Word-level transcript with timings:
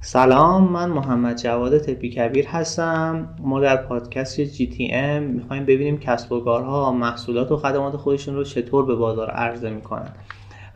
سلام 0.00 0.72
من 0.72 0.90
محمد 0.90 1.36
جواد 1.36 1.78
تپی 1.78 2.10
کبیر 2.10 2.46
هستم. 2.46 3.28
ما 3.40 3.60
در 3.60 3.76
پادکست 3.76 4.40
GTM 4.40 5.22
می‌خوایم 5.22 5.62
ببینیم 5.62 5.98
کسب 5.98 6.32
و 6.32 6.40
کارها 6.40 6.92
محصولات 6.92 7.52
و 7.52 7.56
خدمات 7.56 7.96
خودشون 7.96 8.34
رو 8.34 8.44
چطور 8.44 8.86
به 8.86 8.94
بازار 8.94 9.30
عرضه 9.30 9.70
می‌کنن. 9.70 10.12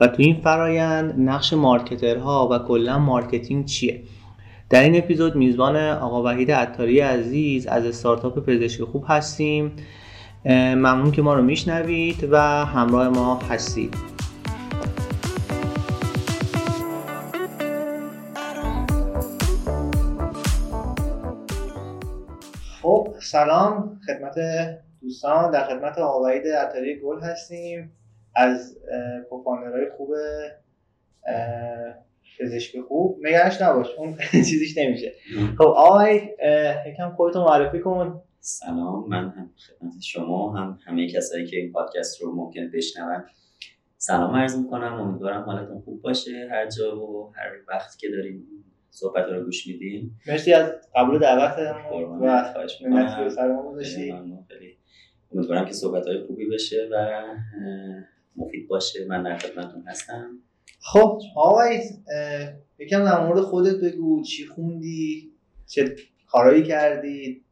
و 0.00 0.06
تو 0.06 0.22
این 0.22 0.40
فرایند 0.44 1.14
نقش 1.18 1.52
marketer 1.52 2.38
ها 2.38 2.48
و 2.52 2.58
کلا 2.58 2.98
marketing 2.98 3.64
چیه؟ 3.64 4.02
در 4.70 4.82
این 4.82 4.96
اپیزود 4.98 5.36
میزبان 5.36 5.76
آقا 5.76 6.22
وحید 6.22 6.50
عطاری 6.50 7.00
عزیز 7.00 7.66
از 7.66 7.86
استارتاپ 7.86 8.38
پزشک 8.38 8.84
خوب 8.84 9.04
هستیم. 9.08 9.72
ممنون 10.46 11.10
که 11.10 11.22
ما 11.22 11.34
رو 11.34 11.42
میشنوید 11.42 12.28
و 12.30 12.38
همراه 12.66 13.08
ما 13.08 13.38
هستید. 13.50 14.09
سلام 23.44 24.00
خدمت 24.06 24.34
دوستان 25.00 25.50
در 25.50 25.64
خدمت 25.64 25.98
آقا 25.98 26.22
وحید 26.22 26.46
عطاری 26.46 27.00
گل 27.00 27.20
هستیم. 27.20 27.92
از 28.36 28.78
کوفاندرهای 29.30 29.90
خوب 29.96 30.14
پزشک 32.40 32.80
خوب. 32.80 33.18
نگرش 33.22 33.62
نباش 33.62 33.86
اون 33.98 34.16
چیزیش 34.50 34.78
نمیشه. 34.78 35.12
خب 35.58 35.66
آقای 35.66 36.20
یکم 36.86 37.10
خودتو 37.16 37.44
معرفی 37.44 37.80
کن. 37.80 38.22
سلام 38.40 39.08
من 39.08 39.28
هم 39.28 39.50
خدمت 39.68 40.02
شما 40.02 40.56
هم 40.56 40.78
همه 40.86 41.08
کسایی 41.08 41.46
که 41.46 41.56
این 41.56 41.72
پادکست 41.72 42.22
رو 42.22 42.34
ممکن 42.34 42.70
بشنون. 42.74 43.24
سلام 43.96 44.36
عرض 44.36 44.58
می‌کنم 44.58 45.00
امیدوارم 45.00 45.42
حالتون 45.42 45.80
خوب 45.80 46.02
باشه. 46.02 46.48
هر 46.50 46.68
جا 46.68 47.00
و 47.00 47.32
هر 47.34 47.50
وقت 47.68 47.98
که 47.98 48.08
داریم. 48.08 48.46
صحبت 48.90 49.24
رو 49.24 49.44
گوش 49.44 49.66
میدیم 49.66 50.20
مرسی 50.26 50.52
از 50.52 50.72
قبول 50.96 51.18
دعوت 51.18 51.58
و 52.22 52.52
خواهش 52.52 52.82
منت 52.82 53.28
سر 53.28 53.48
ما 53.48 53.72
گذاشتی. 53.72 54.14
امیدوارم 55.32 55.64
که 55.64 55.72
صحبت 55.72 56.06
های 56.06 56.20
خوبی 56.26 56.48
بشه 56.48 56.88
و 56.92 57.22
مفید 58.36 58.68
باشه. 58.68 59.04
من 59.04 59.22
در 59.22 59.38
خدمتتون 59.38 59.84
هستم. 59.86 60.38
خب 60.80 61.20
آقای 61.36 61.80
یکم 62.78 63.04
در 63.04 63.26
مورد 63.26 63.40
خودت 63.40 63.74
بگو. 63.74 64.22
چی 64.22 64.46
خوندی؟ 64.46 65.32
چه 65.66 65.96
کارایی 66.26 66.62
کردی؟ 66.62 67.44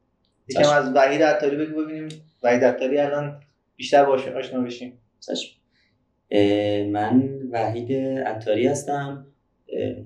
یکم 0.49 0.71
از 0.71 0.93
وحید 0.95 1.23
عطاری 1.23 1.57
بگو 1.57 1.85
ببینیم. 1.85 2.09
وحید 2.43 2.65
عطاری 2.65 2.99
الان 2.99 3.41
بیشتر 3.77 4.05
باشه 4.05 4.35
آشنا 4.35 4.61
بشیم. 4.61 4.99
من 6.93 7.39
وحید 7.51 7.93
عطاری 8.27 8.67
هستم. 8.67 9.27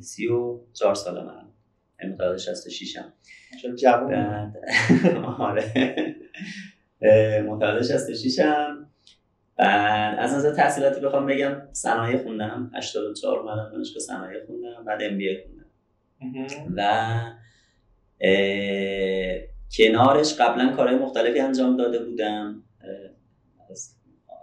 سی 0.01 0.27
و 0.27 0.61
چهار 0.73 0.95
سال 0.95 1.25
من. 1.25 1.49
متولد 2.11 2.39
66 2.39 2.97
ام 2.97 3.75
جوان. 3.75 4.55
آره. 5.39 5.95
متولد 7.47 7.83
66 7.83 8.39
ام 8.39 8.91
بعد 9.57 10.19
از 10.19 10.35
نظر 10.35 10.55
تحصیلاتی 10.55 11.01
بخوام 11.01 11.27
بگم 11.27 11.63
صنایع 11.73 12.23
خوندم. 12.23 12.71
84 12.75 13.39
اومدم 13.39 13.71
دانشگاه 13.73 14.03
صنایع 14.03 14.47
خوندم. 14.47 14.85
بعد 14.85 15.03
ام 15.03 15.19
بی 15.19 15.39
خوندم. 15.43 15.67
و 16.77 17.21
کنارش 19.77 20.35
قبلا 20.35 20.73
کارهای 20.77 20.97
مختلفی 20.97 21.41
انجام 21.41 21.77
داده 21.77 22.05
بودم. 22.05 22.63
از 23.71 23.97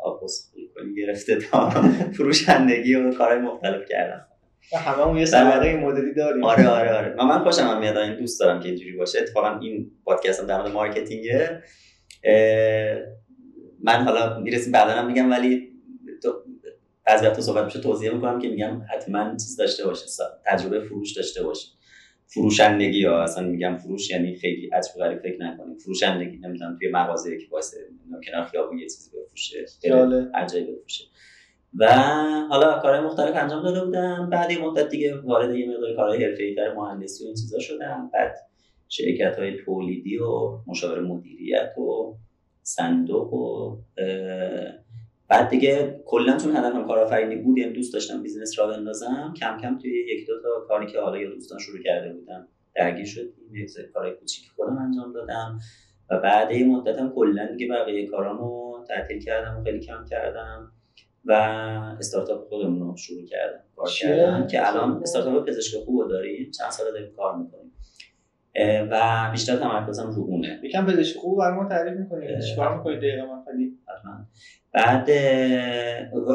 آپوس 0.04 0.52
گرفته 0.98 1.36
تا 1.36 1.70
فروشندگی 2.18 2.96
و 2.96 3.14
کارهای 3.14 3.40
مختلف 3.40 3.90
کردم. 3.90 4.29
همه 4.78 5.08
اون 5.08 5.17
یه 5.17 5.25
سابقه 5.25 5.67
این 5.67 5.80
مدلی 5.80 6.14
داریم. 6.14 6.44
آره 6.44 6.67
آره 6.67 6.94
آره. 6.94 7.16
من, 7.17 7.25
من 7.25 7.39
خوشم 7.39 7.62
هم 7.62 7.80
میاد 7.80 7.98
این 7.98 8.16
دوست 8.16 8.39
دارم 8.39 8.59
که 8.59 8.67
اینجوری 8.67 8.98
باشه. 8.98 9.20
اتفاقا 9.20 9.59
این 9.59 9.92
پادکست 10.06 10.39
هم 10.39 10.48
در 10.48 10.58
مورد 10.58 10.72
مارکتینگه. 10.72 11.64
من 13.83 14.04
حالا 14.04 14.39
می‌رسیم 14.39 14.71
بعدا 14.71 14.92
هم 14.92 15.08
میگم 15.08 15.32
ولی 15.32 15.70
بعضی 17.05 17.26
وقتا 17.26 17.42
صحبت 17.42 17.66
میشه 17.66 17.80
توضیح 17.80 18.11
می‌کنم 18.11 18.39
که 18.39 18.49
میگم 18.49 18.82
حتما 18.94 19.32
چیز 19.32 19.55
داشته 19.55 19.86
باشه 19.86 20.05
تجربه 20.45 20.80
فروش 20.80 21.14
داشته 21.14 21.44
باشه. 21.44 21.67
فروشندگی 22.26 23.05
ها 23.05 23.23
اصلا 23.23 23.48
میگم 23.48 23.77
فروش 23.77 24.10
یعنی 24.10 24.36
خیلی 24.36 24.70
عجب 24.73 24.92
غریب 24.99 25.20
فکر 25.20 25.44
نکنیم. 25.44 25.77
فروشندگی 25.77 26.38
نمی‌دونم 26.38 26.77
توی 26.80 26.92
مغازه 26.92 27.38
که 27.38 27.45
واسه 27.52 27.77
کنار 28.27 28.45
خیابون 28.45 28.80
یه 28.80 28.86
چیزی 28.86 29.11
بفروشه 29.17 29.65
جایی 30.52 30.65
بفروشه. 30.65 31.04
و 31.78 31.88
حالا 32.50 32.80
کارهای 32.80 33.02
مختلف 33.02 33.36
انجام 33.36 33.64
داده 33.64 33.86
بودم. 33.86 34.30
بعد 34.30 34.52
یه 34.52 34.62
مدت 34.62 34.90
دیگه 34.90 35.18
وارد 35.18 35.56
یه 35.56 35.70
مقدار 35.70 35.96
کارهای 35.96 36.26
حرفه‌ای 36.26 36.56
تر 36.56 36.74
مهندسی 36.74 37.24
و 37.24 37.28
این 37.28 37.36
چیزا 37.36 37.60
شدم. 37.60 38.10
بعد 38.14 38.36
شرکت 38.88 39.40
های 39.40 39.58
تولیدی 39.66 40.18
و 40.18 40.58
مشاور 40.68 41.00
مدیریت 41.00 41.78
و 41.78 42.16
صندوق 42.64 43.34
و 43.34 43.78
بعد 45.28 45.50
دیگه 45.50 46.02
کلا 46.06 46.38
چون 46.38 46.56
هدفم 46.56 46.88
کارآفرینی 46.88 47.36
بود 47.36 47.58
یعنی 47.58 47.74
دوست 47.74 47.94
داشتم 47.94 48.24
business 48.23 48.60
را 48.60 48.68
بندازم 48.68 49.34
کم 49.40 49.58
کم 49.58 49.78
توی 49.78 50.06
یک 50.08 50.28
دو 50.28 50.34
تا 50.42 50.50
کاری 50.68 50.88
که 50.88 51.00
حالا 51.00 51.18
یا 51.18 51.30
دوستان 51.30 51.60
شروع 51.60 51.84
کرده 51.84 52.14
بودم 52.14 52.48
درگیر 52.76 53.06
شدیم. 53.06 53.56
یک 53.56 53.70
سری 53.70 53.88
کارهای 53.88 54.14
کوچیک 54.14 54.46
خودم 54.56 54.78
انجام 54.78 55.14
دادم. 55.14 55.60
و 56.12 56.20
بعد 56.20 56.52
یه 56.52 56.66
مدتم 56.66 57.14
کلا 57.16 57.46
دیگه 57.46 57.68
بقیه 57.74 58.08
کارامو 58.08 58.84
تعطیل 58.88 59.20
کردم 59.24 59.58
و 59.58 59.64
خیلی 59.64 59.80
کم 59.80 60.06
کردم. 60.10 60.72
و 61.26 61.34
استارتاپ 62.00 62.48
خودمون 62.50 62.80
رو 62.88 62.98
شروع 62.98 63.26
کردم 63.26 63.60
کار 63.76 63.90
کردم 64.00 64.48
که 64.48 64.68
الان 64.68 65.02
استارتاپ؟ 65.02 65.46
پزشک 65.50 65.78
خوب 65.86 66.10
داریم 66.10 66.52
چند 66.52 66.72
سال 66.72 66.92
داریم 66.92 67.14
کار 67.16 67.38
می‌کنیم. 67.38 67.72
و 68.92 69.28
بیشتر 69.32 69.56
تمرکزم 69.56 70.12
رو 70.12 70.22
اونه 70.22 70.60
یکم 70.64 70.86
پزشک 70.86 71.18
خوب 71.18 71.40
برای 71.40 71.56
ما 71.56 71.70
تعریف 71.70 71.98
می‌کنید 71.98 72.42
چیکار 72.42 72.78
می‌کنید 72.78 73.00
دقیقاً؟ 73.00 73.44
خیلی 73.52 73.78
بعد 74.74 75.10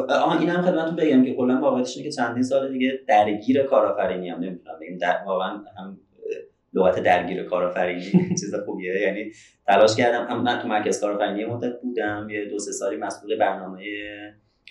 آها 0.09 0.39
اینم 0.39 0.61
خدمتتون 0.61 0.95
بگم 0.95 1.25
که 1.25 1.33
کلا 1.33 1.59
واقعیتش 1.61 1.97
اینه 1.97 2.09
که 2.09 2.15
چندین 2.15 2.43
سال 2.43 2.71
دیگه 2.71 2.99
درگیر 3.07 3.63
کارآفرینی 3.63 4.29
هم 4.29 4.39
نمی‌تونم 4.39 4.79
بگم. 4.81 4.97
در 4.97 5.23
واقعا 5.25 5.49
هم 5.77 5.97
لغت 6.73 6.99
درگیر 6.99 7.43
کارآفرینی 7.43 8.01
چیز 8.39 8.55
خوبیه. 8.65 9.01
یعنی 9.01 9.31
تلاش 9.67 9.95
کردم 9.95 10.25
هم 10.25 10.41
من 10.43 10.59
تو 10.59 10.67
مرکز 10.67 11.01
کارآفرینی 11.01 11.45
مدت 11.45 11.81
بودم 11.81 12.27
یه 12.31 12.45
دو 12.45 12.59
سه 12.59 12.71
سالی 12.71 12.97
مسئول 12.97 13.37
برنامه 13.37 13.83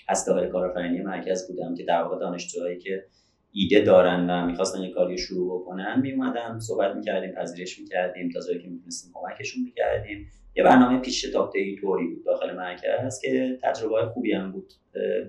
هسته 0.08 0.32
های 0.32 0.48
کارآفرینی 0.48 1.02
مرکز 1.02 1.48
بودم 1.48 1.74
که 1.74 1.84
در 1.84 2.02
واقع 2.02 2.18
دانشجوهایی 2.18 2.78
که 2.78 3.04
ایده 3.52 3.80
دارن 3.80 4.30
و 4.30 4.46
می‌خواستن 4.46 4.82
یه 4.82 4.90
کاری 4.90 5.18
شروع 5.18 5.60
بکنن 5.60 6.00
میومدن 6.00 6.58
صحبت 6.58 6.96
می‌کردیم 6.96 7.32
پذیرش 7.32 7.78
می‌کردیم 7.78 8.28
تا 8.28 8.40
جایی 8.40 8.62
که 8.62 8.68
می‌تونستیم 8.68 9.12
کمکشون 9.14 9.64
می‌کردیم. 9.64 10.26
یه 10.56 10.64
برنامه 10.64 11.00
پیش 11.00 11.22
تاپ 11.22 11.52
توری 11.80 12.06
بود 12.06 12.24
داخل 12.24 12.56
مرکز 12.56 13.20
که 13.20 13.58
تجربه 13.62 14.06
خوبی 14.06 14.32
هم 14.32 14.52
بود 14.52 14.72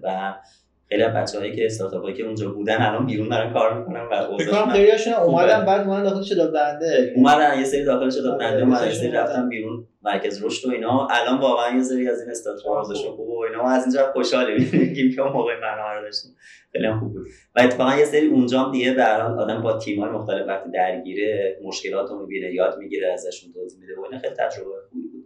و 0.04 0.36
خیلی 0.90 1.04
از 1.04 1.14
بچه‌هایی 1.14 1.56
که 1.56 1.66
استارتاپایی 1.66 2.16
که 2.16 2.24
اونجا 2.24 2.52
بودن 2.52 2.82
الان 2.82 3.06
بیرون 3.06 3.30
دارن 3.30 3.54
کار 3.54 3.80
می‌کنن 3.80 4.08
و 4.12 4.14
اوضاعشون 4.14 4.72
خیلیاشون 4.72 5.14
اومدن 5.14 5.66
بعد 5.66 5.88
اومدن 5.88 6.04
داخل 6.04 6.22
شداد 6.22 6.54
دهنده 6.54 7.14
اومدن 7.16 7.60
یه 7.60 7.64
سری 7.64 7.84
داخل 7.84 8.10
شداد 8.10 8.40
دهنده 8.40 8.62
اومدن 8.62 8.88
یه 8.88 8.94
سری 8.94 9.12
رفتن 9.12 9.50
بیرون 9.50 9.88
مرکز 10.04 10.44
رشد 10.44 10.68
و 10.68 10.72
اینا. 10.72 11.08
الان 11.12 11.40
واقعا 11.40 11.76
یه 11.76 11.84
سری 11.84 12.10
از 12.10 12.22
این 12.22 12.30
استارتاپ‌ها 12.32 12.84
خوب. 12.84 13.30
و 13.30 13.40
اینا. 13.40 13.64
و 13.64 13.68
از 13.68 13.84
اینجا 13.84 14.12
خوشحالیم. 14.14 14.70
میگیم 14.82 15.12
که 15.16 15.22
موقع 15.22 15.62
برنامه 15.62 15.94
رو 15.94 16.02
داشتیم. 16.02 16.36
خیلی 16.72 16.94
خوب 16.94 17.14
بود. 17.14 17.28
و 17.56 17.62
اتفاقا 17.62 17.96
یه 17.96 18.06
سری 18.06 18.28
اونجا 18.28 18.60
هم 18.60 18.72
دیگه 18.72 18.94
به 18.94 19.04
آدم 19.04 19.62
با 19.62 19.78
تیم‌های 19.78 20.10
مختلف 20.10 20.48
وقتی 20.48 20.72
درگیره 20.72 21.60
مشکلات 21.64 22.10
رو 22.10 22.20
می‌بینه 22.20 22.54
یاد 22.54 22.78
می‌گیره 22.78 23.14
ازشون 23.14 23.54
توضیح 23.54 23.80
میده 23.80 23.94
و 23.96 24.04
اینا. 24.06 24.20
خیلی 24.20 24.36
تجربه 24.36 24.70
خوبی 24.90 25.08
بود. 25.08 25.26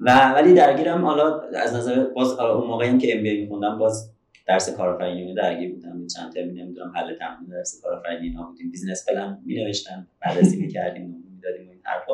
و 0.00 0.32
ولی 0.34 0.54
درگیرم 0.54 1.04
حالا 1.04 1.40
از 1.40 1.74
نظر 1.74 2.04
باز 2.04 2.36
حالا 2.38 2.54
اون 2.54 2.66
موقعی 2.66 2.98
که 2.98 3.16
ام 3.16 3.22
بی 3.22 3.40
می‌خوندم 3.40 3.78
باز 3.78 4.15
درس 4.46 4.76
کارآفرینی 4.76 5.34
درگیر 5.34 5.74
بودم 5.74 6.06
چند 6.06 6.32
ترم 6.32 6.48
نمی‌دونم 6.48 6.92
حل 6.96 7.14
تمرین 7.18 7.48
درس 7.50 7.80
کارآفرینی 7.82 8.28
اینا 8.28 8.42
بودیم 8.42 8.70
business 8.70 9.08
plan 9.08 9.38
می 9.46 9.54
نوشتم 9.54 10.06
بررسی 10.20 10.56
می‌کردیم 10.56 11.24
می‌دادیم 11.34 11.68
این 11.68 11.80
حرفا. 11.84 12.12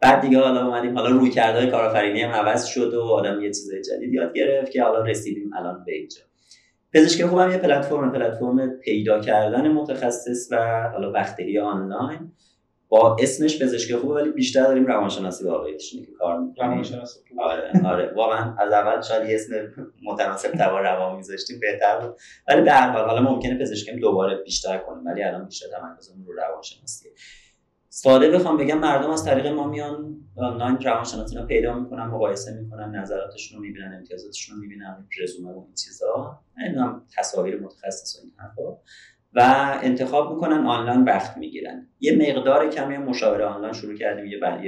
بعد 0.00 0.20
دیگه 0.20 0.38
حالا 0.38 0.66
اومدیم 0.66 0.98
حالا 0.98 1.08
روی 1.08 1.30
کردهای 1.30 1.70
کارآفرینی 1.70 2.22
هم 2.22 2.30
عوض 2.30 2.64
شد 2.64 2.94
و 2.94 3.00
آدم 3.00 3.40
یه 3.40 3.48
چیزای 3.48 3.82
جدید 3.82 4.12
یاد 4.12 4.34
گرفت 4.34 4.70
که 4.70 4.82
حالا 4.82 5.02
رسیدیم 5.02 5.54
الان 5.54 5.84
به 5.84 5.92
اینجا. 5.92 6.20
پزشک 6.92 7.26
خوبم 7.26 7.50
یه 7.50 7.58
پلتفرم 7.58 8.12
پلتفرم 8.12 8.70
پیدا 8.70 9.20
کردن 9.20 9.68
متخصص 9.68 10.48
و 10.52 10.88
حالا 10.92 11.12
وقت‌گیری 11.12 11.58
آنلاین. 11.58 12.32
با 12.94 13.16
اسمش 13.20 13.62
پزشک 13.62 13.96
خوبه 13.96 14.14
ولی 14.14 14.30
بیشتر 14.30 14.62
داریم 14.62 14.86
روانشناسی 14.86 15.44
واقعیتش 15.44 15.90
که 15.90 16.12
کار 16.18 16.40
می‌کنیم 16.40 16.70
روانشناسی 16.70 17.20
آره 17.38 17.72
آره. 17.84 18.12
واقعا 18.16 18.56
از 18.58 18.72
اول 18.72 19.02
شاید 19.02 19.28
یه 19.28 19.34
اسم 19.34 19.54
متناسب 20.04 20.50
تبع 20.50 20.80
روان 20.80 21.16
می‌ذاشتیم 21.16 21.60
بهتر 21.60 21.98
بود. 21.98 22.16
ولی 22.48 22.62
به 22.62 22.72
هر 22.72 22.90
حال 22.90 23.04
حالا 23.04 23.22
ممکنه 23.22 23.58
پزشکی 23.58 23.96
دوباره 23.96 24.36
بیشتر 24.36 24.78
کنیم 24.78 25.06
ولی 25.06 25.22
الان 25.22 25.44
بیشتر 25.44 25.66
تمرکزمون 25.68 26.26
رو 26.26 26.32
روانشناسیه. 26.32 27.12
ساده 27.88 28.30
بخوام 28.30 28.56
بگم 28.56 28.78
مردم 28.78 29.10
از 29.10 29.24
طریق 29.24 29.46
ما 29.46 29.68
میان 29.68 30.16
آنلاین 30.36 30.78
روانشناسی 30.80 31.36
رو 31.36 31.46
پیدا 31.46 31.78
می‌کنن 31.78 32.06
مقایسه 32.06 32.60
می‌کنن 32.62 32.94
نظراتشون 32.96 33.58
رو 33.58 33.64
می‌بینن 33.64 33.94
امتیازاتشون 33.98 34.56
رو 34.56 34.62
می‌بینن 34.62 35.08
رزومه 35.22 35.52
و 35.52 35.58
این 35.58 35.74
چیزا. 35.74 36.38
نمی‌دونم 36.58 37.06
تصاویر 37.16 37.60
متخصص 37.60 38.18
و 38.18 38.22
این 38.22 38.32
حرفا. 38.38 38.78
و 39.34 39.40
انتخاب 39.82 40.34
می‌کنن 40.34 40.66
آنلاین 40.66 41.04
وقت 41.04 41.36
می‌گیرن. 41.36 41.88
یه 42.00 42.16
مقدار 42.16 42.70
کمی 42.70 42.98
مشاوره 42.98 43.44
آنلاین 43.44 43.72
شروع 43.72 43.94
کردیم 43.94 44.26
یه 44.26 44.38
بعد 44.38 44.60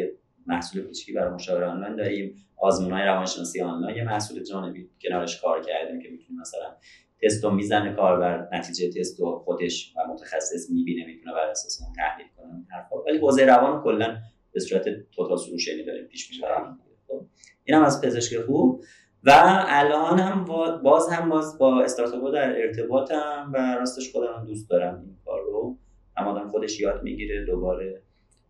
محصول 0.47 0.83
کوچیکی 0.83 1.13
برای 1.13 1.35
مشاوره 1.35 1.67
آنلاین 1.67 1.97
داریم. 1.97 2.37
آزمونای 2.57 3.05
روانشناسی 3.05 3.61
آنلاین 3.61 3.97
یه 3.97 4.05
محصول 4.05 4.43
جانبی 4.43 4.91
کنارش 5.03 5.41
کار 5.41 5.63
کردیم 5.63 6.01
که 6.01 6.09
می‌تونیم 6.11 6.41
مثلا 6.41 6.77
تست 7.23 7.45
رو 7.45 7.51
می‌زنه 7.51 7.93
کاربر 7.93 8.49
نتیجه 8.53 9.01
تست 9.01 9.21
رو 9.21 9.43
خودش 9.45 9.95
و 9.97 10.13
متخصص 10.13 10.71
می‌بینه 10.71 11.07
می‌تونه 11.07 11.35
بر 11.35 11.51
اساس 11.51 11.83
اون 11.83 11.93
تحلیل 11.93 12.27
کنه 12.37 13.03
ولی 13.07 13.19
حوزه 13.19 13.45
روان 13.45 13.83
کلا 13.83 14.17
به 14.53 14.61
صورت 14.61 14.85
توتال 15.13 15.37
سولوشنی 15.37 15.85
داریم 15.85 16.05
پیش 16.05 16.31
می‌بریم 16.31 16.79
خب، 17.09 17.27
اینم 17.65 17.83
از 17.83 18.01
پزشک 18.01 18.41
خوب. 18.41 18.85
و 19.27 19.31
الان 19.69 20.19
هم 20.19 20.45
باز 20.83 21.09
هم 21.09 21.29
باز 21.29 21.59
با 21.59 21.83
استارتاپ 21.83 22.35
در 22.35 22.63
ارتباطم 22.63 23.51
و 23.55 23.77
راستش 23.79 24.13
خودم 24.13 24.45
دوست 24.47 24.71
دارم 24.71 25.01
این 25.01 25.17
کار 25.25 25.41
رو. 25.41 25.77
هم 26.17 26.29
آدم 26.29 26.49
خودش 26.49 26.81
یاد 26.81 27.03
می‌گیره 27.03 27.45
دوباره 27.45 28.03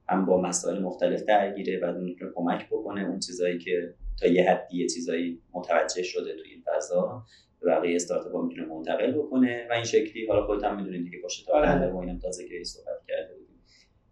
هم 0.09 0.27
با 0.27 0.41
مسائل 0.41 0.83
مختلف 0.83 1.23
درگیره 1.23 1.81
و 1.83 1.93
می‌تونه 1.93 2.31
کمک 2.35 2.67
بکنه 2.67 3.09
اون 3.09 3.19
چیزایی 3.19 3.59
که 3.59 3.95
تا 4.21 4.27
یه 4.27 4.51
حدی 4.51 4.79
یه 4.79 4.89
چیزایی 4.89 5.43
متوجه 5.53 6.03
شده 6.03 6.37
توی 6.37 6.51
این 6.51 6.63
فضا 6.67 7.23
به 7.61 7.71
بقیه 7.71 7.97
استارتاپ 7.97 8.33
ها 8.33 8.43
می‌تونه 8.43 8.67
منتقل 8.67 9.13
بکنه. 9.13 9.67
و 9.71 9.73
این 9.73 9.85
شکلی 9.85 10.27
حالا 10.27 10.47
خودت 10.47 10.65
هم 10.65 10.77
می‌دونید 10.77 11.05
دیگه 11.05 11.19
پشت 11.25 11.47
تا 11.47 11.63
بنده 11.63 11.93
و 11.93 11.97
اینم 11.97 12.19
تازه 12.19 12.49
که 12.49 12.65
صحبت 12.65 12.96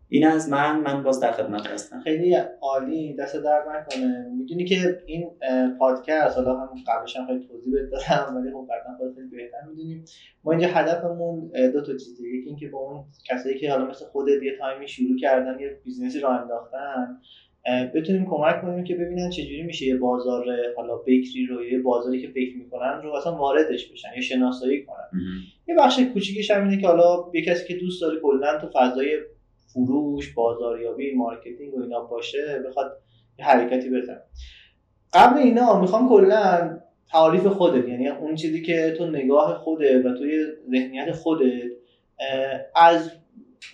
این 0.08 0.26
از 0.26 0.48
من 0.48 0.80
من 0.80 1.02
باز 1.02 1.20
در 1.20 1.32
خدمت 1.32 1.66
هستم. 1.66 2.00
خیلی 2.00 2.36
عالی 2.60 3.14
دست 3.14 3.36
در 3.36 3.62
نکنه. 3.68 4.30
می‌دونی 4.38 4.64
که 4.64 5.02
این 5.06 5.30
پادکست 5.78 6.36
حالا 6.36 6.58
هم 6.58 6.68
قبلش 6.86 7.16
هم 7.16 7.26
خیلی 7.26 7.46
توضیح 7.48 7.72
بهت 7.72 7.90
دادم 7.90 8.36
ولی 8.36 8.52
خب 8.52 8.68
قطعا 8.70 8.96
خودت 8.98 9.14
خیلی 9.14 9.28
بهتر 9.28 9.58
می‌دونیم 9.68 10.04
ما 10.44 10.52
اینجا 10.52 10.68
هدفمون 10.68 11.50
دو 11.72 11.80
تا 11.80 11.92
چیزه. 11.92 12.28
یکی 12.28 12.48
اینکه 12.48 12.68
با 12.68 12.78
اون 12.78 13.04
کسایی 13.30 13.58
که 13.58 13.70
حالا 13.70 13.86
مثل 13.86 14.04
خودت 14.04 14.42
یه 14.42 14.52
تایمی 14.58 14.88
شروع 14.88 15.18
کردن 15.18 15.60
یه 15.60 15.80
business 15.84 16.16
ی 16.16 16.20
راه 16.20 16.40
انداختن 16.40 17.18
بتونیم 17.94 18.26
کمک 18.30 18.62
کنیم 18.62 18.84
که 18.84 18.94
ببینن 18.94 19.30
چجوری 19.30 19.62
میشه 19.62 19.86
یه 19.86 19.96
بازار 19.96 20.44
حالا 20.76 20.96
بکری 20.96 21.46
رو 21.48 21.64
یه 21.64 21.78
بازاری 21.78 22.22
که 22.22 22.28
فکر 22.28 22.56
می‌کنن 22.56 23.00
رو 23.02 23.12
اصلا 23.12 23.36
واردش 23.36 23.92
بشن 23.92 24.08
یا 24.16 24.22
شناسایی 24.22 24.84
کنن. 24.84 25.20
یه 25.68 25.74
بخش 25.78 26.00
کوچیکش 26.00 26.50
هم 26.50 26.68
اینه 26.68 26.80
که 26.80 26.86
حالا 26.86 27.30
یه 27.34 27.44
کسی 27.44 27.68
که 27.68 27.80
دوست 27.80 28.02
داره 28.02 28.20
کلا 28.20 28.58
تو 28.60 28.70
فضای 28.74 29.18
فروش 29.74 30.34
بازاریابی 30.34 31.14
marketing 31.14 31.74
و 31.74 31.82
اینا 31.82 32.00
باشه 32.00 32.62
بخواد 32.68 32.98
یه 33.38 33.44
حرکتی 33.44 33.90
بزنه. 33.90 34.22
قبل 35.12 35.38
اینا 35.38 35.80
می‌خوام 35.80 36.08
کلا 36.08 36.78
تعریف 37.08 37.46
خودت 37.46 37.88
یعنی 37.88 38.08
اون 38.08 38.34
چیزی 38.34 38.62
که 38.62 38.94
تو 38.98 39.06
نگاه 39.06 39.54
خوده 39.54 40.02
و 40.02 40.18
توی 40.18 40.44
ذهنیت 40.70 41.12
خودت 41.12 41.70
از 42.76 43.10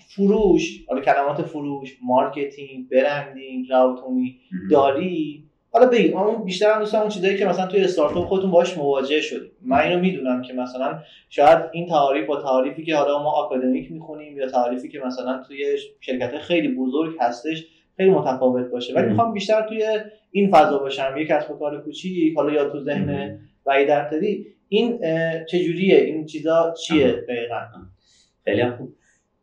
فروش 0.09 0.85
حالا 0.89 1.01
کلمات 1.01 1.43
فروش 1.43 1.99
marketing 2.03 2.89
branding 2.89 3.67
راوتومی 3.71 4.41
داری 4.71 5.50
حالا 5.73 5.87
بگید 5.87 6.15
اون 6.15 6.45
بیشتر 6.45 6.73
هم 6.73 6.79
دوستم 6.79 6.99
اون 6.99 7.09
چیزایی 7.09 7.37
که 7.37 7.47
مثلا 7.47 7.67
توی 7.67 7.81
استارتاپ 7.81 8.27
خودتون 8.27 8.51
باش 8.51 8.79
مواجه 8.79 9.21
شدیم 9.21 9.51
من 9.63 9.79
اینو 9.79 10.01
می‌دونم 10.01 10.43
که 10.43 10.53
مثلا 10.53 10.99
شاید 11.29 11.59
این 11.73 11.89
تعاریف 11.89 12.27
با 12.27 12.43
تعریفی 12.43 12.85
که 12.85 12.97
حالا 12.97 13.23
ما 13.23 13.31
آکادمیک 13.31 13.93
می‌خونیم 13.93 14.39
یا 14.39 14.49
تعریفی 14.49 14.89
که 14.89 15.01
مثلا 15.07 15.43
توی 15.49 15.79
شرکت 16.01 16.39
خیلی 16.39 16.69
بزرگ 16.69 17.17
هستش 17.21 17.67
خیلی 17.97 18.11
متفاوت 18.11 18.71
باشه. 18.71 18.95
ولی 18.95 19.07
می‌خوام 19.07 19.33
بیشتر 19.33 19.69
توی 19.69 19.85
این 20.31 20.51
فضا 20.51 20.79
باشم. 20.79 21.15
یک 21.19 21.29
کسب 21.29 21.51
و 21.51 21.55
کار 21.55 21.83
کوچیک 21.85 22.37
حالا 22.37 22.53
یا 22.53 22.71
تو 22.71 22.85
ذهن 22.85 23.39
وحید 23.67 23.91
این 24.69 25.01
چجوریه؟ 25.49 25.97
این 25.97 26.27
چیزا 26.27 26.75
چیه 26.87 27.13
دقیقا؟ 27.29 27.57
خیلی 28.45 28.71
خوب. 28.71 28.95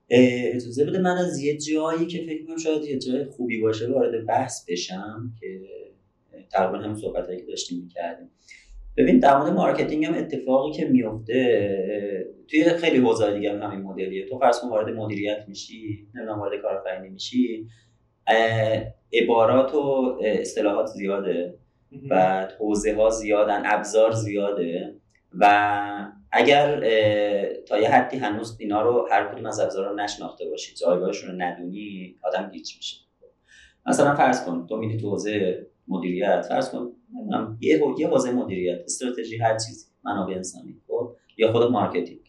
اجازه 0.09 0.85
بده 0.85 0.99
من 0.99 1.17
از 1.17 1.43
یه 1.43 1.57
جایی 1.57 2.07
که 2.07 2.17
فکر 2.17 2.45
کنم 2.45 2.57
شاید 2.57 2.83
یه 2.83 2.97
جای 2.99 3.25
خوبی 3.25 3.61
باشه 3.61 3.87
وارد 3.87 4.25
بحث 4.25 4.69
بشم 4.69 5.31
که 5.39 5.47
تقریبا 6.51 6.77
هم 6.77 6.95
صحبت 6.95 7.27
که 7.27 7.45
داشتیم 7.47 7.81
می‌کردیم. 7.83 8.31
ببین 8.97 9.19
در 9.19 9.37
مورد 9.37 9.53
marketing 9.53 10.05
هم 10.05 10.13
اتفاقی 10.13 10.71
که 10.71 10.85
میفته 10.85 12.43
توی 12.47 12.63
خیلی 12.63 12.97
حوزه 12.97 13.33
دیگه 13.33 13.53
هم 13.53 13.71
همین 13.71 13.85
مدلیه. 13.85 14.25
تو 14.25 14.39
فرض 14.39 14.59
کن 14.59 14.69
وارد 14.69 14.95
مدیریت 14.95 15.45
میشی 15.47 16.07
نمی‌دونم 16.15 16.39
وارد 16.39 16.61
کارآفرینی 16.61 17.09
میشی 17.09 17.67
عبارات 19.13 19.73
و 19.73 20.17
اصطلاحات 20.21 20.85
زیاده 20.85 21.57
و 22.09 22.47
حوزه 22.59 22.95
ها 22.95 23.09
زیادن 23.09 23.61
ابزار 23.65 24.11
زیاده 24.11 24.95
و 25.33 26.11
اگر 26.31 26.79
تا 27.67 27.79
یه 27.79 27.89
حدی 27.89 28.17
هنوز 28.17 28.57
اینا 28.59 28.81
رو 28.81 29.07
هر 29.11 29.33
کدوم 29.33 29.45
از 29.45 29.59
ابزارا 29.59 29.91
رو 29.91 29.95
نشناخته 29.95 30.49
باشی 30.49 30.75
جایگاهشون 30.75 31.31
رو 31.31 31.41
ندونی 31.41 32.15
آدم 32.23 32.49
گیج 32.49 32.77
میشه. 32.77 32.97
مثلا 33.85 34.15
فرض 34.15 34.45
کن 34.45 34.65
تو 34.69 34.77
میری 34.77 34.97
تو 34.97 35.09
حوزه 35.09 35.67
مدیریت. 35.87 36.45
فرض 36.49 36.69
کن 36.69 36.91
یه 37.59 37.81
یه 37.99 38.07
حوزه 38.07 38.31
مدیریت 38.31 38.79
استراتژی 38.83 39.37
هر 39.37 39.57
چیزی 39.57 39.85
منابع 40.03 40.33
انسانی 40.33 40.75
خب؟ 40.87 41.15
یا 41.37 41.51
خود 41.51 41.71
marketing. 41.71 42.19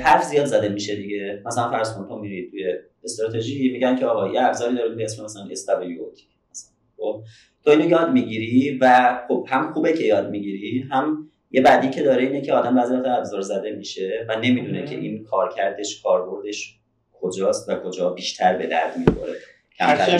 حرف 0.00 0.24
زیاد 0.24 0.46
زده 0.46 0.68
میشه 0.68 0.96
دیگه. 0.96 1.42
مثلا 1.46 1.70
فرض 1.70 1.94
کن 1.94 2.08
تو 2.08 2.18
میری 2.18 2.50
توی 2.50 2.64
استراتژی 3.04 3.68
میگن 3.72 3.96
که 3.96 4.06
آقا 4.06 4.28
یه 4.34 4.42
ابزاری 4.42 4.76
داره 4.76 4.94
به 4.94 5.04
اسم 5.04 5.24
مثلا 5.24 5.42
استابیلیتی 5.50 6.26
مثلا 6.50 6.70
خب؟ 6.96 7.22
تو 7.64 7.70
اینو 7.70 7.88
یاد 7.88 8.12
می‌گیری 8.12 8.78
و 8.80 9.14
خب 9.28 9.46
هم 9.48 9.72
خوبه 9.72 9.92
که 9.92 10.04
یاد 10.04 10.30
می‌گیری 10.30 10.86
هم 10.90 11.30
یه 11.50 11.60
بعدی 11.60 11.90
که 11.90 12.02
داره 12.02 12.22
اینه 12.22 12.40
که 12.40 12.52
آدم 12.52 12.74
بعضی 12.74 12.94
وقت 12.94 13.06
ابزار 13.06 13.40
زده 13.40 13.70
میشه 13.76 14.26
و 14.28 14.40
نمی‌دونه 14.40 14.84
که 14.84 14.98
این 14.98 15.24
کارکردش 15.24 16.02
کاربردش 16.02 16.78
کجاست 17.12 17.68
و 17.68 17.74
کجا 17.74 18.10
بیشتر 18.10 18.58
به 18.58 18.66
درد 18.66 18.96
می‌خوره. 18.98 19.32
هرچی 19.80 20.12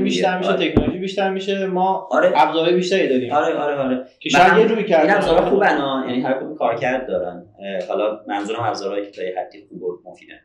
بیشتر, 0.00 0.38
میشه 0.38 0.50
آره. 0.50 0.70
تکنولوژی 0.70 0.98
بیشتر 0.98 1.30
میشه 1.30 1.66
ما 1.66 2.08
آره. 2.10 2.32
ابزارهای 2.36 2.74
بیشتری 2.74 3.08
داریم. 3.08 3.32
آره 3.32 3.54
آره 3.54 3.76
آره. 3.76 4.06
که 4.20 4.28
شاید 4.28 4.58
یه 4.58 4.66
روی 4.66 4.84
کرد 4.84 5.06
این 5.06 5.14
ابزارها 5.14 5.50
خوبن 5.50 6.04
یعنی 6.08 6.22
هر 6.22 6.32
کدوم 6.32 6.54
کارکرد 6.54 7.06
دارن. 7.08 7.46
حالا 7.88 8.20
منظورم 8.28 8.62
ابزارهایی 8.62 9.04
که 9.04 9.10
تا 9.10 9.22
یه 9.22 9.34
حدی 9.38 9.66
خوب 9.68 9.82
و 9.82 9.98
مفیدن 10.04 10.38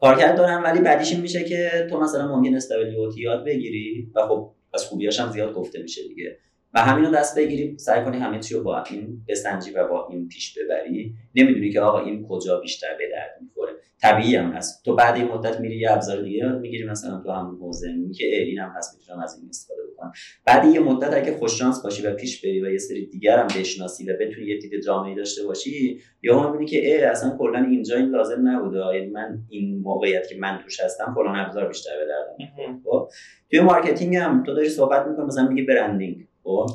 کارکرد 0.00 0.36
دارن 0.36 0.62
ولی 0.62 0.80
بعدیش 0.80 1.12
این 1.12 1.20
میشه 1.20 1.44
که 1.44 1.86
تو 1.90 2.00
مثلا 2.00 2.36
ممکن 2.36 2.54
استابیلیتی 2.54 3.22
یاد 3.22 3.44
بگیری 3.44 4.12
و 4.14 4.26
خب 4.28 4.50
از 4.74 4.84
خوبیاش 4.84 5.20
هم 5.20 5.30
زیاد 5.30 5.52
گفته 5.52 5.82
میشه 5.82 6.08
دیگه. 6.08 6.38
و 6.74 6.80
همین 6.80 7.04
رو 7.04 7.10
دست 7.10 7.38
بگیری 7.38 7.78
سعی 7.78 8.04
کنی 8.04 8.18
همه 8.18 8.40
چی 8.40 8.54
رو 8.54 8.62
با 8.62 8.84
این 8.90 9.24
بسنجی 9.28 9.70
و 9.70 9.88
با 9.88 10.08
این 10.10 10.28
پیش 10.28 10.58
ببری. 10.58 11.14
نمی‌دونی 11.34 11.72
که 11.72 11.80
آقا 11.80 12.00
این 12.00 12.26
کجا 12.28 12.60
بیشتر 12.60 12.96
به 12.98 13.04
درد 13.12 13.38
می‌خوره. 13.40 13.72
طبیعی 14.04 14.36
هم 14.36 14.50
هست. 14.50 14.84
تو 14.84 14.96
بعد 14.96 15.16
این 15.16 15.28
مدت 15.28 15.60
میری 15.60 15.78
یه 15.78 15.92
ابزار 15.92 16.22
دیگه 16.22 16.38
یاد 16.38 16.60
می‌گیری 16.60 16.84
مثلا 16.84 17.20
تو 17.20 17.30
همون 17.30 17.56
حوزه 17.60 17.88
که 18.14 18.26
این 18.26 18.58
هم 18.58 18.72
هست 18.76 18.98
می‌تونم 18.98 19.20
از 19.20 19.38
این 19.38 19.48
استفاده 19.48 19.80
بکنم. 19.92 20.12
بعد 20.46 20.74
یه 20.74 20.80
مدت 20.80 21.14
اگه 21.14 21.36
خوش 21.38 21.58
شانس 21.58 21.82
باشی 21.82 22.06
و 22.06 22.14
پیش 22.14 22.44
بری 22.44 22.64
و 22.64 22.70
یه 22.72 22.78
سری 22.78 23.06
دیگر 23.06 23.38
هم 23.38 23.46
بشناسی 23.46 24.10
و 24.10 24.16
بتونی 24.20 24.46
یه 24.46 24.58
دید 24.58 24.80
جامعه 24.86 25.14
داشته 25.14 25.46
باشی 25.46 26.00
یا 26.22 26.50
می‌بینی 26.50 26.70
که 26.70 26.78
ای 26.78 27.02
اصلا 27.02 27.36
کلا 27.38 27.58
اینجا 27.58 27.96
این 27.96 28.08
لازم 28.08 28.48
نبوده. 28.48 28.78
یعنی 28.78 29.10
من 29.10 29.38
این 29.48 29.78
موقعیت 29.78 30.28
که 30.28 30.36
من 30.38 30.58
توش 30.64 30.80
هستم 30.80 31.14
فلان 31.14 31.36
ابزار 31.36 31.68
بیشتر 31.68 31.90
به 31.98 32.06
دردم 32.06 32.80
خب 32.84 33.08
توی 33.50 33.60
marketing 33.60 34.16
هم 34.16 34.42
تو 34.42 34.54
داری 34.54 34.68
صحبت 34.68 35.06
می‌کنی 35.06 35.26
مثلا 35.26 35.48
میگی 35.48 35.62
branding. 35.62 36.26
خب 36.42 36.66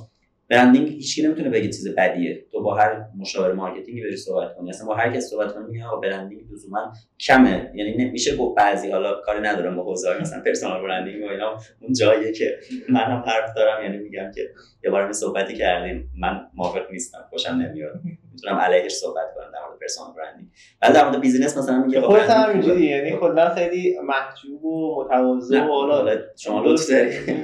branding 0.50 0.88
هیچکی 0.88 1.22
نمی‌تونه 1.22 1.50
بگه 1.50 1.68
چیز 1.68 1.96
بدیه. 1.96 2.46
تو 2.52 2.64
با 2.64 2.76
هر 2.76 3.06
مشاور 3.18 3.54
marketing 3.54 3.97
ی 3.97 4.02
بری 4.02 4.18
صحبت 4.18 4.56
کنی. 4.56 4.70
اصلا 4.70 4.88
با 4.88 4.96
هر 4.96 5.14
کس 5.14 5.30
صحبت 5.30 5.54
کنی 5.54 5.66
میگه 5.72 5.84
branding 6.04 6.42
لزوما 6.52 6.94
کمه. 7.20 7.72
یعنی 7.76 8.06
نمیشه 8.06 8.36
گفت 8.36 8.58
بعضی 8.58 8.92
حالا 8.92 9.22
کاری 9.26 9.42
ندارم 9.42 9.76
با 9.76 9.84
حوزه 9.84 10.22
مثلا 10.22 10.42
personal 10.42 10.82
branding 10.84 11.24
و 11.24 11.28
اینا 11.28 11.58
اون 11.82 11.94
جاییه 11.94 12.32
که 12.32 12.60
منم 12.90 13.24
حرف 13.28 13.50
دارم. 13.56 13.84
یعنی 13.84 13.98
میگم 13.98 14.32
که 14.36 14.42
یه 14.84 14.92
بار 14.92 15.12
صحبتی 15.12 15.56
کردیم. 15.56 16.10
من 16.20 16.42
موافق 16.54 16.92
نیستم 16.92 17.26
خوشم 17.30 17.54
نمیاد. 17.54 18.02
می‌تونم 18.32 18.56
علیهش 18.56 18.92
صحبت 18.92 19.34
کنم. 19.36 19.50
personal 19.82 20.12
branding 20.18 20.50
ولی 20.82 20.94
در 20.94 21.06
مورد 21.06 21.22
business 21.22 21.58
مثلا 21.58 21.84
میگه 21.84 22.02
خودت 22.02 22.30
هم 22.30 22.50
اینجوری 22.50 22.86
یعنی 22.86 23.12
کلا 23.12 23.50
خیلی 23.50 23.96
محجوب 24.04 24.66
و 24.66 25.04
متواضع 25.04 25.62
و 25.62 25.68
حالا 25.68 26.18
شما 26.38 26.64
لطف 26.64 26.90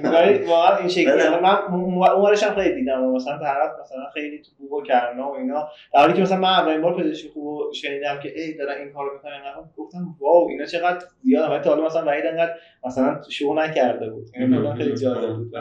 دارید 0.04 0.48
واقعا 0.48 0.78
این 0.78 0.88
شکلی 0.88 1.30
من 1.44 1.58
اونورش 1.72 2.44
هم 2.44 2.56
خیلی 2.56 2.76
دیدم. 2.76 3.12
مثلا 3.12 3.38
طرف 3.38 3.72
مثلا 3.84 4.06
خیلی 4.14 4.42
بوق 4.42 4.76
و 4.76 4.84
کرنا 4.84 5.32
و 5.32 5.36
اینا. 5.36 5.68
در 5.94 6.00
حالی 6.00 6.14
که 6.14 6.22
مثلا 6.22 6.38
من 6.38 6.50
اولین 6.50 6.82
بار 6.82 7.04
پزشک 7.04 7.30
خوب 7.30 7.74
شنیدم 7.74 8.20
که 8.20 8.32
ای 8.36 8.54
دارن 8.54 8.78
این 8.78 8.94
کارو 8.94 9.14
می‌کنن. 9.14 9.42
گفتم 9.78 10.16
wow 10.20 10.48
اینا 10.50 10.66
چقدر 10.66 11.06
زیاد 11.24 11.52
ولی 11.52 11.70
حالا 11.70 11.86
مثلا 11.86 12.06
وحید 12.06 12.26
انقدر 12.26 12.54
مثلا 12.86 13.22
شو 13.30 13.54
نکرده 13.54 14.10
بود. 14.10 14.28
این 14.36 14.74
خیلی 14.74 14.96
جالب 14.96 15.36
بود. 15.36 15.52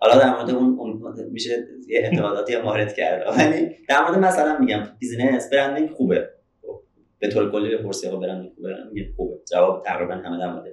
حالا 0.00 0.18
در 0.18 0.36
مورد 0.36 0.50
اون, 0.50 1.02
میشه 1.30 1.50
یه 1.88 2.00
اعتقاداتی 2.00 2.54
هم 2.54 2.64
وارد 2.64 2.94
کرد. 2.94 3.22
ولی 3.38 3.68
در 3.88 4.02
مورد 4.02 4.18
مثلا 4.18 4.58
میگم 4.58 4.82
business 4.98 5.50
branding 5.52 5.90
خوبه. 5.90 6.28
خب، 6.62 6.82
به 7.18 7.28
طور 7.28 7.52
کلی 7.52 7.76
بپرسی 7.76 8.08
آقا 8.08 8.16
branding 8.16 8.52
خوبه؟ 8.54 8.74
میگه 8.92 9.12
خوبه. 9.16 9.36
جواب 9.52 9.82
تقریبا 9.84 10.14
همه 10.14 10.38
در 10.38 10.52
مورد 10.52 10.66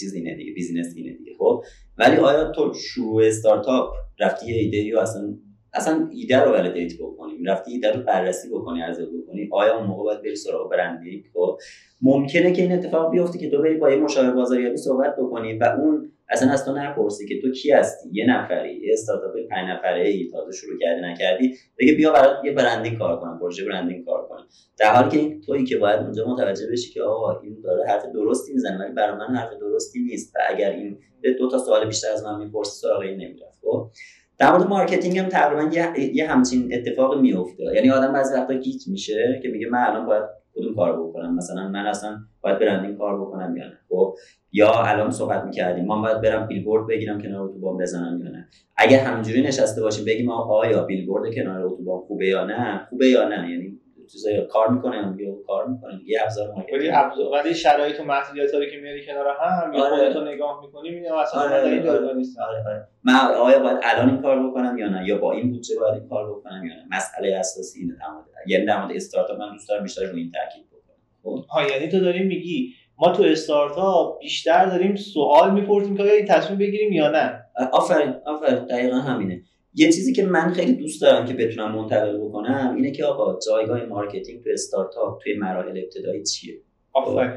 چیز 0.00 0.14
اینه 0.14 0.36
دیگه 0.36 0.52
business 0.52 0.94
اینه 0.96 1.12
دیگه. 1.12 1.32
خب 1.38 1.64
ولی 1.98 2.16
آیا 2.16 2.50
تو 2.50 2.72
شروع 2.74 3.26
استارتاپ 3.26 3.94
رفتی 4.20 4.46
یه 4.46 4.62
ایده 4.62 4.76
یا 4.76 5.00
اصلا 5.00 5.34
اصلا 5.74 6.08
ایده 6.12 6.40
رو 6.40 6.52
validate 6.52 6.92
بکنیم 7.00 7.44
رفتی 7.46 7.72
ایده 7.72 7.92
رو 7.92 8.02
بررسی 8.02 8.48
بکنی 8.48 8.82
ارزیابی 8.82 9.18
بکنی؟ 9.18 9.48
آیا 9.52 9.78
اون 9.78 9.86
موقع 9.86 10.02
باید 10.02 10.22
بری 10.22 10.36
سراغ 10.36 10.70
branding؟ 10.70 11.24
خب 11.34 11.58
ممکنه 12.02 12.52
که 12.52 12.62
این 12.62 12.72
اتفاق 12.72 13.10
بیفته 13.10 13.38
که 13.38 13.50
تو 13.50 13.62
بری 13.62 13.76
با 13.76 13.90
یه 13.90 13.96
مشاور 13.96 14.30
بازاریابی 14.30 14.76
صحبت 14.76 15.16
بکنی 15.18 15.58
و 15.58 15.64
اون 15.64 16.12
اصلا 16.28 16.52
از 16.52 16.64
تو 16.64 16.72
نپرسی 16.72 17.28
که 17.28 17.40
تو 17.42 17.50
کی 17.50 17.72
هستی؟ 17.72 18.08
یه 18.12 18.26
نفری 18.30 18.74
یه 18.74 18.92
استارتاپ 18.92 19.32
پنج 19.50 19.68
نفره 19.70 20.08
ای 20.08 20.30
تازه 20.32 20.52
شروع 20.52 20.78
کردی 20.80 21.00
نکردی 21.00 21.54
بگه 21.78 21.94
بیا 21.94 22.12
برات 22.12 22.44
یه 22.44 22.52
branding 22.52 22.98
کار 22.98 23.20
کنم 23.20 23.38
پروژه 23.38 23.64
branding 23.64 24.04
کار 24.04 24.28
کنم. 24.28 24.46
در 24.78 24.94
حالی 24.94 25.10
که 25.10 25.40
تویی 25.46 25.64
که 25.64 25.76
باید 25.76 26.00
اونجا 26.00 26.28
متوجه 26.28 26.66
بشی 26.72 26.92
که 26.92 27.02
آقا 27.02 27.40
این 27.40 27.60
داره 27.64 27.86
حرف 27.88 28.06
درستی 28.14 28.52
می‌زنه 28.52 28.78
ولی 28.78 28.92
برای 28.92 29.16
من 29.16 29.34
حرف 29.34 29.50
درستی 29.60 30.00
نیست 30.00 30.36
و 30.36 30.38
اگر 30.48 30.70
این 30.70 30.98
دو 31.38 31.50
تا 31.50 31.58
سوال 31.58 31.86
بیشتر 31.86 32.12
از 32.12 32.24
من 32.24 32.44
می‌پرسید 32.44 32.80
سراغ 32.80 33.00
این 33.00 33.14
نمی‌رفت 33.14 33.58
خب؟ 33.62 33.90
در 34.38 34.50
مورد 34.52 34.68
marketing 34.68 35.18
هم 35.18 35.28
تقریبا 35.28 35.70
یه 36.14 36.28
همچین 36.28 36.74
اتفاق 36.74 37.20
میفته 37.20 37.64
یعنی 37.74 37.90
آدم 37.90 38.12
بعضی 38.12 38.34
وقتا 38.34 38.54
گیج 38.54 38.88
میشه 38.88 39.40
که 39.42 39.48
میگه 39.48 39.68
من 39.68 39.78
الان 39.78 40.06
باید 40.06 40.24
کدوم 40.54 40.74
کار 40.74 41.02
بکنم؟ 41.02 41.34
مثلا 41.34 41.68
من 41.68 41.86
اصلا 41.86 42.18
باید 42.40 42.58
branding 42.58 42.98
کار 42.98 43.20
بکنم 43.20 43.56
یا 43.56 43.64
نه 43.64 43.78
خب؟ 43.88 44.14
یا 44.56 44.72
الان 44.72 45.10
صحبت 45.10 45.44
می‌کردیم 45.44 45.84
من 45.84 46.02
باید 46.02 46.20
برم 46.20 46.46
بیلبورد 46.46 46.86
بگیرم 46.86 47.22
کنار 47.22 47.42
اتوبان 47.42 47.78
بزنم 47.78 48.20
یا 48.24 48.30
نه 48.30 48.48
اگر 48.76 48.98
همینجوری 48.98 49.42
نشسته 49.42 49.82
باشیم 49.82 50.04
بگیم 50.04 50.30
آیا 50.30 50.82
بیلبورد 50.82 51.34
کنار 51.34 51.62
اتوبان 51.66 52.00
خوبه 52.00 52.26
یا 52.26 52.44
نه 52.44 52.86
خوبه 52.90 53.06
یا 53.06 53.28
نه 53.28 53.50
یعنی 53.50 53.80
چیزای 54.12 54.46
کار 54.46 54.70
می‌کنه 54.70 54.96
یا 55.18 55.34
کار 55.46 55.68
می‌کنه 55.68 56.00
یه 56.06 56.22
ابزار 56.22 56.48
ولی 56.72 56.90
ابزار 56.90 57.32
ولی 57.32 57.54
شرایط 57.54 58.00
و 58.00 58.04
محدودیت‌ها 58.04 58.60
که 58.64 58.76
میاری 58.82 59.06
کنار 59.06 59.26
هم 59.40 59.72
یا 59.74 59.84
آره. 59.84 60.12
خودت 60.12 60.26
نگاه 60.26 60.60
می‌کنی 60.66 60.88
می‌بینی 60.90 61.06
اصلا 61.06 61.42
آره. 61.42 61.68
این 61.68 61.88
آره. 61.88 62.14
نیست 62.14 62.38
آره. 62.38 62.64
آره. 62.66 62.88
من 63.04 63.14
آیا 63.14 63.58
باید 63.58 63.78
الان 63.82 64.08
این 64.08 64.22
کار 64.22 64.48
بکنم 64.48 64.78
یا 64.78 64.88
نه 64.88 65.08
یا 65.08 65.18
با 65.18 65.32
این 65.32 65.50
بودجه 65.50 65.78
باید 65.80 65.94
این 65.94 66.08
کار 66.08 66.30
بکنم 66.30 66.64
یا 66.64 66.74
نه 66.74 66.96
مسئله 66.96 67.36
اساسی 67.36 67.80
اینه 67.80 67.96
در 68.00 68.10
مورد 68.14 68.26
یعنی 68.46 68.66
در 68.66 68.82
مورد 68.82 68.96
استارتاپ 68.96 69.38
من 69.38 69.52
دوست 69.52 69.68
دارم 69.68 69.82
بیشتر 69.82 70.04
روی 70.04 70.20
این 70.20 70.32
تاکید 70.32 70.66
بکنم 70.66 71.42
خب 71.48 71.70
یعنی 71.70 71.88
تو 71.88 72.00
داری 72.00 72.22
میگی 72.22 72.74
ما 72.98 73.12
تو 73.12 73.22
استارتاپ 73.22 74.18
بیشتر 74.18 74.66
داریم 74.66 74.96
سوال 74.96 75.54
می‌پرسیم 75.54 75.96
که 75.96 76.02
آیا 76.02 76.12
این 76.12 76.26
تصمیم 76.26 76.58
بگیریم 76.58 76.92
یا 76.92 77.10
نه؟ 77.10 77.40
آفرین 77.72 78.14
آفرین. 78.26 78.64
دقیقا 78.64 78.96
همینه. 78.96 79.42
یه 79.74 79.86
چیزی 79.86 80.12
که 80.12 80.26
من 80.26 80.52
خیلی 80.52 80.72
دوست 80.72 81.02
دارم 81.02 81.26
که 81.26 81.34
بتونم 81.34 81.74
منتقل 81.74 82.18
بکنم 82.18 82.74
اینه 82.76 82.90
که 82.90 83.04
آقا 83.04 83.38
جایگاه 83.46 83.84
marketing 83.84 84.44
تو 84.44 84.50
استارتاپ 84.52 85.22
توی 85.22 85.34
مراحل 85.38 85.78
ابتدایی 85.78 86.22
چیه؟ 86.22 86.54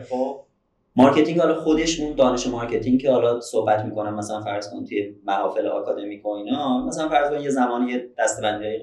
خب. 0.10 0.36
marketing 0.96 1.40
حالا 1.40 1.56
خودش 1.56 2.00
اون 2.00 2.16
دانش 2.16 2.48
marketing 2.48 3.02
که 3.02 3.12
حالا 3.12 3.40
صحبت 3.40 3.86
می‌کنم 3.86 4.16
مثلا 4.16 4.42
فرض 4.42 4.72
کن 4.72 4.86
توی 4.86 5.16
محافل 5.26 5.68
آکادمیک 5.68 6.26
و 6.26 6.30
اینا 6.30 6.86
مثلا 6.86 7.10
فرض 7.10 7.30
کن 7.30 7.42
یه 7.42 7.50
زمانی 7.50 8.00
دسته‌بندی 8.18 8.80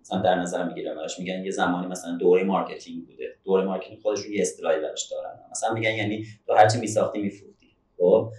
مثلا 0.00 0.22
در 0.22 0.34
نظر 0.34 0.68
می‌گیرم 0.68 0.96
براش 0.96 1.18
میگن 1.18 1.44
یه 1.44 1.50
زمانی 1.50 1.86
مثلا 1.86 2.16
دوره 2.16 2.44
marketing 2.44 3.06
بوده. 3.06 3.34
دوره 3.44 3.64
marketing 3.64 3.98
خودش 4.00 4.28
یه 4.28 4.42
اصطلاحی 4.42 4.80
براش 4.80 5.10
دارن. 5.10 5.38
مثلا 5.50 5.74
میگن 5.74 5.94
یعنی 5.94 6.24
تو 6.46 6.54
هرچی 6.54 6.78
میساختی 6.78 7.22
میفروختی. 7.22 7.66
خب؟ 7.98 8.30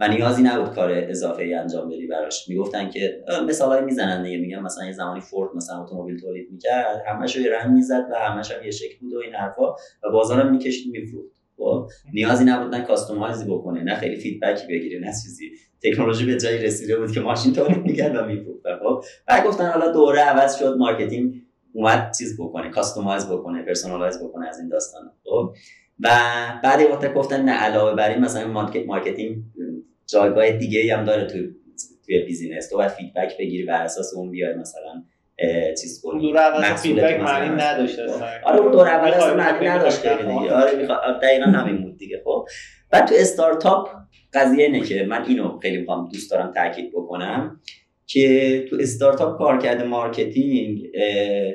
و 0.00 0.08
نیازی 0.08 0.42
نبود 0.42 0.74
کار 0.74 0.90
اضافه 0.92 1.42
ای 1.42 1.54
انجام 1.54 1.88
بدی 1.88 2.06
براش. 2.06 2.48
می‌گفتن 2.48 2.90
که 2.90 3.24
مثالای 3.48 3.84
می‌زنن 3.84 4.22
دیگه. 4.22 4.38
میگن 4.38 4.58
مثلا 4.58 4.86
یه 4.86 4.92
زمانی 4.92 5.20
فورد 5.20 5.56
مثلا 5.56 5.82
اتومبیل 5.82 6.20
تولید 6.20 6.50
می‌کرد 6.50 7.02
همش 7.06 7.36
رو 7.36 7.52
رنگ 7.52 7.72
می‌زد 7.72 8.06
و 8.12 8.14
همش 8.14 8.50
هم 8.50 8.64
یه 8.64 8.70
شکل 8.70 8.98
بود 9.00 9.14
و 9.14 9.18
این 9.18 9.34
حرفا 9.34 9.72
و 10.04 10.10
بازارم 10.12 10.50
می‌کشید 10.50 10.92
میفروخت. 10.92 11.41
خب 11.56 11.88
نیازی 12.12 12.44
نبود 12.44 12.74
نه 12.74 12.80
customize 12.84 13.46
بکنه 13.46 13.82
نه 13.82 13.94
خیلی 13.94 14.16
feedback 14.16 14.60
ی 14.60 14.66
بگیره 14.66 15.00
نه 15.00 15.06
چیزی. 15.06 15.50
تکنولوژی 15.82 16.26
به 16.26 16.36
جایی 16.36 16.58
رسیده 16.58 16.98
بود 16.98 17.12
که 17.12 17.20
ماشین 17.20 17.52
تولید 17.52 17.84
می‌کرد 17.84 18.16
و 18.16 18.26
میفروخت. 18.26 18.60
خب 18.82 19.04
بعد 19.26 19.46
گفتن 19.46 19.70
حالا 19.70 19.92
دوره 19.92 20.20
عوض 20.20 20.58
شد 20.58 20.76
marketing 20.78 21.34
اومد 21.72 22.14
چیز 22.18 22.40
بکنه 22.40 22.70
customize 22.70 23.26
بکنه 23.26 23.62
personalize 23.62 24.22
بکنه 24.22 24.48
از 24.48 24.58
این 24.58 24.68
داستان 24.68 25.02
خب 25.24 25.54
و 26.00 26.08
بعد 26.64 26.90
وقت 26.90 27.14
گفتن 27.14 27.42
نه 27.42 27.52
علاوه 27.52 27.96
بر 27.96 28.10
این 28.10 28.20
مثلا 28.20 28.68
marketing 28.86 29.36
جایگاه 30.06 30.50
دیگه 30.50 30.96
هم 30.96 31.04
داره 31.04 31.26
تو 31.26 31.38
توی 32.06 32.18
business 32.18 32.68
تو 32.68 32.76
باید 32.76 32.90
feedback 32.90 33.38
بگیری 33.38 33.64
بر 33.64 33.82
اساس 33.82 34.14
اون 34.14 34.30
بیای 34.30 34.54
مثلا 34.54 35.04
چیز 35.80 36.02
کنی. 36.02 36.20
دور 36.20 36.38
اول 36.38 36.74
feedback 36.74 37.20
معنی 37.20 37.48
نداشت 37.48 37.98
آره 38.44 38.60
اون 38.60 38.72
دور 38.72 38.88
اول 38.88 39.08
اصلا 39.08 39.34
معنی 39.34 39.68
نداشت 39.68 40.02
دیگه. 40.02 40.52
آره 40.52 40.76
می‌خواد 40.76 41.20
دقیقاً 41.22 41.46
همین 41.46 41.82
بود 41.82 41.96
دیگه 41.96 42.22
خب. 42.24 42.46
بعد 42.90 43.08
تو 43.08 43.14
استارتاپ 43.18 43.88
قضیه 44.34 44.64
اینه 44.64 44.80
که 44.80 45.04
من 45.04 45.24
اینو 45.24 45.58
خیلی 45.58 45.78
می‌خوام 45.78 46.08
دوست 46.08 46.30
دارم 46.30 46.52
تاکید 46.52 46.90
بکنم 46.92 47.60
که 48.06 48.64
تو 48.70 48.76
استارتاپ 48.80 49.38
کارکرد 49.38 49.84
marketing 49.84 50.82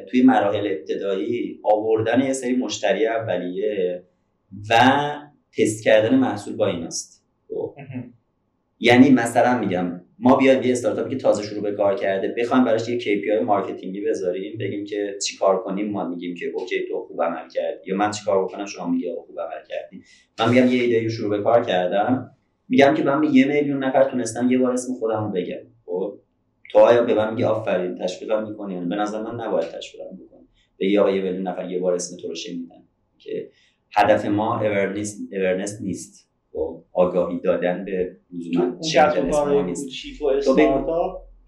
توی 0.10 0.22
مراحل 0.22 0.68
ابتدایی 0.68 1.60
آوردن 1.64 2.22
یه 2.22 2.34
سری 2.34 2.56
مشتری 2.56 3.08
اولیه 3.08 4.04
و 4.70 4.76
تست 5.58 5.84
کردن 5.84 6.16
محصول 6.16 6.56
با 6.56 6.68
ایناست. 6.68 7.26
خب. 7.50 7.76
یعنی 8.80 9.10
مثلا 9.10 9.58
میگم 9.60 10.02
ما 10.20 10.36
بیایم 10.36 10.64
یه 10.64 10.72
استارتاپی 10.72 11.10
که 11.10 11.16
تازه 11.16 11.44
شروع 11.44 11.64
به 11.64 11.72
کار 11.72 11.96
کرده 11.96 12.36
بخوایم 12.38 12.64
براش 12.64 12.90
یه 12.90 13.00
KPI 13.00 13.44
marketing 13.44 13.96
ی 13.96 14.02
بذاریم 14.02 14.58
بگیم 14.58 14.86
که 14.86 15.18
چی 15.26 15.38
کار 15.38 15.64
کنیم 15.64 15.92
ما 15.92 16.10
میگیم 16.10 16.36
که 16.36 16.46
okay 16.56 16.88
تو 16.88 17.00
خوب 17.08 17.24
عمل 17.24 17.50
کردی. 17.50 17.90
یا 17.90 17.96
من 17.96 18.12
چی 18.12 18.26
کار 18.26 18.44
بکنم 18.44 18.66
شما 18.66 18.88
میگی 18.88 19.14
خوب 19.26 19.40
عمل 19.40 19.66
کردی. 19.70 20.04
من 20.40 20.50
میگم 20.50 20.68
یه 20.68 20.84
ایده 20.84 21.10
شروع 21.10 21.38
به 21.38 21.44
کار 21.44 21.64
کردم. 21.64 22.32
میگم 22.70 22.94
که 22.94 23.04
من 23.04 23.24
یه 23.24 23.48
میلیون 23.48 23.84
نفر 23.84 24.04
تونستم 24.04 24.52
یه 24.52 24.58
بار 24.58 24.72
اسم 24.72 24.94
خودم 24.94 25.24
رو 25.24 25.32
بگم. 25.32 25.56
خب؟ 25.86 26.20
تو 26.72 26.80
آیا 26.80 27.04
به 27.04 27.14
من 27.14 27.30
میگی 27.30 27.44
آفرین 27.44 27.96
تشویقم 27.96 28.50
می‌کنی 28.50 28.74
یعنی 28.74 28.86
به 28.86 28.96
نظر 28.96 29.22
من 29.22 29.46
نباید 29.46 29.68
تشویقم 29.68 30.16
بکنی. 30.16 30.48
به 30.78 31.00
آقا 31.00 31.12
یه 31.12 31.22
میلیون 31.22 31.48
نفر 31.48 31.72
یه 31.72 31.80
بار 31.80 31.94
اسم 31.94 32.18
تو 32.18 32.28
رو 32.28 32.36
شنیدن. 32.36 32.84
که 33.18 33.50
هدف 33.96 34.26
ما 34.26 34.62
اورنس 35.32 35.82
نیست. 35.82 36.27
خب 36.54 36.84
آگاهی 36.94 37.40
دادن 37.40 37.86
به 37.86 38.18
لزوما 38.34 38.82
شنیدن 38.82 39.66
نیست 39.66 39.88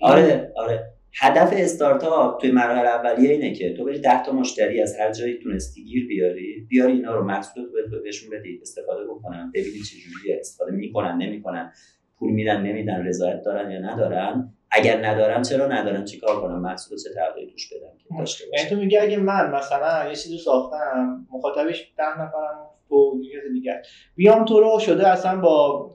آره 0.01 0.53
آره. 0.55 0.93
هدف 1.21 1.53
استارتاپ 1.53 2.41
توی 2.41 2.51
مراحل 2.51 2.85
اولیه 2.85 3.31
اینه 3.31 3.53
که 3.53 3.73
تو 3.73 3.85
بری 3.85 3.99
10 3.99 4.23
تا 4.23 4.31
مشتری 4.31 4.81
از 4.81 4.99
هر 4.99 5.11
جایی 5.11 5.39
تونستی 5.43 5.83
گیر 5.83 6.07
بیاری 6.07 6.65
بیاری 6.69 6.91
اینا 6.93 7.15
رو 7.15 7.23
محصول 7.23 7.63
تو 7.91 8.01
بهشون 8.03 8.29
بدی 8.29 8.59
استفاده 8.61 9.05
بکنن 9.05 9.51
ببینید 9.55 9.83
چه 9.83 9.97
جوریه. 9.97 10.37
استفاده 10.39 10.71
می‌کنن 10.71 11.17
نمی‌کنن. 11.17 11.71
پول 12.19 12.31
میدن 12.31 12.61
نمیدن 12.61 13.05
رضایت 13.05 13.41
دارن 13.45 13.71
یا 13.71 13.79
ندارن. 13.79 14.53
اگر 14.71 15.05
ندارن 15.05 15.41
چرا 15.41 15.67
ندارن؟ 15.67 16.05
چیکار 16.05 16.41
کنم 16.41 16.61
محصول 16.61 16.97
چه 16.97 17.09
تغییری 17.15 17.51
توش 17.51 17.73
بدم 17.73 17.97
که 17.97 18.05
داشته 18.19 18.45
یعنی 18.57 18.69
تو 18.69 18.75
میگی 18.75 18.97
اگه 18.97 19.17
من 19.17 19.51
مثلا 19.51 20.09
یه 20.09 20.15
چیزی 20.15 20.37
ساختم 20.37 21.27
مخاطبش 21.31 21.93
ده 21.97 22.21
نفرم 22.21 22.68
تو 22.89 23.17
یه 23.23 23.53
دیگر 23.53 23.81
بیام 24.15 24.45
تو 24.45 24.59
رو 24.59 24.79
شده 24.79 25.07
اصلا 25.07 25.41
با 25.41 25.85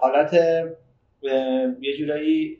حالت 0.00 0.34
یه 1.80 1.96
جورایی 1.98 2.58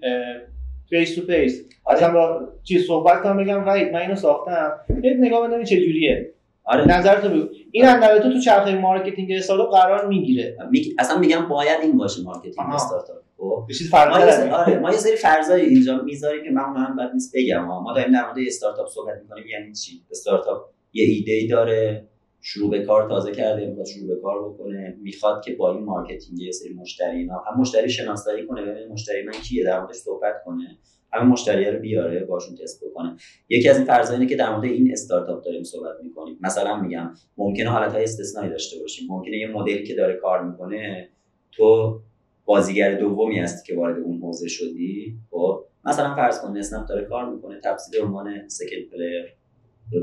face 0.91 1.15
to 1.15 1.21
face 1.21 1.65
اصلا 1.87 2.13
با 2.13 2.49
چیز 2.63 2.87
صحبت 2.87 3.23
کنم 3.23 3.37
بگم 3.37 3.67
وحید 3.67 3.93
من 3.93 4.01
اینو 4.01 4.15
ساختم. 4.15 4.73
یه 5.03 5.17
نگاه 5.21 5.49
بدم 5.49 5.65
چه 5.65 5.87
جوریه 5.87 6.33
آره. 6.65 6.99
نظر 6.99 7.21
تو 7.21 7.29
بگو. 7.29 7.49
این 7.71 7.85
هم 7.85 8.19
تو 8.19 8.33
تو 8.33 8.41
چرخه 8.41 8.79
marketing 8.79 9.33
استارتاپ 9.33 9.71
قرار 9.71 10.07
می‌گیره. 10.09 10.57
اصلا 10.99 11.19
میگم 11.19 11.49
باید 11.49 11.81
این 11.83 11.97
باشه 11.97 12.23
marketing 12.23 12.67
استارتاپ 12.73 13.17
خب؟ 13.37 13.67
ما 14.11 14.19
یه 14.21 14.53
آره 14.53 14.79
ما 14.79 14.91
یه 14.91 14.97
سری 14.97 15.17
فرضای 15.17 15.61
اینجا 15.61 16.03
می‌ذاریم 16.03 16.45
که 16.45 16.51
من 16.51 16.63
اونها 16.63 16.85
هم 16.85 16.97
بد 16.97 17.11
نیست 17.13 17.37
بگم. 17.37 17.65
ما 17.65 17.93
داریم 17.97 18.13
در 18.13 18.25
مورد 18.25 18.37
استارتاپ 18.47 18.89
صحبت 18.89 19.19
می‌کنیم 19.23 19.45
یعنی 19.47 19.73
چی؟ 19.73 20.03
استارتاپ 20.11 20.63
یه 20.93 21.05
ایده 21.05 21.33
ای 21.33 21.47
داره. 21.47 22.09
شروع 22.45 22.71
به 22.71 22.83
کار 22.83 23.09
تازه 23.09 23.33
کرده 23.33 23.67
می‌خواد 23.67 23.87
شروع 23.87 24.15
به 24.15 24.21
کار 24.23 24.49
بکنه 24.49 24.97
می‌خواد 25.03 25.45
که 25.45 25.55
با 25.55 25.73
این 25.75 25.85
marketing 25.85 26.41
یه 26.41 26.53
سری 26.53 26.75
مشتری 26.75 27.19
اینا 27.19 27.45
هم 27.47 27.61
مشتری 27.61 27.91
شناسایی 27.91 28.47
کنه 28.47 28.63
ببین 28.63 28.89
مشتری 28.89 29.23
من 29.23 29.33
کیه 29.33 29.65
در 29.65 29.81
موردش 29.81 29.97
صحبت 29.97 30.35
کنه 30.45 30.79
همه 31.13 31.25
مشتری 31.25 31.71
رو 31.71 31.79
بیاره 31.79 32.25
باشون 32.25 32.57
تست 32.57 32.85
بکنه. 32.85 33.17
یکی 33.49 33.69
از 33.69 33.77
این 33.77 33.87
فرضا 33.87 34.15
اینه 34.15 34.27
که 34.27 34.37
در 34.37 34.51
مورد 34.51 34.65
این 34.65 34.93
استارتاپ 34.93 35.45
داریم 35.45 35.63
صحبت 35.63 35.97
می‌کنیم. 36.03 36.39
مثلا 36.41 36.81
میگم 36.81 37.15
ممکنه 37.37 37.71
حالت 37.71 37.93
های 37.93 38.03
استثنایی 38.03 38.51
داشته 38.51 38.81
باشیم. 38.81 39.09
ممکنه 39.11 39.37
یه 39.37 39.47
مدلی 39.47 39.85
که 39.85 39.95
داره 39.95 40.15
کار 40.17 40.45
می‌کنه 40.51 41.09
تو 41.53 42.01
بازیگر 42.45 42.99
دومی 42.99 43.39
هستی 43.39 43.73
که 43.73 43.81
وارد 43.81 44.03
اون 44.03 44.21
حوزه 44.21 44.49
شدی 44.49 45.19
خب؟ 45.31 45.65
مثلا 45.85 46.15
فرض 46.15 46.41
کن 46.41 46.57
اسنپ 46.57 46.89
داره 46.89 47.05
کار 47.05 47.35
می‌کنه 47.35 47.61
تفسیر 47.65 48.03
عنوان 48.03 48.49
سکل 48.49 48.89
پلیر 48.93 49.25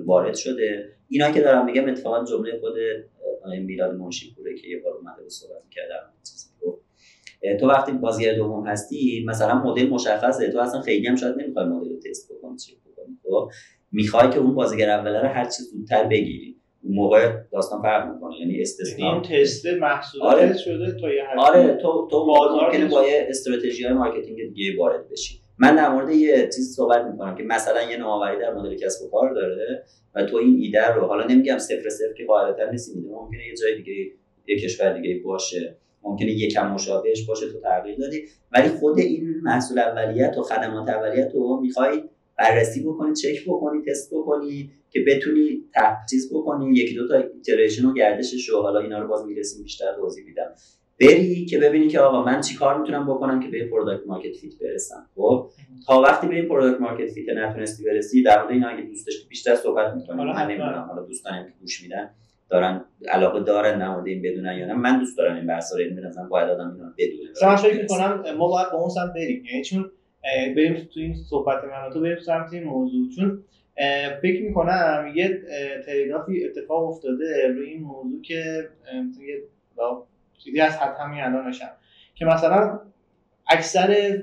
وارد 0.05 0.35
شده. 0.35 0.98
اینا 1.09 1.31
که 1.31 1.41
دارم 1.41 1.65
میگم 1.65 1.89
اتفاقا 1.89 2.25
جمله 2.25 2.59
خود 2.59 2.73
میلاد 3.65 3.95
منشی 3.95 4.33
پوره 4.35 4.55
که 4.55 4.67
یه 4.67 4.81
بار 4.83 4.93
اومده 4.93 5.23
به 5.23 5.29
صحبت 5.29 5.63
کردم 5.71 6.13
تو 7.59 7.67
وقتی 7.67 7.91
بازیگر 7.91 8.35
دوم 8.35 8.67
هستی 8.67 9.25
مثلا 9.27 9.63
مدل 9.63 9.89
مشخصه 9.89 10.51
تو 10.51 10.59
اصلا 10.59 10.81
خیلی 10.81 11.07
هم 11.07 11.15
شاید 11.15 11.35
نمی‌خوای 11.35 11.65
مدل 11.65 11.89
رو 11.89 11.99
تست 12.09 12.31
بکنی 12.31 12.57
چی 12.57 12.75
بکنی 12.75 13.17
خب 13.23 13.49
می‌خوای 13.91 14.29
که 14.29 14.39
اون 14.39 14.55
بازیگر 14.55 14.89
اوله 14.89 15.21
رو 15.21 15.27
هر 15.27 15.45
چی 15.45 15.63
زودتر 15.63 16.03
بگیری 16.03 16.55
اون 16.83 16.95
موقع 16.95 17.33
داستان 17.51 17.81
فرق 17.81 18.13
می‌کنه 18.13 18.39
یعنی 18.39 18.61
استثنا 18.61 19.13
این 19.13 19.21
تست 19.21 19.65
محصولات 19.65 20.33
آره. 20.33 20.57
شده 20.57 20.99
تا 21.01 21.13
یه. 21.13 21.23
آره 21.37 21.77
تو 21.81 22.07
تو 22.11 22.25
بازار 22.25 22.65
ممکنه. 22.65 22.85
با 22.85 23.07
یه 23.07 23.27
استراتژی 23.29 23.83
های 23.83 23.93
marketing 23.93 24.37
دیگه 24.53 24.77
وارد 24.79 25.09
بشی 25.09 25.38
من 25.61 25.75
در 25.75 25.89
مورد 25.89 26.09
یه 26.09 26.49
چیزی 26.55 26.73
صحبت 26.73 27.05
می‌کنم 27.05 27.35
که 27.35 27.43
مثلا 27.43 27.91
یه 27.91 27.97
نوآوری 27.97 28.39
در 28.39 28.53
مدل 28.53 28.75
کسب 28.75 29.05
و 29.05 29.09
کار 29.09 29.33
داره 29.33 29.83
و 30.15 30.25
تو 30.25 30.37
این 30.37 30.59
ایده 30.61 30.87
رو 30.87 31.01
حالا 31.01 31.27
نمیگم 31.27 31.57
صفر 31.57 31.89
صفر 31.89 32.13
که 32.17 32.25
قاعدتا 32.25 32.71
نیست 32.71 32.95
ایده 32.95 33.09
ممکنه 33.09 33.47
یه 33.47 33.55
جای 33.55 33.75
دیگه 33.75 34.11
یه 34.47 34.59
کشور 34.59 34.93
دیگه 34.93 35.21
باشه 35.23 35.77
ممکنه 36.03 36.31
یکم 36.31 36.71
مشابهش 36.71 37.25
باشه 37.25 37.51
تو 37.51 37.59
تغییر 37.59 37.97
دادی. 37.97 38.25
ولی 38.51 38.69
خود 38.69 38.99
این 38.99 39.35
محصول 39.43 39.79
اولیه‌ت 39.79 40.37
و 40.37 40.41
خدمات 40.41 40.89
اولیه‌ت 40.89 41.31
رو 41.33 41.59
می‌خوای 41.61 42.03
بررسی 42.37 42.83
بکنی 42.83 43.13
چک 43.13 43.43
بکنی 43.47 43.81
تست 43.87 44.13
بکنی 44.13 44.71
که 44.89 44.99
بتونی 45.07 45.63
تحقیق 45.73 46.21
بکنی. 46.31 46.75
یکی 46.75 46.95
دو 46.95 47.07
تا 47.07 47.15
iteration 47.15 47.85
و 47.85 47.93
گردشش 47.93 48.49
رو 48.49 48.61
حالا 48.61 48.79
اینا 48.79 48.99
رو 48.99 49.07
باز 49.07 49.25
می‌رسیم 49.25 49.63
بیشتر 49.63 49.95
توضیح 49.95 50.25
میدم. 50.25 50.55
بری 51.01 51.45
که 51.45 51.59
ببینی 51.59 51.87
که 51.87 51.99
آقا 51.99 52.23
من 52.23 52.41
چی 52.41 52.55
کار 52.55 52.81
می‌تونم 52.81 53.07
بکنم 53.07 53.39
که 53.39 53.49
به 53.49 53.67
product 53.67 54.07
market 54.07 54.35
fit 54.35 54.53
برسم. 54.61 55.05
خب؟ 55.15 55.49
تا 55.87 56.01
وقتی 56.01 56.27
به 56.27 56.35
این 56.35 56.47
product 56.47 56.81
market 56.81 57.11
fit 57.11 57.29
نتونستی 57.29 57.83
برسی 57.83 58.23
در 58.23 58.41
مورد 58.41 58.51
اینا 58.51 58.67
اگه 58.67 58.81
دوست 58.81 59.07
داشتی 59.07 59.27
بیشتر 59.29 59.55
صحبت 59.55 59.93
می‌کنیم 59.93 60.19
حالا 60.19 60.33
من. 60.33 60.45
نمی‌دونم 60.45 60.85
حالا 60.89 61.03
دوستانم 61.03 61.45
که 61.45 61.51
گوش 61.61 61.83
میدن 61.83 62.09
دارن 62.49 62.85
علاقه 63.07 63.39
دارن 63.39 63.79
در 63.79 63.89
مورد 63.89 64.07
این 64.07 64.21
بدونن 64.21 64.57
یا 64.57 64.65
نه. 64.65 64.73
من 64.73 64.99
دوست 64.99 65.17
دارم 65.17 65.35
این 65.35 65.47
بحثا 65.47 65.77
رو 65.77 65.95
به 65.95 66.01
نظرم 66.01 66.29
باید 66.29 66.49
آدم 66.49 66.71
اینا 66.71 66.93
بدونه. 66.97 67.29
مثلا 67.31 67.55
فکر 67.55 67.81
می‌کنم 67.81 68.23
ما 68.37 68.47
باید 68.47 68.71
با 68.71 68.77
اون 68.77 68.89
سمت 68.89 69.13
بریم. 69.13 69.45
یعنی 69.51 69.63
چون 69.63 69.91
بریم 70.55 70.73
تو 70.93 70.99
این 70.99 71.15
صحبت 71.29 71.63
من 71.63 71.93
تو 71.93 72.01
بریم 72.01 72.17
سمت 72.25 72.53
این 72.53 72.63
موضوع. 72.63 73.09
چون 73.15 73.43
فکر 74.21 74.43
می‌کنم 74.43 75.11
یه 75.15 75.41
trade-off 75.85 76.39
ی 76.39 76.45
اتفاق 76.45 76.89
افتاده 76.89 77.47
روی 77.47 77.69
این 77.69 77.81
موضوع 77.81 78.21
که 78.21 78.69
مثلا 79.09 79.25
یه 79.25 79.41
چیزی 80.43 80.59
از 80.59 80.77
حد 80.77 80.97
همین 80.99 81.23
الانشم. 81.23 81.71
که 82.15 82.25
مثلا 82.25 82.79
اکثر 83.47 84.17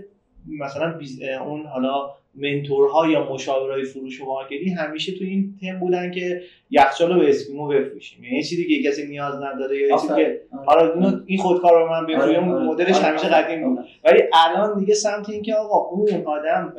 مثلا 0.60 0.98
اون 1.40 1.66
حالا 1.66 2.14
mentor 2.36 2.96
ها 2.96 3.06
یا 3.10 3.32
مشاورای 3.32 3.84
فروش 3.84 4.20
و 4.20 4.24
marketing 4.24 4.76
همیشه 4.78 5.12
تو 5.12 5.24
این 5.24 5.54
تم 5.60 5.78
بودن 5.78 6.10
که 6.10 6.42
یخچال 6.70 7.12
رو 7.12 7.20
به 7.20 7.28
اسکیمو 7.28 7.68
بفروشیم. 7.68 8.24
یعنی 8.24 8.42
چیزی 8.42 8.82
که 8.82 8.88
کسی 8.88 9.06
نیاز 9.06 9.34
نداره 9.34 9.78
یا 9.78 9.96
چیزی 9.96 10.14
که 10.14 10.40
آره. 10.66 10.94
اینو 10.94 11.20
این 11.26 11.38
خودکار 11.38 11.82
رو 11.82 11.88
من 11.90 12.06
بفروشم 12.06 12.48
آره، 12.48 12.52
آره. 12.52 12.64
مدلش 12.64 12.98
همیشه. 12.98 13.28
قدیم 13.28 13.74
بود. 13.74 13.84
ولی 14.04 14.22
الان 14.32 14.78
دیگه 14.78 14.94
سمت 14.94 15.30
این 15.30 15.42
که 15.42 15.54
آقا 15.54 15.90
اون 15.90 16.24
آدم 16.24 16.74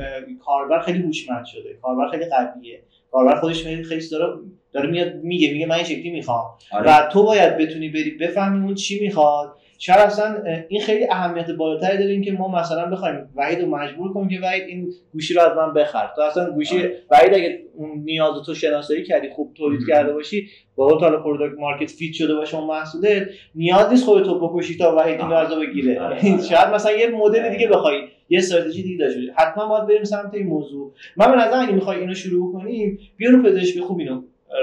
کاربر 0.46 0.80
خیلی 0.80 1.00
هوشمند 1.00 1.46
شده. 1.46 1.78
کاربر 1.82 2.08
خیلی 2.08 2.26
قویه. 2.26 2.82
کاربر 3.12 3.36
خودش 3.36 3.64
خیلی 3.64 3.84
خیلی 3.84 4.10
داره 4.12 4.34
داره 4.74 4.90
میاد 4.90 5.16
میگه 5.16 5.54
میگه 5.54 5.66
من 5.66 5.76
این 5.76 5.84
شکلی 5.84 6.10
می‌خوام. 6.10 6.46
و 6.86 7.10
تو 7.14 7.24
باید 7.24 7.58
بتونی 7.58 7.90
بری 7.90 8.12
بفهمی 8.12 8.66
اون 8.66 8.76
چی 8.76 9.00
می‌خواد. 9.00 9.56
شاید 9.78 10.00
اصلا 10.00 10.44
این 10.70 10.82
خیلی 10.82 11.08
اهمیت 11.12 11.52
بالاتری 11.52 11.98
داره 11.98 12.12
اینکه 12.12 12.32
ما 12.32 12.48
مثلا 12.48 12.86
بخوایم 12.86 13.30
وحید 13.36 13.62
رو 13.62 13.70
مجبور 13.70 14.14
کنیم 14.14 14.30
که 14.30 14.40
وحید 14.44 14.64
این 14.64 14.94
گوشی 15.14 15.34
رو 15.34 15.42
از 15.42 15.58
من 15.58 15.74
بخر 15.74 16.12
تو 16.16 16.22
اصلا 16.22 16.52
گوشی 16.52 16.78
آره. 16.78 17.02
وحید 17.12 17.34
اگه 17.34 17.60
اون 17.76 17.90
نیاز 18.06 18.36
رو 18.36 18.44
تو 18.44 18.54
شناسایی 18.54 19.04
کردی 19.04 19.30
خوب 19.30 19.54
تولید 19.54 19.82
مم. 19.82 19.88
کرده 19.88 20.14
باشی 20.14 20.48
با 20.76 20.86
اون 20.86 21.00
حالا 21.00 21.24
product 21.24 21.60
market 21.60 21.92
fit 21.92 22.14
شده 22.14 22.36
باشه 22.36 22.58
اون 22.58 22.68
محصولت 22.68 23.28
نیاز 23.56 23.90
نیست 23.90 24.06
خودتو 24.06 24.40
بکشی 24.40 24.78
تا 24.78 24.96
وحید 24.96 25.22
این. 25.22 25.32
رو 25.32 25.60
بگیره 25.60 26.02
آره، 26.02 26.26
یعنی 26.26 26.38
آره. 26.38 26.48
شاید 26.48 26.68
مثلا 26.74 26.92
یه 26.92 27.08
مدل. 27.08 27.50
دیگه 27.50 27.68
بخوای 27.68 28.02
یه 28.30 28.38
استراتژی 28.38 28.84
دیگه 28.84 28.98
داشته 28.98 29.20
باشی. 29.20 29.32
حتما 29.36 29.68
باید 29.68 29.88
بریم 29.88 30.04
سمت 30.04 30.34
این 30.34 30.48
موضوع 30.48 30.94
من 31.18 31.32
به 31.32 31.38
نظر 31.38 31.60
اگه 31.60 31.72
می‌خوای 31.72 32.00
اینو 32.00 32.14
شروع 32.14 32.54
کنیم 32.54 33.00
بیا 33.18 33.32
رو 33.32 33.44
پزشک 33.44 33.82
خوب 33.82 34.00
اینو 34.00 34.22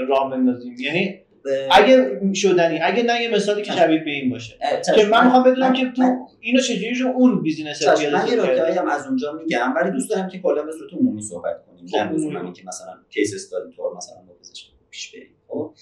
راه 0.08 0.30
بندازیم 0.30 0.76
یعنی 0.80 1.20
اگه 1.70 2.20
شدنی 2.34 2.80
اگه 2.82 3.02
نه 3.02 3.22
یه 3.22 3.34
مثالی 3.34 3.62
که 3.62 3.72
شبیه 3.72 4.04
به 4.04 4.10
این 4.10 4.30
باشه. 4.30 4.58
که 4.96 5.06
من 5.06 5.24
می‌خوام 5.24 5.42
بدونم 5.42 5.72
که 5.72 5.92
تو 5.96 6.28
اینو 6.40 6.60
چجوری 6.60 6.94
رو 6.94 7.08
اون 7.08 7.42
business 7.42 7.78
چشم. 7.78 8.12
من 8.12 8.28
یه 8.28 8.80
هم 8.80 8.88
از 8.88 9.06
اونجا 9.06 9.32
میگم 9.32 9.74
ولی 9.76 9.90
دوست 9.90 10.10
دارم 10.10 10.28
که 10.28 10.38
کلا 10.38 10.62
به 10.62 10.72
صورت 10.72 10.92
عمومی 10.92 11.22
صحبت 11.22 11.64
کنیم 11.66 11.86
خب، 11.86 11.96
عمومی. 11.96 12.36
اینکه 12.36 12.62
مثلا 12.66 12.94
case 13.10 13.34
study 13.34 13.72
طور 13.76 13.96
مثلا 13.96 14.16
با 14.26 14.34
پزشک 14.40 14.66
پیش 14.90 15.12
بریم 15.12 15.36
خب 15.48 15.74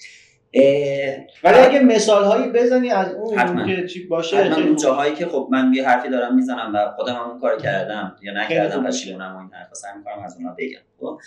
اه، 0.53 1.15
ولی 1.43 1.57
اگه 1.57 1.79
مثال 1.79 2.23
هایی 2.23 2.51
بزنی 2.51 2.89
از 2.89 3.13
اون 3.13 3.37
حتما. 3.37 3.67
که 3.67 3.87
چی 3.87 4.07
باشه 4.07 4.37
حتما 4.37 4.63
اون. 4.65 4.75
جاهایی 4.75 5.15
که 5.15 5.25
خب 5.25 5.47
من 5.51 5.73
یه 5.73 5.87
حرفی 5.87 6.09
دارم 6.09 6.35
می‌زنم 6.35 6.71
و 6.75 6.91
خودم 6.95 7.13
هم 7.13 7.29
اون 7.29 7.39
کار 7.39 7.57
کردم 7.57 8.15
یا 8.21 8.33
نکردم. 8.33 8.87
پشیمونم 8.87 9.35
و 9.35 9.39
این 9.39 9.49
حرفا 9.53 9.73
سعی 9.73 9.91
می‌کنم 9.97 10.23
از 10.25 10.35
اونها 10.35 10.55
بگم 10.57 10.79
خب 10.99 11.19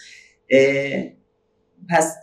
اه، 0.50 1.02
پس 1.90 2.16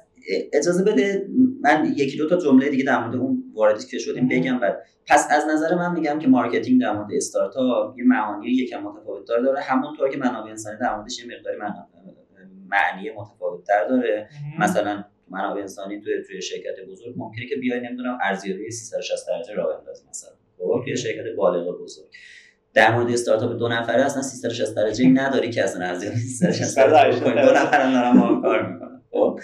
اجازه 0.53 0.83
بده 0.83 1.27
من 1.61 1.93
یکی 1.95 2.17
دو 2.17 2.29
تا 2.29 2.37
جمله 2.37 2.69
دیگه 2.69 2.83
در 2.83 2.99
مورد 2.99 3.15
اون 3.15 3.43
واردی 3.53 3.85
که 3.85 3.97
شدیم. 3.97 4.27
بگم 4.27 4.59
بعد 4.59 4.83
پس 5.07 5.27
از 5.31 5.43
نظر 5.53 5.75
من 5.75 5.99
میگم 5.99 6.19
که 6.19 6.27
مارکتینگ 6.27 6.81
در 6.81 6.93
مورد 6.93 7.07
استارتاپ 7.15 7.97
یه 7.97 8.03
معانی 8.05 8.47
یکم 8.47 8.83
متفاوت 8.83 9.27
داره. 9.27 9.43
داره 9.43 9.61
همونطور 9.61 10.09
که 10.09 10.17
منابع 10.17 10.49
انسانی 10.49 10.77
در 10.81 10.95
موردش 10.95 11.19
یه 11.19 11.25
مقداری 11.25 11.57
معنی 12.67 13.09
متفاوت 13.09 13.63
تر 13.63 13.87
داره. 13.87 14.29
مثلا 14.59 15.03
منابع 15.31 15.61
انسانی 15.61 16.01
توی 16.01 16.13
توی 16.27 16.41
شرکت 16.41 16.75
بزرگ 16.89 17.13
ممکنه 17.17 17.45
که 17.45 17.55
بیای 17.55 17.79
نمی‌دونم 17.79 18.17
ارزیابی 18.21 18.71
360 18.71 19.27
درجه 19.27 19.53
راه 19.53 19.77
بندازی 19.77 20.03
مثلا. 20.09 20.31
خب؟ 20.57 20.81
توی 20.85 20.97
شرکت 20.97 21.35
بالغ 21.37 21.81
بزرگ. 21.81 22.05
در 22.73 22.95
مورد 22.95 23.11
استارتاپ 23.11 23.57
دو 23.59 23.67
نفره 23.67 24.05
اصلا 24.05 24.21
360 24.21 24.75
درجه 24.75 25.07
نداری 25.07 25.49
که 25.49 25.63
اصلا 25.63 25.85
ارزیابی 25.85 26.17
360 26.17 26.77
درجه. 26.77 27.19
دو 27.19 27.29
نفرم 27.29 27.91
دارن 27.93 28.19
با 28.19 28.27
هم 28.27 28.41
کار 28.41 28.73
می‌کنن. 28.73 29.01
خب؟ 29.11 29.39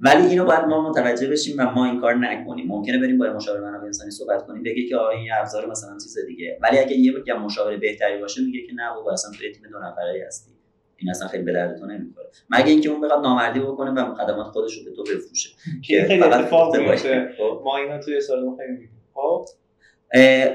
ولی 0.00 0.26
اینو 0.26 0.44
باید 0.44 0.64
ما 0.64 0.90
متوجه 0.90 1.28
بشیم 1.28 1.56
و 1.58 1.70
ما 1.70 1.84
این 1.84 2.00
کار 2.00 2.14
نکنیم. 2.14 2.66
ممکنه 2.66 2.98
بریم 2.98 3.18
با 3.18 3.26
مشاور 3.26 3.60
منابع 3.60 3.86
انسانی 3.86 4.10
صحبت 4.10 4.46
کنیم 4.46 4.62
بگه 4.62 4.88
که 4.88 4.96
آ 4.96 5.08
این 5.08 5.28
ابزار 5.40 5.70
مثلا 5.70 5.98
چیز 6.02 6.18
دیگه. 6.26 6.58
ولی 6.62 6.78
اگه 6.78 6.96
یه 6.96 7.14
یه 7.26 7.34
مشاور 7.34 7.76
بهتری 7.76 8.18
باشه 8.18 8.42
میگه 8.42 8.66
که 8.66 8.72
نه 8.74 8.94
بابا 8.94 9.12
اصلا 9.12 9.30
توی 9.38 9.52
تیم 9.52 9.62
دو 9.70 9.78
نفره 9.78 10.24
هستی. 10.26 10.50
این 10.96 11.10
اصلا 11.10 11.28
خیلی 11.28 11.42
به 11.42 11.52
دردتون 11.52 11.90
نمی‌خوره. 11.90 12.26
مگه 12.50 12.70
اینکه 12.70 12.88
اون 12.88 13.00
بخواد 13.00 13.22
نامردی 13.22 13.60
بکنه 13.60 13.90
و 13.90 14.14
خدمات 14.14 14.46
خودش 14.46 14.78
رو 14.78 14.84
به 14.84 14.90
تو 14.96 15.02
بفروشه. 15.02 15.50
که 15.86 16.04
خیلی 16.08 16.22
اتفاق 16.22 16.76
میفته 16.76 16.90
باشه. 16.90 17.28
خب. 17.38 17.62
ما 17.64 17.76
اینا 17.76 17.98
توی 17.98 18.20
سالن 18.20 18.56
خیلی. 18.56 18.88
خب. 19.14 19.46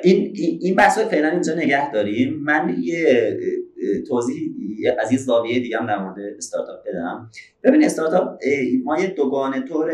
این 0.04 0.34
این 0.62 0.76
بحث 0.76 1.00
فعلا 1.00 1.30
اینجا 1.30 1.56
نگه 1.56 1.92
داریم. 1.92 2.40
من 2.44 2.76
یه 2.80 3.38
توضیح 4.08 4.52
از 5.00 5.12
یه 5.12 5.18
زاویه 5.18 5.60
دیگه 5.60 5.78
هم 5.78 5.88
در 5.88 6.04
مورد 6.04 6.16
استارتاپ 6.38 6.80
بدم. 6.88 7.30
ببین 7.64 7.84
استارتاپ 7.84 8.40
ما 8.84 9.00
یه 9.00 9.08
دوگانه 9.08 9.62
طور 9.62 9.94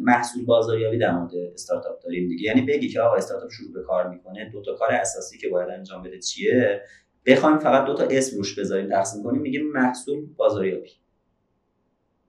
محصول 0.00 0.44
بازاریابی 0.44 0.98
در 0.98 1.18
مورد 1.18 1.32
استارتاپ 1.54 2.02
داریم 2.02 2.28
دیگه. 2.28 2.44
یعنی 2.44 2.62
بگی 2.62 2.88
که 2.88 3.00
آقا 3.00 3.16
استارتاپ 3.16 3.50
شروع 3.50 3.72
به 3.72 3.82
کار 3.82 4.08
می‌کنه 4.08 4.50
دو 4.52 4.62
تا 4.62 4.74
کار 4.74 4.92
اساسی 4.92 5.38
که 5.38 5.48
باید 5.48 5.68
انجام 5.70 6.02
بده 6.02 6.18
چیه؟ 6.18 6.82
بخوایم 7.26 7.58
فقط 7.58 7.86
دو 7.86 7.94
تا 7.94 8.04
اسم 8.04 8.36
روش 8.36 8.58
بذاریم 8.58 8.88
تقسیم 8.88 9.22
کنیم 9.22 9.42
میگیم 9.42 9.72
محصول 9.72 10.26
بازاریابی 10.36 10.90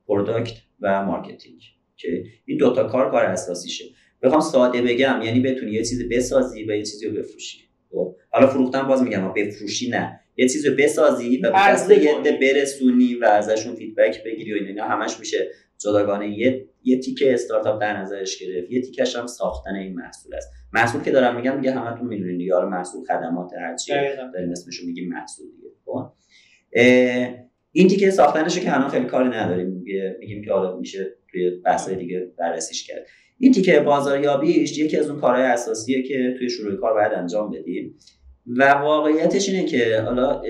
product 0.08 0.54
و 0.80 1.06
marketing 1.06 1.62
که 1.96 2.24
این 2.46 2.58
دوتا 2.58 2.84
کار 2.84 3.12
کار 3.12 3.26
اساسیشه. 3.26 3.86
بخوام 4.22 4.41
ساده 4.41 4.82
بگم 4.82 5.20
یعنی 5.24 5.39
بتونی 5.39 5.72
یه 5.72 5.80
چیزی 5.80 6.08
بسازی 6.08 6.63
و 6.63 6.76
یه 6.76 6.84
چیزی 6.84 7.08
رو 7.08 7.18
بفروشی. 7.18 7.58
خب 7.91 8.15
حالا 8.30 8.48
فروختن 8.48 8.88
باز 8.88 9.04
میگم 9.04 9.34
بفروشی 9.34 9.89
نه. 9.89 10.20
یه 10.38 10.50
چیزی 10.50 10.69
رو 10.69 10.76
بسازی 10.76 11.38
و 11.38 11.52
به 11.88 12.04
یه. 12.04 12.17
عده 12.17 12.32
برسونی 12.41 13.15
و 13.15 13.26
ازشون 13.26 13.76
فیدبک 13.76 14.24
بگیری 14.24 14.54
و 14.54 14.63
اینا. 14.63 14.86
همش 14.86 15.19
میشه 15.19 15.52
جداگانه. 15.78 16.39
یه 16.39 16.65
یه 16.84 17.00
تیکه 17.00 17.34
استارتاپ 17.34 17.82
در 17.82 18.02
نظرش 18.02 18.39
گرفت. 18.39 18.71
یه 18.71 18.82
تیکش 18.82 19.15
هم 19.15 19.28
ساختن 19.28 19.76
این 19.76 19.95
محصول 19.95 20.36
است. 20.36 20.52
محصول 20.74 21.04
که 21.04 21.12
دارم 21.12 21.36
میگم 21.36 21.58
دیگه 21.58 21.71
همتون 21.71 22.08
می‌دونید 22.08 22.52
حالا 22.52 22.69
محصول 22.69 23.06
خدمات 23.06 23.52
هرچی 23.62 23.93
دقیقاً. 23.93 24.32
داریم 24.34 24.52
اسمشو 24.52 24.86
میگیم 24.86 25.10
محصول 25.10 25.45
دیگه. 25.52 25.69
خب. 25.86 26.12
این 27.71 27.88
تیکه 27.88 28.12
ساختنشو 28.12 28.60
که 28.60 28.76
الان 28.76 28.89
خیلی 28.89 29.06
کاری 29.06 29.30
نداریم. 29.30 29.84
میگیم 30.19 30.43
که 30.45 30.52
حالا 30.52 30.78
میشه 30.78 31.15
توی 31.32 31.50
بحث‌های 31.50 31.95
دیگه 31.95 32.32
بررسیش 32.38 32.88
کرد. 32.88 33.08
این 33.39 33.52
تیکه 33.52 33.80
بازاریابیش 33.80 34.78
یکی 34.78 34.98
از 34.98 35.10
اون 35.10 35.19
کارهای 35.19 35.43
اساسیه 35.43 36.04
که 36.04 36.36
توی 36.38 36.50
شروع 36.50 36.76
کار 36.76 36.93
باید 36.93 37.12
انجام 37.13 37.52
بدیم. 37.52 37.98
و 38.47 38.71
واقعیتش 38.71 39.49
اینه 39.49 39.65
که 39.65 40.01
حالا 40.01 40.41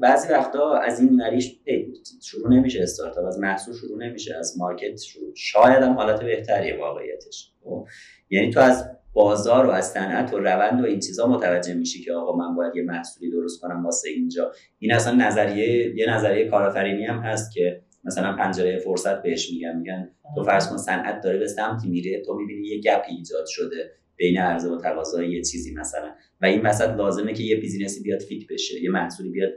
بعضی 0.00 0.32
وقتا 0.32 0.74
از 0.74 1.00
این 1.00 1.20
نریش 1.20 1.60
شروع 2.22 2.54
نمیشه 2.54 2.82
استارتاپ 2.82 3.26
از 3.26 3.38
محصول 3.38 3.74
شروع 3.74 3.98
نمیشه 3.98 4.36
از 4.36 4.58
مارکت 4.58 5.00
شروع 5.00 5.32
شاید 5.34 5.82
هم 5.82 5.92
حالت 5.92 6.22
بهتریه 6.22 6.78
واقعیتش. 6.78 7.52
خب؟ 7.64 7.86
یعنی 8.30 8.50
تو 8.50 8.60
از 8.60 8.90
بازار 9.12 9.66
و 9.66 9.70
از 9.70 9.90
صنعت 9.90 10.34
و 10.34 10.38
روند 10.38 10.82
و 10.82 10.86
این 10.86 11.00
چیزا 11.00 11.26
متوجه 11.26 11.74
میشی 11.74 12.04
که 12.04 12.12
آقا 12.12 12.36
من 12.36 12.54
باید 12.54 12.76
یه 12.76 12.82
محصولی 12.82 13.30
درست 13.30 13.60
کنم 13.60 13.84
واسه 13.84 14.08
اینجا. 14.08 14.52
این 14.78 14.92
اصلا 14.92 15.14
نظریه 15.14 15.96
یه 15.96 16.10
نظریه 16.10 16.48
کارآفرینی 16.48 17.04
هم 17.04 17.18
هست 17.18 17.52
که 17.52 17.82
مثلا 18.04 18.36
پنجره 18.36 18.78
فرصت 18.78 19.22
بهش 19.22 19.50
میگن 19.52 19.76
میگن 19.76 20.10
تو 20.36 20.44
فرض 20.44 20.68
کن 20.70 20.76
صنعت 20.76 21.20
داره 21.20 21.38
به 21.38 21.46
سمتی 21.46 21.88
میره 21.88 22.22
تو 22.22 22.34
می‌بینی 22.34 22.68
یه 22.68 22.80
gap 22.80 23.02
ایجاد 23.08 23.46
شده. 23.46 23.90
بین 24.22 24.38
عرضه 24.38 24.68
و 24.68 24.78
تقاضای 24.78 25.30
یه 25.30 25.42
چیزی 25.42 25.74
مثلا. 25.74 26.14
و 26.40 26.46
این 26.46 26.60
وسط 26.60 26.88
لازمه 26.88 27.32
که 27.32 27.42
یه 27.42 27.56
business 27.56 27.97
ی 27.97 28.02
بیاد 28.02 28.20
fit 28.20 28.52
بشه 28.52 28.82
یه 28.82 28.90
محصولی 28.90 29.28
بیاد 29.28 29.50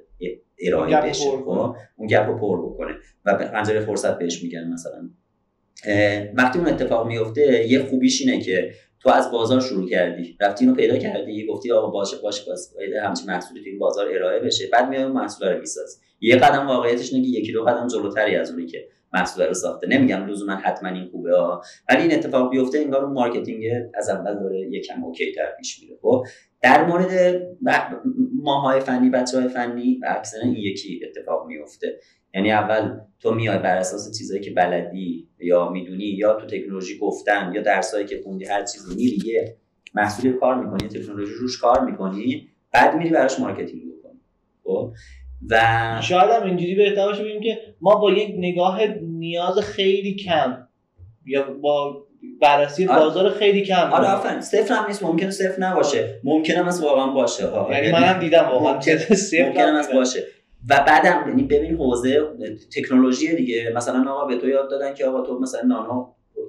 ارائه 0.60 1.10
بشه. 1.10 1.30
خب؟ 1.30 1.76
اون 1.96 2.08
gap 2.10 2.28
رو 2.28 2.40
پر 2.40 2.66
بکنه. 2.66 2.96
و 3.26 3.38
به 3.38 3.46
پنجره 3.46 3.80
فرصت 3.80 4.20
بهش 4.20 4.44
میگن 4.44 4.74
مثلا. 4.74 5.10
وقتی 6.34 6.60
اون 6.60 6.68
اتفاق 6.68 7.08
میفته 7.08 7.68
یه 7.70 7.80
خوبیش 7.80 8.22
اینه 8.22 8.42
که 8.42 8.72
تو 9.00 9.10
از 9.10 9.32
بازار 9.32 9.60
شروع 9.60 9.90
کردی. 9.90 10.38
رفتی 10.42 10.66
اینو 10.66 10.78
پیدا 10.78 10.98
کردی 10.98 11.46
گفتی 11.46 11.72
آقا 11.72 11.88
باشه 11.90 12.18
باشه 12.24 12.44
باشه 12.48 13.02
همچین 13.04 13.28
محصولی 13.28 13.60
تو 13.60 13.70
این 13.70 13.80
بازار 13.80 14.08
ارائه 14.16 14.40
بشه. 14.40 14.68
بعد 14.74 14.90
میای 14.90 15.04
اون 15.04 15.12
محصول 15.12 15.48
رو 15.48 15.60
می‌سازی. 15.60 15.98
یه 16.22 16.36
قدم 16.36 16.68
واقعیتش 16.68 17.14
اینه 17.14 17.28
یکی 17.28 17.52
دو 17.52 17.64
قدم 17.64 17.88
جلوتری 17.88 18.36
از 18.36 18.52
اونی 18.52 18.66
که 18.66 18.88
محصول 19.16 19.46
رو 19.46 19.54
ساخته. 19.54 19.88
نمیگم 19.88 20.26
لزوما 20.26 20.56
حتما 20.56 20.90
این 20.90 21.06
خوبه 21.06 21.36
ها. 21.36 21.62
ولی 21.90 22.02
این 22.02 22.14
اتفاق 22.14 22.52
بیفته 22.52 22.78
انگار 22.78 23.06
اون 23.06 23.14
marketing 23.14 23.64
از 23.94 24.10
اول 24.10 24.40
داره 24.40 24.60
یکم 24.60 25.04
OK 25.04 25.32
تر 25.32 25.52
پیش 25.58 25.82
میره. 25.82 25.96
خب 26.02 26.26
در 26.62 26.86
مورد 26.86 27.42
ماهای 28.44 28.80
فنی 28.80 29.10
بچه 29.10 29.40
های 29.40 29.48
فنی 29.48 30.00
اکثرا 30.04 30.42
این 30.42 30.56
یکی 30.56 31.02
اتفاق 31.10 31.48
میفته. 31.48 32.00
یعنی 32.34 32.52
اول 32.52 33.00
تو 33.20 33.34
میای 33.34 33.58
بر 33.58 33.78
اساس 33.78 34.18
چیزایی 34.18 34.42
که 34.42 34.52
بلدی 34.52 35.28
یا 35.40 35.70
می‌دونی 35.70 36.06
یا 36.06 36.34
تو 36.34 36.46
تکنولوژی 36.46 36.98
گفتن 36.98 37.52
یا 37.56 37.62
درسایی 37.62 38.06
که 38.06 38.22
خوندی 38.24 38.46
هر 38.46 38.64
چیزی 38.64 38.96
میری 38.96 39.18
یه 39.26 39.58
محصولی 39.94 40.34
کار 40.34 40.64
می‌کنی 40.64 40.90
تکنولوژی 40.90 41.34
روش 41.34 41.58
کار 41.58 41.86
می‌کنی 41.86 42.48
بعد 42.72 42.96
میری 42.96 43.10
براش 43.10 43.40
marketing 43.40 43.84
می‌کنی 43.84 44.20
خب 44.64 44.94
و 45.50 45.58
شاید 46.02 46.30
هم 46.32 46.44
اینجوری 46.44 46.76
بهتر 46.76 47.06
باشه 47.06 47.24
بگیم 47.24 47.42
که 47.42 47.58
ما 47.82 47.96
با 47.96 48.12
یک 48.12 48.36
نگاه 48.38 48.80
نیاز 49.20 49.60
خیلی 49.60 50.16
کم. 50.16 50.68
یا 51.26 51.44
با 51.44 52.06
بررسی 52.42 52.88
آره. 52.88 53.00
بازار 53.00 53.30
خیلی 53.30 53.62
کم. 53.66 53.88
حالا 53.92 54.08
آفرین. 54.08 54.42
صفر 54.42 54.74
هم 54.74 54.88
نیست. 54.88 55.04
ممکنه 55.04 55.32
صفر 55.32 55.60
نباشه. 55.60 56.20
ممکنه 56.24 56.64
هم 56.64 56.84
واقعا 56.84 57.08
باشه. 57.08 57.44
یعنی 57.72 57.92
منم 57.92 58.20
دیدم 58.20 58.44
واقعا 58.52 58.74
ممکنه 58.74 59.84
هم 59.84 59.94
باشه. 59.94 60.24
و 60.70 60.84
بعدم 60.88 61.26
یعنی 61.28 61.44
ببین 61.44 61.76
حوزه 61.76 62.22
تکنولوژی 62.76 63.36
دیگه. 63.36 63.74
مثلا 63.76 64.12
آقا 64.12 64.26
به 64.26 64.38
تو 64.38 64.50
یاد 64.50 64.70
دادن 64.70 64.94
که 64.94 65.06
آقا 65.06 65.22
تو 65.22 65.40
مثلا 65.40 65.62
نانو 65.62 66.08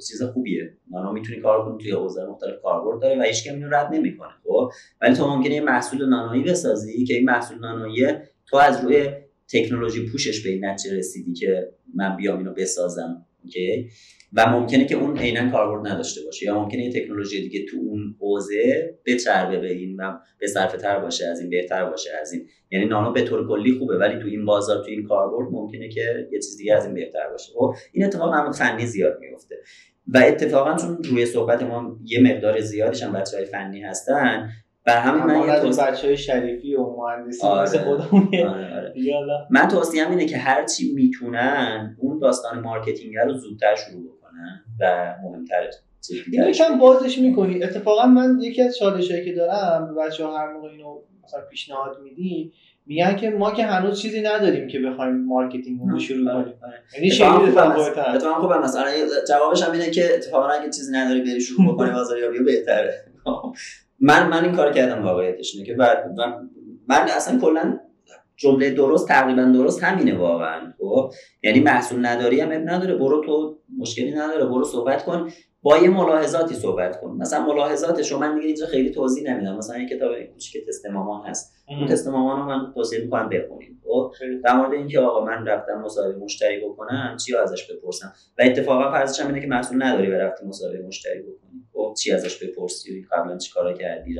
چیز 0.08 0.22
خوبیه. 0.22 0.72
نانو 0.90 1.12
می‌تونی 1.12 1.40
کار 1.40 1.64
کنی 1.64 1.82
توی 1.82 1.92
حوزه 1.92 2.26
مختلف 2.26 2.62
کاربرد 2.62 3.02
داره 3.02 3.18
و 3.18 3.22
هیچ 3.22 3.46
اینو 3.46 3.68
رد 3.70 3.94
نمی‌کنه 3.94 4.30
خب؟ 4.44 4.70
ولی 5.00 5.14
تو 5.14 5.28
ممکنه 5.28 5.54
یه 5.54 5.60
محصول 5.60 6.08
نانویی 6.08 6.42
بسازی 6.42 7.04
که 7.04 7.14
این 7.14 7.24
محصول 7.24 7.58
نانویی 7.58 8.06
تو 8.46 8.56
از 8.56 8.84
روی 8.84 9.08
تکنولوژی 9.52 10.06
پوشش 10.06 10.44
به 10.44 10.50
این 10.50 10.64
نتیجه 10.64 10.96
رسیدی 10.96 11.32
که 11.32 11.72
من 11.94 12.16
بیام 12.16 12.38
اینو 12.38 12.54
بسازم 12.54 13.26
اوکی؟ 13.44 13.90
و 14.32 14.46
ممکنه 14.50 14.84
که 14.84 14.94
اون 14.94 15.18
عینا 15.18 15.50
کاربرد 15.50 15.92
نداشته 15.92 16.20
باشه 16.24 16.46
یا 16.46 16.62
ممکنه 16.62 16.84
یه 16.84 16.92
تکنولوژی 16.92 17.48
دیگه 17.48 17.66
تو 17.70 17.76
اون 17.76 18.16
حوزه 18.20 18.94
بچربه 19.06 19.58
به 19.58 19.72
این 19.72 19.96
و 19.96 20.18
به 20.38 20.46
صرفه 20.46 20.78
تر 20.78 20.98
باشه 20.98 21.26
از 21.26 21.40
این 21.40 21.50
بهتر 21.50 21.90
باشه 21.90 22.10
از 22.20 22.32
این. 22.32 22.48
یعنی 22.70 22.86
نانو 22.86 23.12
به 23.12 23.22
طور 23.22 23.48
کلی 23.48 23.78
خوبه 23.78 23.98
ولی 23.98 24.20
تو 24.20 24.26
این 24.26 24.44
بازار 24.44 24.84
تو 24.84 24.90
این 24.90 25.06
کاربرد 25.06 25.48
ممکنه 25.52 25.88
که 25.88 26.28
یه 26.32 26.38
چیز 26.38 26.56
دیگه 26.56 26.74
از 26.74 26.84
این 26.84 26.94
بهتر 26.94 27.28
باشه. 27.30 27.52
خب 27.54 27.74
این 27.92 28.04
اتفاق 28.04 28.34
هم 28.34 28.52
فنی 28.52 28.86
زیاد 28.86 29.18
میفته. 29.20 29.56
و 30.08 30.18
اتفاقا 30.18 30.76
چون 30.76 31.02
روی 31.04 31.26
صحبت 31.26 31.62
ما 31.62 31.98
یه 32.04 32.20
مقدار 32.20 32.60
زیادش 32.60 33.02
هم 33.02 33.24
فنی 33.52 33.82
هستن 33.82 34.48
و 34.86 34.90
همین 34.90 35.24
من 35.24 35.48
یه 35.48 35.60
توصیه 35.60 35.84
بچه 35.84 36.06
های 36.06 36.16
شریفی 36.16 36.74
و 36.74 36.96
مهندسی 36.96 37.46
آره. 37.46 37.78
خودمون 37.78 38.28
آره 38.34 38.76
آره. 38.76 39.46
من 39.50 39.68
توصیه 39.68 40.10
اینه 40.10 40.26
که 40.26 40.36
هرچی 40.36 40.92
می‌تونن 40.94 41.96
اون 41.98 42.18
داستان 42.18 42.60
marketing 42.60 43.16
رو 43.16 43.34
زودتر 43.34 43.74
شروع 43.74 44.02
بکنن 44.04 44.64
و 44.80 45.14
مهمتره 45.22 45.70
اینو 46.32 46.52
کم 46.52 46.78
بازش 46.78 47.18
می‌کنی. 47.18 47.62
اتفاقا 47.62 48.06
من 48.06 48.38
یکی 48.40 48.62
از 48.62 48.76
چالشایی 48.76 49.24
که 49.24 49.32
دارم 49.32 49.94
بچه 49.94 50.24
ها 50.24 50.38
هر 50.38 50.52
موقع 50.52 50.68
اینو 50.68 51.00
مثلا 51.24 51.40
پیشنهاد 51.50 51.96
میدی 52.04 52.52
میگن 52.86 53.16
که 53.16 53.30
ما 53.30 53.50
که 53.50 53.64
هنوز 53.64 54.00
چیزی 54.00 54.22
نداریم 54.22 54.68
که 54.68 54.80
بخوایم 54.80 55.24
marketing 55.24 55.80
رو 55.88 55.98
شروع 55.98 56.32
کنیم. 56.32 56.54
یعنی 56.94 57.10
شیری 57.10 57.28
اتفاقا 57.28 58.40
خوبه 58.40 58.58
مثلا. 58.58 58.84
جوابش 59.28 59.62
هم 59.62 59.72
اینه 59.72 59.90
که 59.90 60.14
اتفاقا 60.14 60.48
اگه 60.48 60.70
چیزی 60.70 60.92
نداری 60.92 61.20
بری 61.20 61.40
شروع 61.40 61.74
بکنی 61.74 61.90
بازاریابی 61.98 62.38
بهتره. 62.38 63.04
من 64.00 64.28
من 64.28 64.44
این 64.44 64.52
کار 64.52 64.72
کردم 64.72 65.04
واقعیتش 65.04 65.54
اینه 65.54 65.66
که 65.66 65.74
بعد 65.74 66.04
من 66.88 67.08
اصلا 67.16 67.40
کلا 67.40 67.78
جمله 68.36 68.70
درست 68.70 69.08
تقریبا 69.08 69.42
درست 69.42 69.84
همینه 69.84 70.18
واقعا 70.18 70.72
خب؟ 70.78 71.10
یعنی 71.42 71.60
محصول 71.60 72.06
نداری 72.06 72.40
هم 72.40 72.52
نداره 72.52 72.94
برو 72.94 73.24
تو 73.24 73.58
مشکلی 73.78 74.12
نداره 74.12 74.44
برو 74.44 74.64
صحبت 74.64 75.04
کن 75.04 75.30
با 75.62 75.78
یه 75.78 75.90
ملاحظاتی 75.90 76.54
صحبت 76.54 77.00
کن. 77.00 77.16
مثلا 77.20 77.46
ملاحظاتش 77.46 78.12
رو 78.12 78.18
من 78.18 78.34
دیگه 78.34 78.46
اینجا 78.46 78.66
خیلی 78.66 78.90
توضیح 78.90 79.30
نمیدم. 79.30 79.56
مثلا 79.56 79.78
یه 79.78 79.88
کتاب 79.88 80.22
کوچیک 80.22 80.66
تست 80.68 80.86
مامان 80.86 81.26
هست. 81.26 81.54
اون 81.68 81.86
تست 81.86 82.08
مامان 82.08 82.38
رو 82.38 82.44
من 82.46 82.72
توصیه 82.74 83.00
می‌کنم 83.00 83.28
بخونید 83.28 83.76
خب؟ 83.84 84.12
در 84.44 84.56
مورد 84.56 84.72
اینکه 84.72 85.00
آقا 85.00 85.24
من 85.24 85.46
رفتم 85.46 85.82
مصاحبه 85.84 86.16
مشتری 86.18 86.60
بکنم 86.60 87.16
چی 87.26 87.36
ازش 87.36 87.70
بپرسم؟ 87.70 88.12
و 88.38 88.42
اتفاقا 88.42 88.90
فرضش 88.90 89.20
هم 89.20 89.26
اینه 89.26 89.40
که 89.40 89.46
محصول 89.46 89.82
نداری 89.82 90.10
و 90.10 90.14
رفتی 90.14 90.46
مصاحبه 90.46 90.86
مشتری 90.86 91.22
بکنی. 91.22 91.45
خب 91.88 91.94
چی 91.94 92.12
ازش 92.12 92.42
بپرسی؟ 92.42 93.06
قبلا 93.12 93.38
چیکارا 93.38 93.72
کردی؟ 93.72 94.14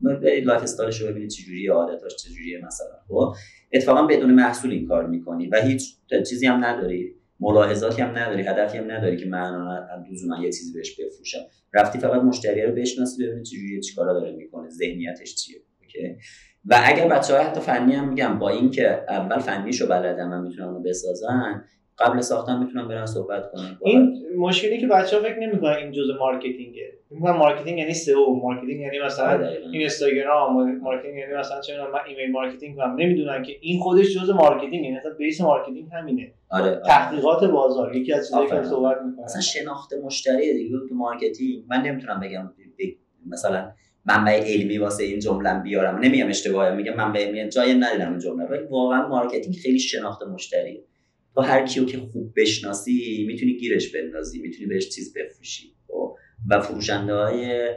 رو 0.00 0.20
lifestyle 0.44 0.62
ش 0.62 1.00
رو 1.00 1.08
ببینید 1.08 1.30
چجوری 1.30 1.68
عادتاش 1.68 2.16
چجوریه 2.16 2.60
مثلا 2.66 2.88
خب؟ 3.08 3.34
اتفاقا 3.72 4.02
بدون 4.02 4.34
محصول 4.34 4.70
این 4.70 4.86
کار 4.88 5.06
می‌کنی 5.06 5.46
و 5.46 5.56
هیچ 5.56 5.96
چیزی 6.28 6.46
هم 6.46 6.64
نداری. 6.64 7.14
ملاحظاتی 7.40 8.02
هم 8.02 8.18
نداری 8.18 8.42
هدفی 8.42 8.78
هم 8.78 8.90
نداری 8.90 9.16
که 9.16 9.26
من 9.26 9.66
لزوما 10.12 10.44
یه 10.44 10.52
چیزی 10.52 10.72
بهش 10.72 11.00
بفروشم. 11.00 11.38
رفتی 11.74 11.98
فقط 11.98 12.22
مشتری 12.22 12.62
رو 12.62 12.72
بشناسی 12.72 13.26
ببینی 13.26 13.42
چجوری 13.42 13.80
چیکارا 13.80 14.12
داره 14.12 14.32
می‌کنه 14.32 14.68
ذهنیتش 14.68 15.34
چیه. 15.34 15.56
OK؟ 15.80 16.16
و 16.64 16.80
اگر 16.84 17.08
بچه 17.08 17.34
های 17.34 17.44
حتی 17.44 17.60
فنی 17.60 17.92
هم 17.92 18.08
میگم 18.08 18.38
با 18.38 18.48
اینکه 18.48 19.04
اول 19.08 19.38
فنیشو 19.38 19.86
بلدن 19.86 20.32
و 20.32 20.42
می‌تونن 20.42 20.68
رو 20.68 20.82
بسازن 20.82 21.64
قبل 22.00 22.20
ساختن 22.20 22.58
می‌تونن 22.58 22.88
برن 22.88 23.06
صحبت 23.06 23.50
کنن 23.52 23.78
این 23.84 24.22
مشکلی 24.38 24.80
که 24.80 24.86
بچه 24.86 25.16
ها 25.16 25.22
فکر 25.22 25.38
نمی‌کنن 25.38 25.72
این 25.72 25.92
جزء 25.92 26.18
marketing 26.18 26.78
ه. 26.78 26.92
میگن 27.10 27.30
marketing 27.30 27.78
یعنی 27.78 27.94
SEO 27.94 28.34
marketing 28.34 28.80
یعنی 28.80 28.98
مثلا 28.98 29.28
آره، 29.30 29.58
اینستاگرام 29.72 30.78
marketing 30.78 31.18
یعنی 31.18 31.34
مثلا 31.34 31.60
چه 31.60 31.74
من 31.76 31.98
email 32.08 32.32
marketing 32.32 32.76
کنم. 32.76 32.96
نمی‌دونن 32.98 33.42
که 33.42 33.52
این 33.60 33.80
خودش 33.80 34.14
جزء 34.14 34.32
marketing 34.32 34.84
یعنی 34.84 34.96
مثلا 34.96 35.12
base 35.18 35.40
marketing 35.40 35.88
همینه. 35.92 36.32
آره, 36.50 36.70
آره. 36.70 36.80
تحقیقات 36.86 37.44
بازار 37.44 37.96
یکی 37.96 38.12
از 38.12 38.28
چیزایی 38.28 38.48
که 38.48 38.62
صحبت 38.62 38.96
می‌کنن. 39.06 39.24
مثلا 39.24 39.40
شناخت 39.40 39.92
مشتری 40.04 40.54
دیگه. 40.54 40.76
تو 40.88 40.94
marketing 40.94 41.64
من 41.68 41.82
نمی‌تونم 41.82 42.20
بگم 42.20 42.52
مثلا 43.26 43.72
منبع 44.04 44.40
علمی 44.46 44.78
واسه 44.78 45.04
این 45.04 45.18
جمله 45.18 45.62
بیارم. 45.62 45.98
نمیگم 45.98 46.28
اشتباهه 46.28 46.74
میگم 46.74 46.94
منبع 46.96 47.26
علمی 47.26 47.48
جای 47.48 47.74
ندیدم 47.74 48.10
این 48.10 48.18
جمله. 48.18 48.44
ولی 48.44 48.64
واقعا 48.70 49.08
marketing 49.08 49.54
خیلی 49.54 49.78
شناخت 49.78 50.22
مشتریه. 50.22 50.84
تو 51.34 51.40
هر 51.40 51.66
کیو 51.66 51.84
که 51.84 51.98
خوب 51.98 52.32
بشناسی 52.36 53.24
می‌تونی 53.26 53.56
گیرش 53.56 53.94
بندازی 53.94 54.40
می‌تونی 54.40 54.66
بهش 54.66 54.88
چیز 54.88 55.14
بفروشی 55.14 55.74
خب؟ 55.88 56.16
و 56.50 56.60
فروشنده 56.60 57.14
های 57.14 57.70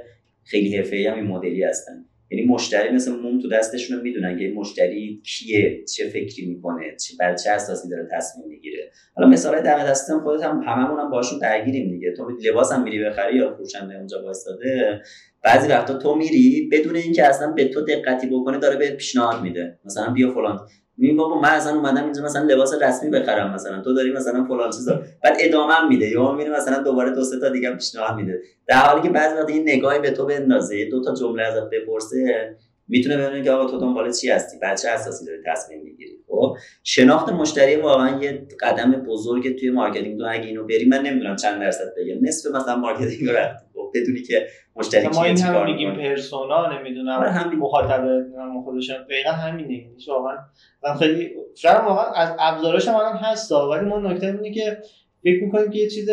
خیلی 0.44 0.78
حرفه‌ای 0.78 1.08
هم 1.08 1.16
این 1.16 1.24
مدلی 1.28 1.64
هستن. 1.64 2.06
یعنی 2.32 2.46
مشتری 2.46 2.96
مثل 2.96 3.12
موم 3.12 3.40
تو 3.40 3.50
دستشون 3.50 4.02
می‌دونن 4.02 4.40
که 4.40 4.54
مشتری 4.56 5.22
کیه 5.26 5.84
چه 5.96 6.10
فکری 6.10 6.46
می‌کنه 6.46 6.96
چه 6.96 7.14
بر 7.20 7.36
چه 7.36 7.50
اساسی 7.50 7.90
داره 7.90 8.08
تصمیم 8.12 8.48
می‌گیره. 8.48 8.92
حالا 9.16 9.30
مثلا 9.30 9.62
دم 9.62 9.84
دستم 9.84 10.20
خودت 10.20 10.44
هم 10.44 10.62
هممون 10.68 11.00
هم 11.00 11.10
باهاشون 11.10 11.40
درگیریم 11.40 11.92
دیگه. 11.92 12.14
تو 12.18 12.30
لباس 12.44 12.72
هم 12.72 12.84
میری 12.84 13.04
بخری 13.04 13.38
یا 13.38 13.56
فروشنده 13.56 13.98
اونجا 13.98 14.24
وایساده 14.24 15.02
بعضی 15.44 15.68
وقتا 15.68 15.98
تو 15.98 16.16
میری 16.16 16.70
بدون 16.72 16.96
اینکه 16.96 17.24
اصلا 17.24 17.52
به 17.52 17.68
تو 17.68 17.86
دقتی 17.86 18.28
بکنه 18.28 18.58
داره 18.58 18.78
بهت 18.78 18.98
پیشنهاد 18.98 19.44
میده. 19.44 19.80
مثلا 19.86 20.14
بیا 20.14 20.34
فلان 20.34 20.60
میگم 20.98 21.18
بابا 21.18 21.42
من 21.42 21.50
اصلا 21.50 21.76
اومدم 21.76 22.04
اینجا 22.04 22.24
مثلا 22.24 22.44
لباس 22.44 22.74
رسمی 22.82 23.10
بخرم 23.10 23.54
مثلا. 23.54 23.82
تو 23.82 23.94
داری 23.94 24.12
مثلا 24.12 24.46
فلان 24.46 24.72
چیزا. 24.72 25.02
بعد 25.24 25.38
ادامه 25.40 25.88
میده. 25.90 26.10
یا 26.10 26.32
میره 26.32 26.52
مثلا 26.52 26.84
دوباره 26.84 27.12
دو 27.12 27.24
سه 27.24 27.40
تا 27.40 27.50
دیگه 27.50 27.72
پیشنهاد 27.72 28.16
میده. 28.16 28.42
در 28.68 28.76
حالی 28.76 29.02
که 29.02 29.10
بعضی 29.10 29.36
وقت 29.36 29.50
یه 29.50 29.70
نگاهی 29.70 30.00
به 30.00 30.12
تو 30.12 30.26
بندازه 30.26 30.86
دو 30.90 31.04
تا 31.04 31.14
جمله 31.14 31.44
ازت 31.44 31.70
بپرسه 31.70 32.56
می‌تونه 32.88 33.18
ببینه 33.18 33.44
که 33.44 33.52
آقا 33.52 33.72
تو 33.72 33.80
دنبال 33.80 34.12
چی 34.12 34.30
هستی؟ 34.30 34.58
به 34.62 34.73
چه 34.73 34.90
اساسی 34.90 35.26
داری 35.26 35.38
تصمیم 35.46 35.82
می‌گیری؟ 35.84 36.12
خب؟ 36.28 36.58
شناخت 36.84 37.30
مشتری 37.30 37.76
واقعا 37.76 38.24
یه 38.24 38.48
قدم 38.60 38.92
بزرگ 38.92 39.60
توی 39.60 39.70
marketing. 39.70 40.20
تو 40.20 40.26
اگه 40.30 40.46
اینو 40.46 40.64
بری 40.64 40.86
من 40.86 41.02
نمی‌دونم 41.02 41.36
چند 41.36 41.62
درصد 41.62 41.94
بگم. 41.98 42.28
نصف 42.28 42.52
مثلا 42.52 42.76
marketing 42.76 43.30
رو 43.30 43.36
خب 43.36 43.63
بدونی 43.94 44.22
که 44.22 44.48
مشتری 44.76 45.08
ما 45.08 45.24
این 45.24 45.40
هم 45.40 45.66
میگیم 45.66 45.96
پرسونا 45.96 46.80
نمی‌دونم 46.80 47.20
آره 47.20 47.32
هم 47.32 47.60
مخاطب 47.60 48.24
خودشون 48.64 49.04
دقیقا 49.04 49.32
همینه 49.32 49.74
یعنی 49.74 49.96
واقعا. 50.08 50.38
من 50.84 50.94
خیلی 50.94 51.32
شاید 51.56 51.78
واقعا 51.78 52.14
از 52.14 52.36
ابزاراش 52.40 52.88
هم 52.88 53.16
هست 53.16 53.52
ولی 53.52 53.86
ما 53.86 54.00
نکته 54.00 54.28
اینه 54.28 54.52
که 54.52 54.78
فکر 55.24 55.44
می‌کنیم 55.44 55.70
که 55.70 55.80
یه 55.80 55.90
چیز 55.90 56.10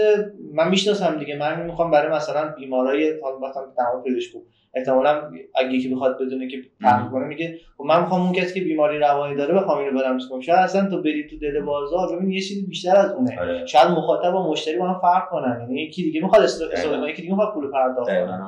من 0.54 0.68
می‌شناسم 0.68 1.18
دیگه. 1.18 1.36
من 1.36 1.66
می‌خوام 1.66 1.90
برای 1.90 2.16
مثلا 2.16 2.54
بیمارای 2.58 3.12
مثلا 3.42 3.62
تمام 3.76 4.04
پزشکی 4.06 4.38
احتمالا 4.74 5.30
اگه 5.54 5.72
یکی 5.72 5.88
بخواد 5.88 6.18
بدونه 6.20 6.48
که 6.48 6.56
تحقیق 6.80 7.10
کنه 7.10 7.26
میگه 7.26 7.58
خب 7.78 7.84
من 7.84 8.00
می‌خوام 8.00 8.22
اون 8.22 8.32
کسی 8.32 8.60
که 8.60 8.66
بیماری 8.66 8.98
روانی 8.98 9.36
داره 9.36 9.54
بخوام 9.54 9.78
اینو 9.78 9.98
برم 9.98 10.18
کنم؟ 10.30 10.40
شاید 10.40 10.58
اصلا 10.58 10.90
تو 10.90 11.02
بری 11.02 11.26
تو 11.30 11.38
دل 11.38 11.60
بازار 11.60 12.16
ببین 12.16 12.30
یه 12.30 12.40
چیزی 12.40 12.66
بیشتر 12.66 12.96
از 12.96 13.10
اونه. 13.12 13.40
آره. 13.40 13.66
شاید 13.66 13.88
مخاطب 13.88 14.34
و 14.34 14.50
مشتری 14.50 14.76
با 14.76 14.88
هم 14.88 15.00
فرق 15.00 15.28
کنن. 15.28 15.58
یعنی 15.60 15.82
یکی 15.82 16.02
دیگه 16.02 16.20
می‌خواد 16.20 16.42
استفاده 16.42 16.98
کنه 16.98 17.10
یکی 17.10 17.22
دیگه 17.22 17.34
می‌خواد 17.34 17.54
پول 17.54 17.70
پرداخت 17.70 18.10
کنه. 18.10 18.42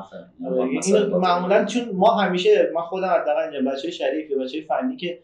آره. 0.46 1.06
معمولا 1.06 1.64
چون 1.64 1.82
ما 1.94 2.14
همیشه 2.14 2.70
من 2.74 2.82
خودم 2.82 3.08
حداقل 3.08 3.42
اینجا 3.42 3.70
بچه 3.70 3.90
شریف 3.90 4.30
یا 4.30 4.38
بچه 4.38 4.60
فنی 4.60 4.96
که 4.96 5.18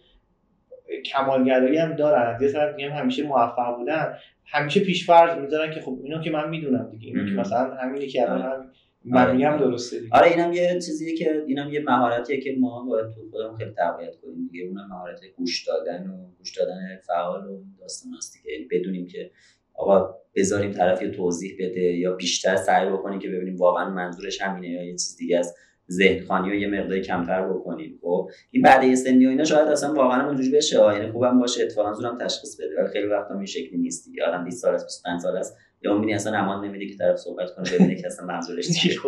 کمالگرایی 1.12 1.79
هم 1.79 1.92
دارن 1.92 2.38
یه 2.42 2.53
طرف 2.53 2.74
میگم 2.77 2.90
همیشه 2.90 3.22
موفق 3.22 3.77
بودن 3.77 4.14
همیشه 4.51 4.81
پیشفرض 4.81 5.39
می‌ذارن 5.39 5.75
که 5.75 5.81
خب 5.81 5.99
اینو 6.05 6.23
که 6.23 6.31
من 6.31 6.51
می‌دونم 6.51 6.91
دیگه 6.91 7.07
اینو 7.07 7.29
که 7.31 7.35
مثلا 7.35 7.75
همینی 7.75 8.07
که 8.07 8.23
الان 8.23 8.43
هم 8.43 8.71
من 9.05 9.37
میگم 9.37 9.57
درسته 9.57 10.01
دیگه. 10.01 10.17
آره 10.17 10.31
اینم 10.31 10.53
یه 10.53 10.75
چیزیه 10.75 11.17
که 11.17 11.45
اینم 11.47 11.73
یه 11.73 11.81
مهارتیه 11.81 12.41
که 12.41 12.57
ما 12.61 12.85
باید 12.85 13.07
تو 13.15 13.31
خودمون 13.31 13.57
خیلی 13.59 13.71
تقویت 13.71 14.17
کنیم 14.17 14.49
دیگه. 14.53 14.65
اونم 14.65 14.89
مهارت 14.89 15.21
گوش 15.37 15.65
دادن 15.67 16.07
و 16.07 16.31
گوش 16.39 16.57
دادن 16.57 17.01
فعال 17.07 17.47
و 17.47 17.63
داستان 17.81 18.13
هست 18.17 18.33
دیگه. 18.33 18.57
یعنی 18.57 18.69
بدونیم 18.71 19.07
که 19.07 19.31
آقا 19.75 20.15
بذاریم 20.35 20.73
طرف 20.73 21.03
یه 21.03 21.11
توضیح 21.11 21.57
بده 21.61 21.81
یا 21.81 22.13
بیشتر 22.13 22.57
سعی 22.57 22.91
بکنیم 22.91 23.19
که 23.19 23.29
ببینیم 23.29 23.57
واقعا 23.57 23.91
منظورش 23.91 24.41
همینه 24.41 24.69
یا 24.69 24.85
یه 24.85 24.93
چیز 24.93 25.17
دیگه 25.17 25.39
است. 25.39 25.57
ذهن 25.90 26.24
خوانی 26.25 26.51
رو 26.51 26.55
یه 26.55 26.68
مقداری 26.68 27.01
کمتر 27.01 27.48
بکنیم. 27.48 27.98
خب 28.03 28.31
این 28.51 28.62
بعد 28.62 28.85
یه 28.85 28.94
سنی 28.94 29.27
و 29.27 29.29
اینا 29.29 29.44
شاید 29.44 29.68
اصلا 29.68 29.94
واقعا 29.94 30.27
اونجوری 30.27 30.51
بشه. 30.51 30.77
یعنی 30.77 31.12
خوبم 31.12 31.40
باشه 31.40 31.62
اتفاقا 31.62 31.92
زورم 31.92 32.18
تشخیص 32.18 32.61
بده. 32.61 32.68
ولی 32.79 32.88
خیلی 32.92 33.07
وقتا 33.07 33.35
این 33.35 33.46
شکلی 33.46 33.79
نیست 33.79 34.05
دیگه. 34.05 34.24
آدم 34.24 34.44
20 34.44 34.62
سال 34.62 34.74
است 34.74 34.85
25 34.85 35.20
سال 35.20 35.37
است. 35.37 35.57
یا 35.83 35.94
اون 35.94 36.12
اصلا 36.12 36.38
امان 36.38 36.64
نمیده 36.64 36.87
که 36.87 36.96
طرف 36.96 37.16
صحبت 37.16 37.55
کنه 37.55 37.70
ببینه 37.74 37.94
که 37.94 38.07
اصلا 38.07 38.27
منظورش 38.27 38.68
چیه. 38.68 38.94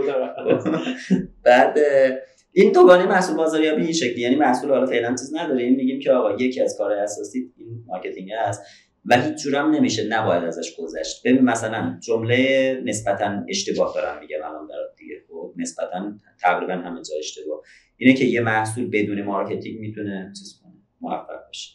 بعد 1.45 1.79
این 2.53 2.73
دوگانه 2.73 3.07
محصول 3.07 3.37
بازاریابی 3.37 3.83
این 3.83 3.93
شکلی. 3.93 4.21
یعنی 4.21 4.37
محصول 4.37 4.71
حالا 4.71 4.87
فعلا 4.87 5.11
چیز 5.11 5.35
نداریم 5.35 5.77
میگیم 5.77 6.01
که 6.01 6.13
آقا 6.13 6.33
یکی 6.33 6.63
از 6.63 6.75
کار 6.79 6.93
اساسی 6.93 7.53
این 7.57 7.85
marketing 7.87 8.29
است. 8.33 8.63
و 9.05 9.21
هیچ 9.21 9.35
جورم 9.35 9.71
نمیشه 9.71 10.07
نباید 10.09 10.45
ازش 10.45 10.77
گذشت. 10.79 11.23
ببین 11.25 11.41
مثلا 11.41 11.99
جمله 12.01 12.81
نسبتا 12.85 13.45
اشتباه 13.49 13.95
دارم 13.95 14.21
میگم 14.21 14.39
الان 14.45 14.67
خب 14.67 15.00
نسبتا 15.61 16.13
تقریبا 16.41 16.73
همه 16.73 17.03
جا 17.03 17.15
اشتباه 17.19 17.63
اینه 17.97 18.15
که 18.15 18.25
یه 18.25 18.41
محصول 18.41 18.91
بدون 18.93 19.23
marketing 19.23 19.81
می‌تونه 19.81 20.33
چیز 20.39 20.61
کنه 20.63 20.73
موفق 21.01 21.49
بشه؟ 21.49 21.73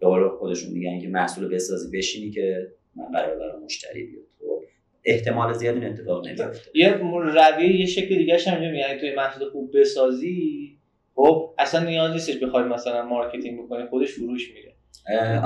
به 0.00 0.06
قول 0.06 0.28
خودشون 0.28 0.72
میگن 0.72 1.00
که 1.00 1.08
محصول 1.08 1.48
بسازی 1.48 1.98
بشینی 1.98 2.30
که 2.30 2.72
من 2.96 3.04
قرار 3.12 3.38
برای 3.38 3.64
مشتری 3.64 4.04
بیاد 4.04 4.24
خب 4.38 4.62
احتمال 5.04 5.52
زیاد 5.52 5.74
این 5.74 5.84
اتفاق 5.84 6.26
نمیفته 6.26 6.70
یه 6.74 6.92
رویه 6.92 7.80
یه 7.80 7.86
شکل 7.86 8.18
دیگه 8.18 8.38
هم 8.46 8.74
یعنی 8.74 9.00
توی 9.00 9.14
محصول 9.14 9.50
خوب 9.50 9.80
بسازی 9.80 10.78
خب 11.14 11.54
اصلا 11.58 11.84
نیاز 11.84 12.12
نیستش 12.12 12.36
بخوای 12.36 12.64
مثلا 12.64 13.06
marketing 13.06 13.60
بکنی 13.60 13.86
خودش 13.86 14.12
فروش 14.12 14.54
میره. 14.54 14.71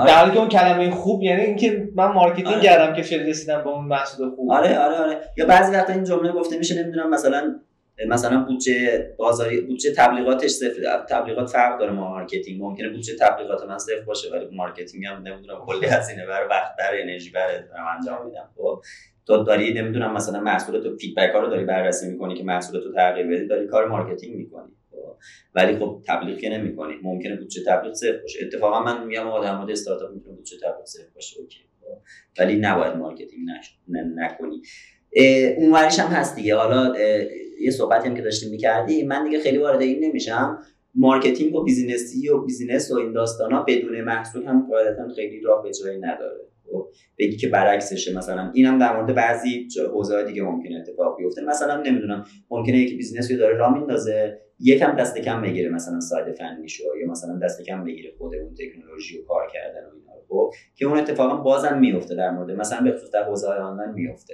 در 0.07 0.17
حالی 0.19 0.31
که 0.31 0.39
اون 0.39 0.49
کلمه 0.49 0.91
خوب 0.91 1.23
یعنی 1.23 1.41
اینکه 1.41 1.89
من 1.95 2.11
marketing 2.11 2.47
آره. 2.47 2.61
کردم 2.61 2.93
که 2.93 3.03
شده 3.03 3.29
رسیدم 3.29 3.63
به 3.63 3.69
اون 3.69 3.85
محصول 3.85 4.29
خوب. 4.29 4.51
آره 4.51 4.79
آره 4.79 4.95
آره. 4.95 5.17
یا 5.37 5.45
بعضی 5.45 5.73
وقتا 5.73 5.93
این 5.93 6.03
جمله 6.03 6.31
گفته 6.31 6.57
میشه 6.57 6.83
نمی‌دونم 6.83 7.09
مثلا 7.09 7.59
مثلا 8.07 8.43
بودجه 8.43 9.09
بازاری 9.17 9.61
بودجه 9.61 9.93
تبلیغاتش 9.93 10.49
صفر 10.49 11.05
تبلیغات 11.09 11.49
فرق 11.49 11.79
داره 11.79 11.91
با 11.91 12.09
marketing. 12.09 12.61
ممکنه 12.61 12.89
بودجه 12.89 13.13
تبلیغات 13.19 13.63
من 13.63 13.77
صفر 13.77 14.01
باشه 14.07 14.31
ولی 14.31 14.55
marketing 14.55 15.05
هم 15.05 15.17
نمی‌دونم 15.17 15.65
کلی 15.65 15.85
هزینه 15.85 16.25
بر 16.25 16.47
وقت 16.49 16.75
بر 16.79 16.91
انرژی 17.01 17.31
بر 17.31 17.63
انجام 17.97 18.25
میدم. 18.25 18.49
خب 18.57 18.81
تو 19.27 19.43
داری 19.43 19.73
نمی‌دونم 19.73 20.13
مثلا 20.13 20.39
محصول 20.39 20.83
تو 20.83 20.97
feedback 20.97 21.29
ها 21.33 21.39
رو 21.39 21.47
داری 21.49 21.65
بررسی 21.65 22.11
می‌کنی 22.11 22.35
که 22.35 22.43
محصول 22.43 22.81
تو 22.81 22.93
تغییر 22.93 23.27
بدی 23.27 23.47
داری 23.47 23.67
کار 23.67 23.87
marketing 23.87 24.35
می‌کنی. 24.35 24.76
ولی 25.55 25.77
خب 25.77 26.01
تبلیغ 26.07 26.37
که 26.37 26.49
نمی‌کنی. 26.49 26.93
ممکنه 27.03 27.35
بودجه 27.35 27.61
تبلیغ 27.67 27.93
صفر 27.93 28.17
باشه. 28.21 28.39
اتفاقا 28.45 28.83
من 28.83 29.07
میگم 29.07 29.27
آقا 29.27 29.43
در 29.43 29.57
مورد 29.57 29.71
استارتاپ 29.71 30.11
می‌تونه 30.13 30.35
بودجه 30.35 30.57
تبلیغ 30.57 30.85
صفر 30.85 31.09
باشه. 31.15 31.39
okay. 31.39 31.59
ولی 32.39 32.55
نباید 32.55 32.95
marketing 32.95 33.47
نکنی. 34.15 34.61
اونوریش 35.57 35.99
هم 35.99 36.07
هست 36.07 36.35
دیگه. 36.35 36.55
حالا 36.55 36.93
یه 37.61 37.71
صحبتی 37.71 38.07
هم 38.07 38.15
که 38.15 38.21
داشتیم 38.21 38.49
می‌کردی. 38.51 39.03
من 39.03 39.23
دیگه 39.23 39.39
خیلی 39.39 39.57
وارد 39.57 39.81
این 39.81 40.03
نمیشم. 40.03 40.59
marketing 40.95 41.55
و 41.55 41.63
business 41.63 42.22
ی 42.22 42.29
و 42.29 42.37
business 42.37 42.91
و 42.91 42.95
این 42.95 43.13
داستانا 43.13 43.63
بدون 43.67 44.01
محصول 44.01 44.43
هم 44.45 44.67
قاعدتا 44.69 45.07
خیلی 45.15 45.41
راه 45.41 45.63
به 45.63 45.71
جایی 45.71 45.99
نداره. 45.99 46.39
خب 46.71 46.87
بگی 47.17 47.37
که 47.37 47.47
برعکسشه 47.47 48.17
مثلا. 48.17 48.51
اینم 48.53 48.79
در 48.79 48.95
مورد 48.95 49.15
بعضی 49.15 49.67
حوزه 49.93 50.23
دیگه 50.23 50.43
ممکنه 50.43 50.75
اتفاق 50.75 51.17
بیفته. 51.17 51.41
مثلا 51.41 51.81
نمی‌دونم. 51.81 52.25
ممکنه 52.49 52.77
یکی 52.77 52.95
business 52.95 53.31
رو 53.31 53.37
داره 53.37 53.57
راه 53.57 53.73
میندازه. 53.77 54.41
یکم 54.59 54.95
دست 54.95 55.17
کم 55.17 55.41
بگیره 55.41 55.69
مثلا 55.69 55.99
side 55.99 56.35
فنیشو 56.35 56.83
یا 57.01 57.11
مثلا 57.11 57.39
دست 57.43 57.61
کم 57.61 57.83
بگیره 57.83 58.11
خود 58.17 58.35
اون 58.35 58.53
تکنولوژی 58.53 59.17
و 59.17 59.25
کار 59.25 59.47
کردن 59.53 59.85
و 59.85 59.93
اینا 59.95 60.13
خب؟ 60.29 60.53
که 60.75 60.85
اون 60.85 60.97
اتفاقا 60.97 61.35
بازم 61.35 61.79
میفته 61.79 62.15
در 62.15 62.31
مورد 62.31 62.51
مثلا 62.51 62.81
به 62.81 62.97
خصوص 62.97 63.11
در 63.11 63.23
حوزه 63.23 63.47
آنلاین 63.47 63.91
میفته 63.91 64.33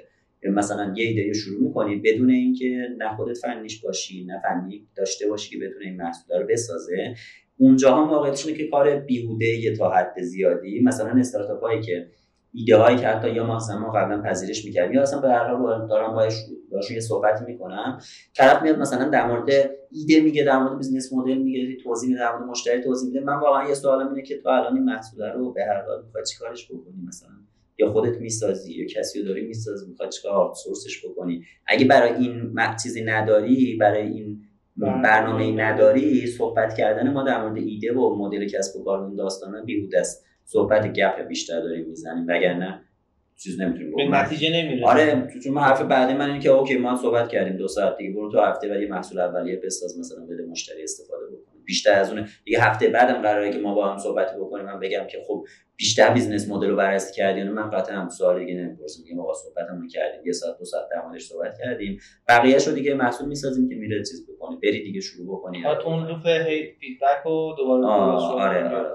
مثلا 0.50 0.94
یه 0.96 1.08
ایده 1.08 1.34
شروع 1.34 1.68
می‌کنی 1.68 1.96
بدون 1.96 2.30
اینکه 2.30 2.88
نه 2.98 3.16
خودت 3.16 3.38
فنیش 3.38 3.82
باشی 3.82 4.26
نه 4.26 4.42
فنی 4.44 4.88
داشته 4.96 5.28
باشی 5.28 5.50
که 5.50 5.66
بتونه 5.66 5.86
این 5.86 5.96
محصول 5.96 6.40
رو 6.40 6.48
بسازه. 6.48 7.16
اونجاها 7.58 8.08
واقعیتش 8.08 8.46
که 8.46 8.68
کار 8.68 9.00
بیهوده 9.00 9.46
یه 9.46 9.76
تا 9.76 9.92
حد 9.92 10.22
زیادی 10.22 10.82
مثلا 10.82 11.20
استارتاپ 11.20 11.82
که 11.82 12.08
ایده 12.54 12.78
هایی 12.78 12.98
که 12.98 13.08
حتی 13.08 13.30
یا 13.30 13.44
ما 13.44 13.60
ما 13.82 13.92
قبلا 13.92 14.22
پذیرش 14.22 14.66
می‌کردیم 14.66 14.94
یا 14.94 15.02
اصلا 15.02 15.22
به 15.22 15.30
هر 15.30 15.48
حال 15.48 15.88
دارم 15.88 16.16
باش 16.72 16.92
یه 16.92 17.00
صحبتی 17.00 17.46
می‌کنم 17.46 18.00
طرف 18.36 18.62
میاد 18.62 18.80
مثلا 18.80 19.10
در 19.10 19.28
مورد 19.28 19.50
ایده 19.92 20.22
میگه 20.22 20.44
در 20.44 20.60
مورد 20.60 20.78
business 20.78 21.14
model 21.14 21.38
میگه 21.38 21.84
توضیح 21.84 22.10
میده 22.10 22.22
در 22.22 22.32
مورد 22.32 22.50
مشتری 22.50 22.84
توضیح 22.84 23.08
میده. 23.08 23.26
من 23.26 23.40
واقعا 23.40 23.68
یه 23.68 23.74
سوالم 23.74 24.08
اینه 24.10 24.22
که 24.22 24.42
تو 24.42 24.50
الان 24.50 24.76
این 24.76 24.84
محصول 24.84 25.24
رو 25.26 25.54
به 25.54 25.64
هر 25.64 25.86
حال 25.88 26.04
می‌خوای 26.06 26.24
چیکارش 26.34 26.66
بکنی؟ 26.72 27.04
مثلا 27.08 27.30
یا 27.78 27.92
خودت 27.92 28.18
می‌سازی 28.18 28.74
یا 28.74 28.86
کسی 28.86 29.20
رو 29.20 29.26
داری 29.26 29.48
می‌سازی 29.48 29.90
می‌خواد 29.90 30.10
چیکار 30.10 30.54
سورسش 30.64 31.06
بکنی؟ 31.06 31.44
اگه 31.68 31.86
برای 31.86 32.14
این 32.14 32.56
چیزی 32.84 33.04
نداری 33.04 33.78
برای 33.82 34.08
این 34.08 34.42
برنامه 34.78 35.44
ای 35.44 35.56
نداری 35.56 36.28
صحبت 36.28 36.76
کردن 36.76 37.14
ما 37.14 37.24
در 37.24 37.42
مورد 37.42 37.58
ایده 37.58 37.94
و 37.94 38.16
مدل 38.16 38.48
کسب 38.48 38.80
و 38.80 38.84
کار 38.84 39.00
اون 39.00 39.16
داستانا 39.16 39.62
بیهوده 39.62 40.00
است. 40.00 40.26
صحبت 40.46 40.94
گپ 40.94 41.28
بیشتر 41.28 41.62
داریم 41.62 41.86
می‌زنیم 41.86 42.26
وگرنه 42.28 42.82
چیز 43.44 43.62
نمی‌تونیم 43.62 43.96
به 43.96 44.18
نتیجه 44.18 44.50
نمیره 44.50 44.88
آره 44.88 45.28
چون 45.44 45.58
حرف 45.58 45.82
بعدی 45.82 46.14
من 46.14 46.28
اینه 46.28 46.40
که 46.40 46.50
اوکی 46.50 46.78
ما 46.78 46.96
صحبت 46.96 47.30
کردیم 47.30 47.58
دو 47.58 47.68
ساعت 47.68 47.98
دیگه 47.98 48.14
برو 48.14 48.32
تو 48.32 48.40
هفته 48.40 48.68
بعد 48.68 48.82
یه 48.82 48.88
محصول 48.88 49.20
اولیه 49.20 49.62
بساز 49.64 50.00
مثلا 50.00 50.26
بده 50.26 50.46
مشتری 50.46 50.84
استفاده 50.84 51.26
بکنه. 51.26 51.54
بیشتر 51.66 52.00
از 52.00 52.12
اون 52.12 52.28
یه 52.46 52.66
هفته 52.66 52.88
بعدم 52.88 53.22
قراره 53.22 53.52
که 53.52 53.60
ما 53.60 53.76
با 53.76 53.88
هم 53.88 53.98
صحبت 53.98 54.36
بکنیم 54.36 54.66
من 54.66 54.80
بگم 54.80 55.08
که 55.10 55.18
خب 55.28 55.46
بیشتر 55.76 56.14
business 56.14 56.50
model 56.50 56.70
رو 56.70 56.76
بررسی 56.76 57.14
کردیم 57.14 57.48
من 57.48 57.70
قطعا 57.70 57.96
هم 57.96 58.10
سوال 58.10 58.40
دیگه 58.40 58.54
نمی‌پرسم. 58.54 59.04
میگم 59.04 59.20
آقا 59.20 59.34
صحبتمون 59.34 59.88
کردیم. 59.88 60.26
یه 60.26 60.32
ساعت 60.32 60.60
دو 60.60 60.66
ساعت 60.66 60.86
در 60.92 61.02
موردش 61.02 61.24
صحبت 61.24 61.58
کردیم. 61.64 62.00
بقیه‌شو 62.28 62.72
دیگه 62.72 62.94
محصول 62.94 63.28
می‌سازیم 63.28 63.70
که 63.70 63.76
میره 63.76 64.00
چیز 64.00 64.28
بکنی 64.30 64.58
بری 64.64 64.84
دیگه 64.84 65.02
شروع 65.02 65.38
بکنی. 65.38 65.64
تو 65.82 65.88
اون 65.90 66.08
loop 66.08 66.24
feedback 66.80 67.26
و 67.26 67.56
دوباره 67.58 67.86
آره 67.86 68.70
آره. 68.70 68.90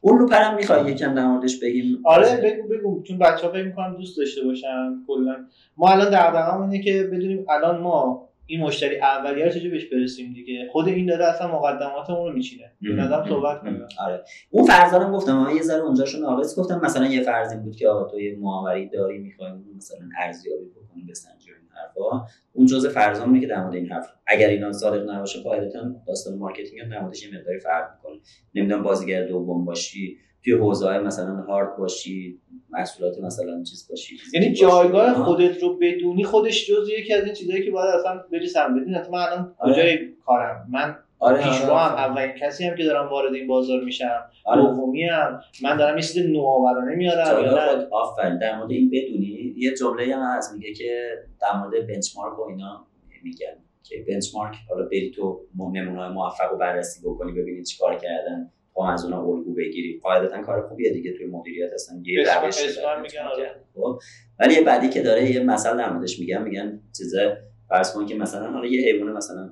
اون 0.00 0.18
loop 0.18 0.32
هم 0.32 0.56
می‌خوای 0.56 0.92
یکم 0.92 1.14
در 1.14 1.26
موردش 1.26 1.60
بگیم. 1.60 2.00
آره 2.04 2.40
بگو 2.42 2.68
بگو. 2.68 3.02
چون 3.02 3.18
بچه‌ها 3.18 3.52
فکر 3.52 3.64
می‌کنم 3.64 3.96
دوست 3.96 4.18
داشته 4.18 4.44
باشن 4.44 5.04
کلا. 5.06 5.36
ما 5.76 5.88
الان 5.88 6.10
دغدغه‌مون 6.10 6.70
اینه 6.70 6.84
که 6.84 7.02
بدونیم 7.12 7.46
الان 7.48 7.80
ما 7.80 8.28
این 8.50 8.60
مشتری 8.60 9.00
اولیه 9.00 9.44
رو 9.44 9.50
چجوری 9.50 9.68
بهش 9.68 9.84
برسیم 9.84 10.32
دیگه. 10.32 10.68
خود 10.72 10.88
این 10.88 11.06
داره 11.06 11.24
اصلا 11.24 11.58
مقدماتمون 11.58 12.28
رو 12.28 12.32
میچینه. 12.32 12.72
نظام 12.82 13.28
صحبت 13.28 13.60
کنیم 13.60 13.82
آره. 14.06 14.24
اون 14.50 14.64
فرضا 14.64 15.10
گفتم 15.10 15.46
یه 15.56 15.62
ذره 15.62 15.82
اونجاشو 15.82 16.18
ناقص 16.18 16.58
گفتم. 16.58 16.80
مثلا 16.84 17.06
یه 17.06 17.22
فرضی 17.22 17.56
بود 17.56 17.76
که 17.76 17.88
آقا 17.88 18.10
تو 18.10 18.20
یه 18.20 18.36
معاوری 18.40 18.88
داری 18.88 19.18
می‌خوایم 19.18 19.64
مثلا 19.76 19.98
ارزیابی 20.18 20.64
بکنی 20.64 21.04
بسنجی 21.10 21.37
این 21.37 21.37
حرفا 21.82 22.26
اون 22.52 22.66
جزء 22.66 22.88
فرضامونه 22.88 23.40
که 23.40 23.46
در 23.46 23.62
مورد 23.62 23.74
این 23.74 23.92
حرف 23.92 24.08
اگر 24.26 24.48
اینا 24.48 24.72
صادق 24.72 25.10
نباشه 25.10 25.42
قاعدتا 25.42 25.94
داستان 26.06 26.38
مارکتینگ 26.38 26.80
هم 26.80 27.02
موردش 27.02 27.26
یه 27.26 27.38
مقداری 27.38 27.58
فرق 27.58 27.90
می‌کنه. 27.96 28.20
نمی‌دونم 28.54 28.82
بازیگر 28.82 29.26
دوم 29.26 29.64
باشی 29.64 30.18
توی 30.44 30.52
حوزه 30.52 30.98
مثلا 30.98 31.36
هارد 31.36 31.76
باشی 31.76 32.40
محصولات 32.70 33.18
مثلا 33.18 33.62
چیز 33.62 33.88
باشی 33.90 34.16
یعنی 34.32 34.52
جایگاه 34.52 35.14
خودت 35.14 35.62
رو 35.62 35.78
بدونی 35.78 36.24
خودش 36.24 36.70
جز 36.70 36.88
یکی 36.98 37.14
از 37.14 37.24
این 37.24 37.34
چیزایی 37.34 37.64
که 37.64 37.70
باید 37.70 37.94
اصلا 37.94 38.22
بری 38.32 38.46
سر 38.46 38.68
بدین 38.68 38.94
من 38.94 39.18
الان 39.18 39.54
آره. 39.58 39.72
کجای 39.72 39.98
کارم؟ 40.26 40.66
من 40.70 40.96
آره 41.18 41.36
پیشرو 41.36 41.74
هم 41.74 41.94
اولین 41.94 42.34
کسی 42.40 42.64
هم 42.64 42.76
که 42.76 42.84
دارم 42.84 43.08
وارد 43.08 43.34
این 43.34 43.46
بازار 43.46 43.84
میشم. 43.84 44.30
آره. 44.44 44.62
دومی 44.62 45.04
هم. 45.04 45.40
من 45.62 45.76
دارم 45.76 45.96
یه 45.96 46.02
چیز 46.02 46.26
نوآورانه 46.26 46.94
میارم 46.94 47.88
آفرین. 47.90 48.38
در 48.38 48.58
مورد 48.58 48.70
این 48.70 48.90
بدونی 48.90 49.54
یه 49.56 49.74
جمله 49.74 50.16
هم 50.16 50.36
هست 50.36 50.54
میگه 50.54 50.72
که 50.72 51.10
در 51.40 51.56
مورد 51.60 51.86
بنچمارک 51.86 52.38
و 52.38 52.42
اینا 52.42 52.86
میگن 53.22 53.56
که 53.82 54.04
بنچمارک 54.08 54.56
حالا 54.68 54.84
بری 54.84 55.10
تو 55.10 55.40
نمونه 55.58 56.08
موفق 56.08 56.50
رو 56.50 56.58
بررسی 56.58 57.00
بکنی 57.04 57.32
ببینید 57.32 57.64
چیکار 57.64 57.96
کردن 57.96 58.50
با 58.74 58.90
از 58.90 59.04
اونها 59.04 59.20
الگو 59.20 59.54
بگیری. 59.54 60.00
قاعدتا 60.02 60.42
کار 60.42 60.68
خوبیه 60.68 60.92
دیگه 60.92 61.12
توی 61.12 61.26
مدیریت 61.26 61.72
هستن 61.72 62.02
یه 62.04 62.22
روش 62.22 62.78
آره. 62.78 63.54
خب. 63.74 63.98
ولی 64.40 64.54
یه 64.54 64.62
بعدی 64.62 64.88
که 64.88 65.02
داره 65.02 65.30
یه 65.30 65.40
مثال 65.40 65.76
در 65.76 65.92
موردش 65.92 66.20
میگن 66.20 66.42
میگن 66.42 66.80
چیزه 66.96 67.36
فرض 67.68 67.94
کن 67.94 68.06
که 68.06 68.14
مثلا 68.14 68.52
حالا 68.52 68.66
یه 68.66 68.92
حیوان 68.92 69.12
مثلا 69.12 69.50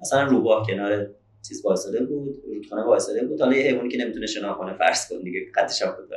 مثلا 0.00 0.22
روباه 0.22 0.66
کنار 0.66 1.06
چیز 1.48 1.64
وایساده 1.64 2.04
بود 2.04 2.42
رودخانه 2.54 2.82
وایساده 2.82 3.24
بود. 3.24 3.40
حالا 3.40 3.56
یه 3.56 3.62
حیوانی 3.62 3.88
که 3.88 3.98
نمی‌تونه 3.98 4.26
شنا 4.26 4.54
کنه 4.54 4.74
فرض 4.74 5.08
کن 5.08 5.22
دیگه 5.22 5.40
قدش 5.54 5.82
هم 5.82 5.88
بود. 5.88 6.08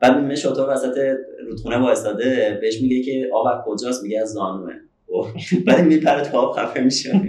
بعد 0.00 0.16
می‌بینه 0.16 0.34
شطور 0.34 0.70
وسط 0.70 1.16
رودخونه 1.46 1.78
وایساده 1.78 2.58
بهش 2.60 2.82
میگه 2.82 3.02
که 3.02 3.30
آب 3.32 3.64
کجاست؟ 3.66 4.02
میگه 4.02 4.20
از 4.20 4.32
زانوه. 4.32 4.72
خب، 5.06 5.26
بعد 5.66 5.80
میپره 5.80 6.22
تا 6.22 6.38
آب 6.38 6.56
خفه 6.56 6.80
میشه. 6.80 7.20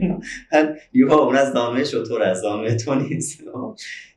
یه 0.94 1.14
اون 1.14 1.36
از 1.36 1.54
زانوه 1.54 1.84
شطور 1.84 2.24
از 2.24 2.40
زانوه 2.40 2.76
تو 2.76 2.96
نیست. 2.96 3.44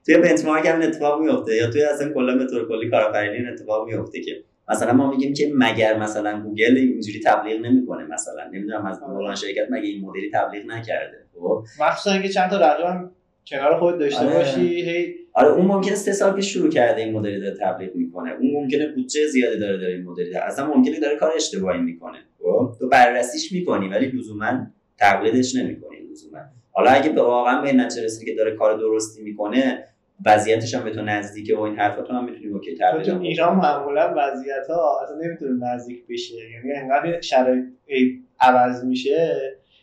توی 0.07 0.19
بنچمارک 0.19 0.67
هم 0.67 0.83
اتفاق 0.83 1.21
میفته 1.21 1.57
یا 1.57 1.71
توی 1.71 1.83
اصلا 1.83 2.13
کلا 2.13 2.39
به 2.39 2.47
طور 2.47 2.69
کلی 2.69 2.91
کارآفرینی 2.91 3.49
اتفاق 3.49 3.89
میفته 3.89 4.21
که 4.21 4.45
مثلا 4.69 4.93
ما 4.93 5.11
میگیم 5.11 5.35
که 5.35 5.53
مگر 5.55 5.99
مثلا 5.99 6.43
گوگل 6.43 6.77
اینجوری 6.77 7.21
تبلیغ 7.27 7.61
نمی‌کنه 7.61 8.05
مثلا. 8.05 8.45
نمی‌دونم 8.53 8.87
از. 8.87 8.99
فلان 8.99 9.35
شرکت 9.35 9.67
مگه 9.71 9.89
این 9.89 10.01
مدلی 10.01 10.31
تبلیغ 10.35 10.67
نکرده. 10.67 11.26
خب. 11.41 11.65
مخصوصا 11.81 12.13
اینکه 12.13 12.29
چند 12.29 12.51
تا 12.51 12.57
رقم 12.57 13.11
کنار 13.47 13.79
خود 13.79 13.99
داشته 13.99 14.25
آره. 14.25 14.35
باشی 14.35 14.91
هی 14.91 15.15
آره 15.33 15.49
اون 15.49 15.67
ممکنه 15.67 15.95
سه 15.95 16.13
سال 16.13 16.33
پیش 16.33 16.53
شروع 16.53 16.71
کرده 16.71 17.03
این 17.03 17.13
مدلی 17.13 17.41
داره 17.41 17.57
تبلیغ 17.61 17.95
می‌کنه. 17.95 18.33
اون 18.41 18.51
ممکنه 18.53 18.87
بودجه 18.95 19.27
زیاده 19.27 19.57
داره 19.57 19.79
داره 19.79 19.93
این 19.93 20.05
مدلی 20.05 20.31
داره. 20.31 20.45
اصلا 20.45 20.67
ممکنه 20.67 21.01
داره 21.01 21.17
کار 21.17 21.33
اشتباهی 21.37 21.81
می‌کنه. 21.81 22.19
خب؟ 22.43 22.73
تو 22.79 22.89
بررسیش 22.89 23.53
می‌کنی 23.53 23.89
ولی 23.89 24.07
لزوما 24.07 24.67
تقلیدش 24.99 25.57
نمی‌کنی 25.57 25.97
لزوما. 26.11 26.39
حالا 26.73 26.91
اگه 26.91 27.11
به 27.11 27.23
واقعا 27.23 27.61
به 27.61 27.69
این 27.69 27.81
نتیجه 27.81 28.05
رسیدی 28.05 28.31
که 28.31 28.37
داره 28.37 28.57
کار 28.57 28.79
درستی 28.79 29.23
می‌کنه 29.23 29.85
وضعیتش 30.27 30.75
هم 30.75 30.85
به 30.85 30.91
تو 30.91 31.03
نزدیکه 31.03 31.57
و 31.57 31.61
این 31.61 31.77
حرفا 31.77 32.03
تو 32.03 32.13
هم 32.13 32.25
می‌تونی 32.25 32.47
اوکی 32.47 32.75
تقلید 32.75 33.07
تو 33.07 33.21
ایران 33.21 33.57
معمولا 33.57 34.15
وضعیت 34.17 34.67
ها 34.69 35.01
اصلا 35.03 35.17
نمی‌تونه 35.17 35.75
نزدیک 35.75 36.07
بشه. 36.09 36.35
یعنی 36.51 36.73
انقدر 36.73 37.21
شرایط 37.21 37.65
ای- 37.87 38.23
عوض 38.41 38.85
میشه 38.85 39.37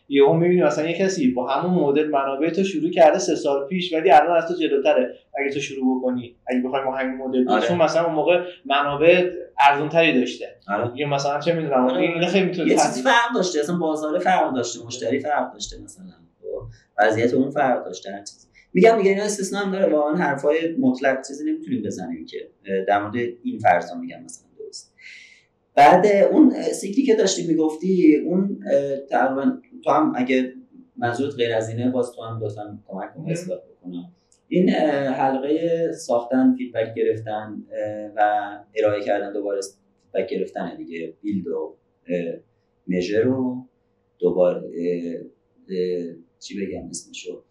یهو 0.08 0.32
می‌بینی 0.32 0.62
مثلا 0.62 0.88
یه 0.88 0.98
کسی 0.98 1.30
با 1.30 1.48
همون 1.48 1.84
مدل 1.84 2.08
منابع 2.08 2.50
تو 2.50 2.64
شروع 2.64 2.90
کرده 2.90 3.18
سه 3.18 3.34
سال 3.34 3.66
پیش 3.68 3.92
ولی 3.92 4.10
الان 4.10 4.36
از 4.36 4.48
تو 4.48 4.54
جلوتره 4.54 5.14
اگه 5.38 5.50
تو 5.50 5.60
شروع 5.60 6.00
بکنی. 6.00 6.36
اگه 6.46 6.60
بخوای 6.60 6.84
با 6.84 6.92
همین 6.92 7.16
مدل 7.16 7.48
آره. 7.48 7.68
چون 7.68 7.78
مثلا 7.78 8.04
اون 8.04 8.14
موقع 8.14 8.44
منابع 8.64 9.30
ارزون 9.70 9.88
تری 9.88 10.20
داشته. 10.20 10.46
آره. 10.68 10.92
یا 10.94 11.08
مثلا 11.08 11.40
چه 11.40 11.52
می‌دونم 11.54 11.84
آره. 11.86 12.00
این 12.00 12.26
خیلی 12.26 12.46
می‌تونه 12.46 12.70
یه 12.70 12.76
چیزی 12.76 13.02
فرق 13.02 13.34
داشته. 13.34 13.60
اصلا 13.60 13.76
بازار 13.76 14.18
فرق 14.18 14.54
داشته 14.54 14.86
مشتری 14.86 15.20
فرق 15.20 15.52
داشته 15.52 15.82
مثلا. 15.84 16.06
خب، 16.42 16.62
وضعیت 16.98 17.34
اون 17.34 17.50
فرق 17.50 17.84
داشته 17.84 18.10
هر 18.12 18.20
چیزی. 18.20 18.48
میگم 18.72 18.96
میگه 18.96 19.10
اینا 19.10 19.22
استثنا 19.24 19.58
هم 19.58 19.72
داره. 19.72 19.92
واقعا 19.92 20.14
حرفای 20.14 20.76
مطلق 20.80 21.26
چیزی 21.26 21.52
نمی‌تونیم 21.52 21.82
بزنیم 21.82 22.26
که 22.26 22.50
در 22.88 23.02
مورد 23.02 23.16
این 23.42 23.58
فرضا 23.58 23.94
میگم 23.94 24.22
مثلا. 24.24 24.43
بعد 25.76 26.06
اون 26.06 26.50
سیکلی 26.62 27.04
که 27.04 27.14
داشتی 27.14 27.46
می‌گفتی 27.46 28.16
اون 28.16 28.60
تقریبا 29.10 29.58
تو 29.84 29.90
هم 29.90 30.12
اگه 30.16 30.52
منظورت 30.96 31.34
غیر 31.34 31.54
از 31.54 31.68
اینه 31.68 31.90
باز 31.90 32.12
تو 32.12 32.22
هم 32.22 32.44
لطفا 32.44 32.78
کمک 32.86 33.14
کن 33.14 33.20
مهم. 33.20 33.32
اصلاح 33.32 33.58
بکنم. 33.58 34.12
این 34.48 34.68
حلقه 34.68 35.92
ساختن 35.92 36.54
فیدبک 36.58 36.94
گرفتن 36.94 37.62
و 38.16 38.50
ارائه 38.74 39.04
کردن 39.04 39.32
دوباره 39.32 39.60
فیدبک 40.12 40.30
گرفتن 40.30 40.76
دیگه. 40.76 41.14
بیلد 41.22 41.46
و 41.46 41.76
مژر 42.88 43.22
رو 43.22 43.66
دوباره 44.18 44.62
چی 46.38 46.66
بگم 46.66 46.88
اسمشو؟ 46.90 47.42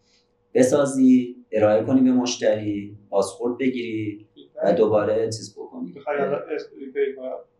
بسازی 0.54 1.36
ارائه 1.52 1.84
کنی 1.84 2.02
به 2.02 2.12
مشتری 2.12 2.98
پاسپورت 3.10 3.58
بگیری 3.60 4.28
و 4.64 4.74
دوباره 4.74 5.26
چیز 5.26 5.56
بکنی. 5.58 5.94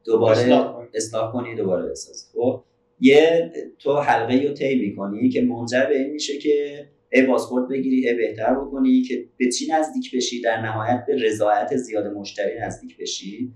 دوباره 0.06 0.38
اصلاح 0.38 0.74
کنی. 0.74 0.88
اصلاح 0.94 1.32
کنی 1.32 1.56
دوباره 1.56 1.90
بسازی 1.90 2.26
خب 2.34 2.64
یه 3.00 3.52
تو 3.80 3.96
حلقه 3.98 4.48
رو 4.48 4.54
طی 4.54 4.76
می‌کنی 4.76 5.30
که 5.30 5.42
منجر 5.42 5.86
به 5.86 5.98
این 5.98 6.12
میشه 6.12 6.38
که 6.38 6.88
ای 7.12 7.22
پاسپورت 7.22 7.70
بگیری 7.70 8.10
ای 8.10 8.16
بهتر 8.16 8.54
بکنی 8.54 9.02
که 9.02 9.26
به 9.38 9.52
چی 9.52 9.68
نزدیک 9.72 10.16
بشی 10.16 10.42
در 10.42 10.62
نهایت 10.62 11.04
به 11.08 11.16
رضایت 11.16 11.76
زیاد 11.76 12.08
مشتری 12.08 12.60
نزدیک 12.60 12.98
بشی. 12.98 13.54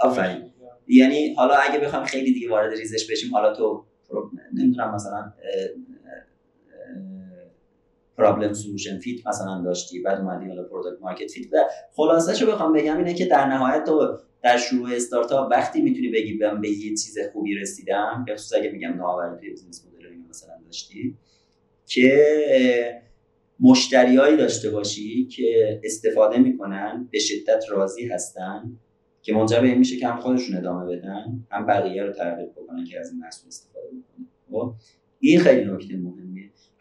آفرین. 0.00 0.42
یعنی 0.88 1.34
حالا 1.34 1.54
اگه 1.54 1.78
بخوام 1.78 2.04
خیلی 2.04 2.32
دیگه 2.32 2.50
وارد 2.50 2.72
ریزش 2.72 3.10
بشیم 3.10 3.32
حالا 3.32 3.54
تو 3.54 3.84
نمی‌دونم 4.52 4.94
مثلا 4.94 5.32
problem 8.18 8.52
solution 8.52 8.98
fit 8.98 9.26
مثلا 9.26 9.62
داشتی 9.64 10.02
بعد 10.02 10.20
اومدی 10.20 10.48
حالا 10.48 10.62
product 10.62 11.02
market 11.02 11.30
fit 11.30 11.52
و 11.52 11.56
خلاصش 11.92 12.42
رو 12.42 12.52
بخوام 12.52 12.72
بگم 12.72 12.96
اینه 12.98 13.14
که 13.14 13.26
در 13.26 13.46
نهایت 13.46 13.84
تو 13.84 14.18
در 14.42 14.56
شروع 14.56 14.88
استارتاپ 14.92 15.50
وقتی 15.50 15.82
می‌تونی 15.82 16.08
بگی 16.08 16.38
من 16.38 16.60
به 16.60 16.68
یه 16.68 16.90
چیز 16.90 17.18
خوبی 17.32 17.54
رسیدم 17.54 18.24
به 18.26 18.34
خصوص 18.34 18.58
اگه 18.58 18.70
میگم 18.70 18.94
نوآوری 18.94 19.38
توی 19.40 19.50
business 19.50 19.86
model 19.86 20.08
مثلا 20.30 20.54
داشتی 20.66 21.16
که 21.86 23.02
مشتریایی 23.60 24.36
داشته 24.36 24.70
باشی 24.70 25.26
که 25.26 25.80
استفاده 25.84 26.38
می‌کنن 26.38 27.08
به 27.10 27.18
شدت 27.18 27.64
راضی 27.70 28.08
هستن 28.08 28.78
که 29.22 29.34
منجر 29.34 29.60
به 29.60 29.66
این 29.66 29.78
میشه 29.78 29.96
که 29.96 30.08
هم 30.08 30.20
خودشون 30.20 30.56
ادامه 30.56 30.96
بدن 30.96 31.46
هم 31.50 31.66
بقیه 31.66 32.02
رو 32.02 32.12
ترغیب 32.12 32.52
بکنن 32.52 32.84
که 32.84 33.00
از 33.00 33.10
این 33.10 33.20
محصول 33.20 33.48
استفاده 33.48 33.86
بکنن. 33.86 34.26
خب 34.50 34.74
این 35.20 35.40
خیلی 35.40 35.72
نکته 35.72 35.96
مهمیه 35.96 36.21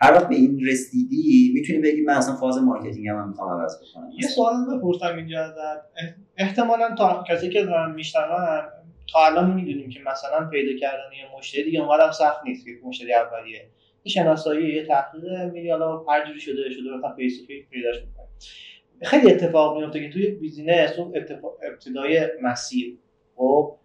هر 0.01 0.13
وقت 0.13 0.29
به 0.29 0.35
این 0.35 0.65
رسیدی 0.67 1.51
می‌تونی 1.53 1.79
بگی 1.79 2.01
من 2.01 2.13
اصلا 2.13 2.35
فاز 2.35 2.57
marketing 2.57 3.07
هم, 3.07 3.29
می‌خوام 3.29 3.61
عوض 3.61 3.77
بکنم. 3.77 4.09
یه 4.21 4.27
سوال 4.27 4.53
بپرسم 4.77 5.15
اینجا 5.15 5.39
ازت. 5.39 5.81
اح- 5.81 6.19
احتمالا 6.37 6.95
تا 6.95 7.23
کسی 7.29 7.49
که 7.49 7.63
دارن 7.63 7.95
میشنون 7.95 8.61
تا 9.13 9.25
الان 9.25 9.53
می‌دونیم 9.53 9.89
که 9.89 9.99
مثلا 10.05 10.49
پیدا 10.49 10.79
کردن 10.79 11.11
یه 11.17 11.37
مشتری 11.37 11.63
دیگه 11.63 11.79
اونقدر 11.79 12.11
سخت 12.11 12.41
نیست 12.45 12.65
که 12.65 12.71
مشتری 12.83 13.13
اولیه. 13.13 13.67
یه 14.03 14.11
شناسایی 14.11 14.75
یه 14.75 14.85
تحقیق 14.85 15.23
میری 15.53 15.71
حالا 15.71 15.97
هر 16.03 16.27
جوری 16.27 16.39
شده 16.39 16.69
شده 16.69 16.97
مثلا 16.97 17.15
فیس 17.15 17.47
پیداش 17.47 17.95
می‌کنی. 17.95 18.27
خیلی 19.03 19.31
اتفاق 19.31 19.77
میفته 19.77 19.99
که 19.99 20.09
توی 20.09 20.27
business 20.27 20.99
اون 20.99 21.13
ابتدای 21.71 22.27
مسیر 22.43 22.97
خب 23.35 23.75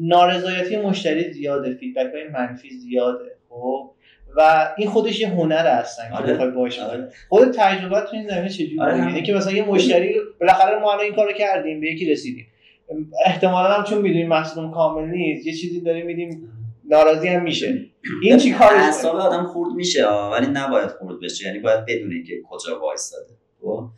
نارضایتی 0.00 0.76
مشتری 0.76 1.32
زیاده 1.32 1.74
feedback 1.74 2.14
های 2.14 2.28
منفی 2.28 2.70
زیاده 2.70 3.36
خب. 3.48 3.93
و 4.36 4.68
این 4.78 4.88
خودش 4.88 5.20
یه 5.20 5.28
هنر 5.28 5.66
هستن 5.66 6.08
که 6.08 6.14
آره. 6.14 6.32
بخوای 6.32 6.50
باش 6.50 6.78
آره. 6.78 7.08
خود 7.28 7.50
تجربه 7.50 8.00
تو 8.00 8.16
این 8.16 8.28
زمینه 8.28 8.48
چجوریه 8.48 8.82
آره. 8.82 9.22
که 9.22 9.34
مثلا 9.34 9.52
یه 9.52 9.64
مشتری 9.64 10.14
بالاخره 10.40 10.78
ما 10.78 10.92
الان 10.92 11.04
این 11.04 11.14
کارو 11.14 11.32
کردیم 11.32 11.80
به 11.80 11.86
یکی 11.92 12.12
رسیدیم 12.12 12.46
احتمالا 13.26 13.68
هم 13.68 13.84
چون 13.84 14.02
می‌دونیم 14.02 14.28
محصولمون 14.28 14.72
کامل 14.72 15.08
نیست 15.08 15.46
یه 15.46 15.52
چیزی 15.52 15.80
داریم 15.80 16.06
میدیم 16.06 16.52
ناراضی 16.88 17.28
هم 17.28 17.42
میشه 17.42 17.86
این 18.22 18.36
چی 18.36 18.52
کارش 18.52 18.72
اعصاب؟ 18.72 19.16
آدم 19.16 19.46
خورد 19.46 19.74
میشه 19.74 20.08
ولی 20.08 20.46
نباید 20.46 20.88
خورد 20.88 21.20
بشه 21.20 21.46
یعنی 21.46 21.58
باید 21.58 21.86
بدونه 21.88 22.22
که 22.22 22.34
کجا 22.50 22.80
وایساده 22.80 23.32
خب 23.60 23.88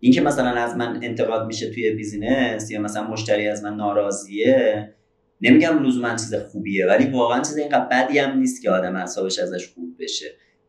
این 0.00 0.12
که 0.12 0.20
مثلا 0.20 0.48
از 0.48 0.76
من 0.76 1.00
انتقاد 1.02 1.46
میشه 1.46 1.70
توی 1.70 1.90
business 1.90 2.70
یا 2.70 2.80
مثلا 2.80 3.02
مشتری 3.02 3.48
از 3.48 3.64
من 3.64 3.76
ناراضیه 3.76 4.94
نمیگم 5.40 5.82
لزوما 5.82 6.10
چیز 6.10 6.34
خوبیه 6.34 6.86
ولی 6.86 7.10
واقعا 7.10 7.40
چیز 7.40 7.56
اینقدر 7.56 7.88
بدی 7.90 8.18
هم 8.18 8.38
نیست 8.38 8.62
که 8.62 8.70
آدم 8.70 8.96
اعصابش 8.96 9.38
ازش 9.38 9.72
خورد 9.74 9.96
بشه. 9.98 10.26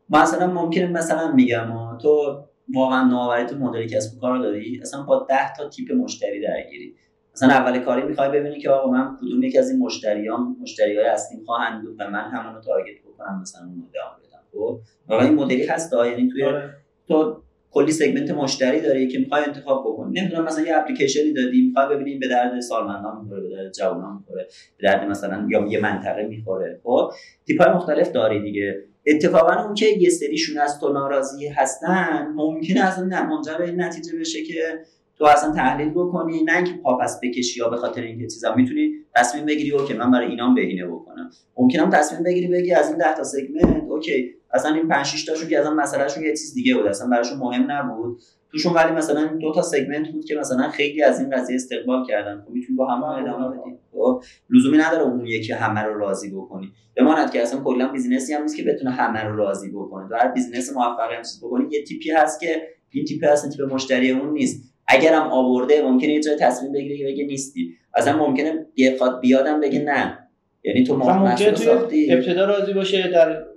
مثلا 0.08 0.46
ممکنه 0.46 0.86
مثلا 0.86 1.32
میگم 1.32 1.98
تو 2.02 2.44
واقعا 2.74 3.08
نوآوری 3.08 3.46
تو 3.46 3.56
مدل 3.56 3.86
کسب 3.86 4.16
و 4.16 4.20
کار 4.20 4.38
داری؟ 4.38 4.80
اصلا 4.82 5.02
با 5.02 5.26
10 5.28 5.54
تا 5.56 5.68
تیپ 5.68 5.92
مشتری 5.92 6.40
درگیری. 6.40 6.94
مثلا 7.34 7.48
اول 7.48 7.78
کاری 7.78 8.02
می‌خوای 8.02 8.28
ببینی 8.28 8.60
که 8.60 8.70
آقا 8.70 8.90
من 8.90 9.16
کدوم 9.20 9.42
یک 9.42 9.56
از 9.56 9.70
این 9.70 9.78
مشتریام 9.78 10.56
مشتری 10.60 10.96
های 10.96 11.06
اصلیم 11.06 11.44
خواهند 11.44 11.82
بود 11.82 11.96
و 11.98 12.10
من 12.10 12.30
همون 12.30 12.54
رو 12.54 12.60
تارگت 12.60 13.02
بکنم 13.04 13.40
مثلا 13.40 13.66
اون 13.66 13.76
رو 13.76 13.86
بدم 13.88 14.42
خب؟ 14.52 14.80
واقعا 15.08 15.26
این 15.26 15.34
مدلی 15.34 15.66
هست 15.66 15.92
یعنی 15.92 16.28
توی 16.28 16.44
آره. 16.44 16.74
تو 17.08 17.42
کلی 17.70 17.92
سگمنت 17.92 18.30
مشتری 18.30 18.80
داری 18.80 19.08
که 19.08 19.18
می‌خوای 19.18 19.44
انتخاب 19.44 19.84
بکنی 19.86 20.20
نمی‌دونم 20.20 20.44
مثلا 20.44 20.66
یه 20.66 20.76
اپلیکیشنی 20.76 21.32
دادی 21.32 21.66
می‌خوای 21.66 21.96
ببینیم 21.96 22.20
به 22.20 22.28
درد 22.28 22.60
سالمندان 22.60 23.20
می‌خوره 23.22 23.42
به 23.42 23.48
درد 23.48 23.72
جوانان 23.72 24.16
می‌خوره 24.16 24.46
به 24.78 24.88
درد 24.88 25.10
مثلا 25.10 25.46
یا 25.50 25.66
یه 25.68 25.80
منطقه 25.80 26.26
می‌خوره. 26.26 26.80
خب 26.82 27.10
تیپ 27.46 27.62
های 27.62 27.74
مختلف 27.74 28.12
داری 28.12 28.42
دیگه. 28.42 28.84
اتفاقا 29.06 29.64
اون 29.64 29.74
که 29.74 29.86
یه 29.86 30.10
سریشون 30.10 30.58
از 30.58 30.80
تو 30.80 30.92
ناراضی 30.92 31.48
هستن 31.48 32.32
ممکنه 32.36 32.84
اصلا 32.84 33.04
نه 33.04 33.26
منجر 33.26 33.58
به 33.58 33.72
نتیجه 33.72 34.18
بشه 34.18 34.42
که 34.42 34.62
تو 35.18 35.24
اصلا 35.24 35.52
تحلیل 35.52 35.90
بکنی 35.90 36.42
نه 36.42 36.56
اینکه 36.56 36.72
پا 36.82 36.95
پس 36.95 37.20
بکشی 37.22 37.60
یا 37.60 37.68
به 37.68 37.76
خاطر 37.76 38.02
اینکه 38.02 38.26
چیزا. 38.26 38.54
می‌تونی 38.54 38.92
تصمیم 39.16 39.46
بگیری 39.46 39.72
okay 39.72 39.94
من 39.94 40.10
برای 40.10 40.26
اینام 40.26 40.54
بهینه 40.54 40.86
بکنم. 40.86 41.30
ممکنه 41.56 41.90
تصمیم 41.90 42.22
بگیری 42.22 42.48
بگی 42.48 42.72
از 42.72 42.88
این 42.88 42.98
10 42.98 43.14
تا 43.14 43.24
segment 43.24 43.82
okay 43.88 44.34
اصلا 44.54 44.74
این 44.74 44.88
5 44.88 45.06
6 45.06 45.24
تاشون 45.24 45.48
که 45.48 45.60
اصلا 45.60 45.74
مسئلهشون 45.74 46.24
یه 46.24 46.30
چیز 46.30 46.54
دیگه 46.54 46.74
بود 46.74 46.86
اصلا 46.86 47.08
براشون 47.08 47.38
مهم 47.38 47.70
نبود. 47.70 48.20
توشون 48.50 48.72
ولی 48.72 48.92
مثلا 48.92 49.26
دو 49.26 49.52
تا 49.54 49.62
segment 49.62 50.08
بود 50.08 50.24
که 50.24 50.34
مثلا 50.34 50.68
خیلی 50.68 51.02
از 51.02 51.20
این 51.20 51.30
قضیه 51.30 51.56
استقبال 51.56 52.06
کردن. 52.06 52.42
خب 52.46 52.50
می‌تونی 52.50 52.76
با 52.76 52.86
هم 52.86 53.02
ادامه 53.02 53.48
بدی. 53.48 53.76
خب 53.92 54.22
لزومی 54.50 54.78
نداره 54.78 55.02
اون 55.02 55.26
یکی 55.26 55.52
همه 55.52 55.80
رو 55.80 55.98
راضی 55.98 56.30
بکنی. 56.30 56.72
بماند 56.96 57.30
که 57.30 57.42
اصلا 57.42 57.60
کلا 57.60 57.88
business 57.88 58.29
ی 58.29 58.34
هم 58.34 58.42
نیست 58.42 58.56
که 58.56 58.62
بتونه 58.62 58.90
همه 58.90 59.24
رو 59.24 59.36
راضی 59.36 59.70
بکنه. 59.70 60.08
تو 60.08 60.14
هر 60.14 60.28
business 60.28 60.72
موفقی 60.76 61.14
هم 61.14 61.22
چیز 61.22 61.40
بکنی 61.44 61.68
یه 61.70 61.84
تیپی 61.84 62.10
هست 62.10 62.40
که 62.40 62.62
این 62.90 63.04
تیپ 63.04 63.24
اصلا 63.32 63.50
تیپ 63.50 63.72
مشتری 63.72 64.10
اون 64.10 64.32
نیست. 64.32 64.72
اگرم 64.88 65.22
آورده 65.22 65.82
ممکنه 65.82 66.12
یه 66.12 66.20
جای 66.20 66.36
تصمیم 66.36 66.72
بگیره 66.72 66.98
که 66.98 67.04
بگه 67.04 67.24
نیستی. 67.24 67.74
اصلا 67.94 68.16
ممکنه 68.16 68.66
بیاد 68.74 69.20
بیادم 69.20 69.60
بگه 69.60 69.78
نه. 69.78 70.18
یعنی 70.64 70.84
تو 70.84 70.96
ممکنه 70.96 71.52
توی 71.52 72.12
ابتدا 72.12 72.44
راضی 72.44 72.72
باشه 72.72 73.10
در 73.10 73.49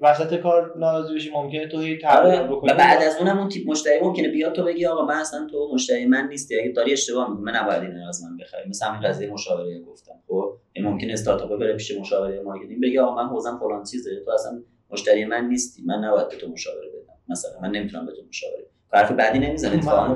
وسط 0.00 0.34
کار 0.34 0.74
ناراضی 0.78 1.14
بشه 1.14 1.30
ممکنه 1.32 1.68
تو 1.68 1.80
هی 1.80 1.98
آره. 2.04 2.42
بکنی. 2.42 2.72
و 2.72 2.74
بعد 2.74 3.02
از 3.02 3.16
اونم 3.16 3.38
اون 3.38 3.48
تیپ 3.48 3.70
مشتری 3.70 4.00
ممکنه 4.00 4.28
بیاد 4.28 4.52
تو 4.52 4.64
بگی 4.64 4.86
آقا 4.86 5.06
من 5.06 5.14
اصلا 5.14 5.46
تو 5.50 5.70
مشتری 5.74 6.06
من 6.06 6.28
نیستی 6.28 6.60
اگه 6.60 6.72
داری 6.72 6.92
اشتباه 6.92 7.30
می‌کنی. 7.30 7.44
من 7.44 7.56
نباید 7.56 7.82
این 7.82 8.02
از 8.08 8.24
من 8.24 8.36
بخری 8.36 8.68
مثلا 8.68 8.88
همین 8.88 9.08
قضیه 9.08 9.30
مشاوره 9.30 9.80
گفتم. 9.80 10.14
خب؟ 10.28 10.56
این 10.72 10.86
ممکنه 10.86 11.12
استارتاپ 11.12 11.58
بره 11.58 11.76
پیش 11.76 11.98
مشاوره 12.00 12.42
marketing 12.42 12.82
بگه 12.82 13.00
آقا 13.00 13.22
من 13.22 13.28
حوزم 13.28 13.58
فلان 13.58 13.84
چیزه 13.84 14.10
تو 14.24 14.30
اصلا 14.30 14.62
مشتری 14.90 15.24
من 15.24 15.48
نیستی. 15.48 15.82
من 15.86 16.04
نباید 16.04 16.28
به 16.28 16.36
تو 16.36 16.48
مشاوره 16.48 16.88
بدم. 16.88 17.14
مثلا 17.28 17.60
من 17.62 17.70
نمی‌تونم 17.70 18.06
به 18.06 18.12
تو 18.12 18.22
مشاوره. 18.28 18.66
حرف 18.92 19.12
بعدی 19.12 19.38
نمی‌زنه 19.38 19.74
اتفاقا. 19.74 20.14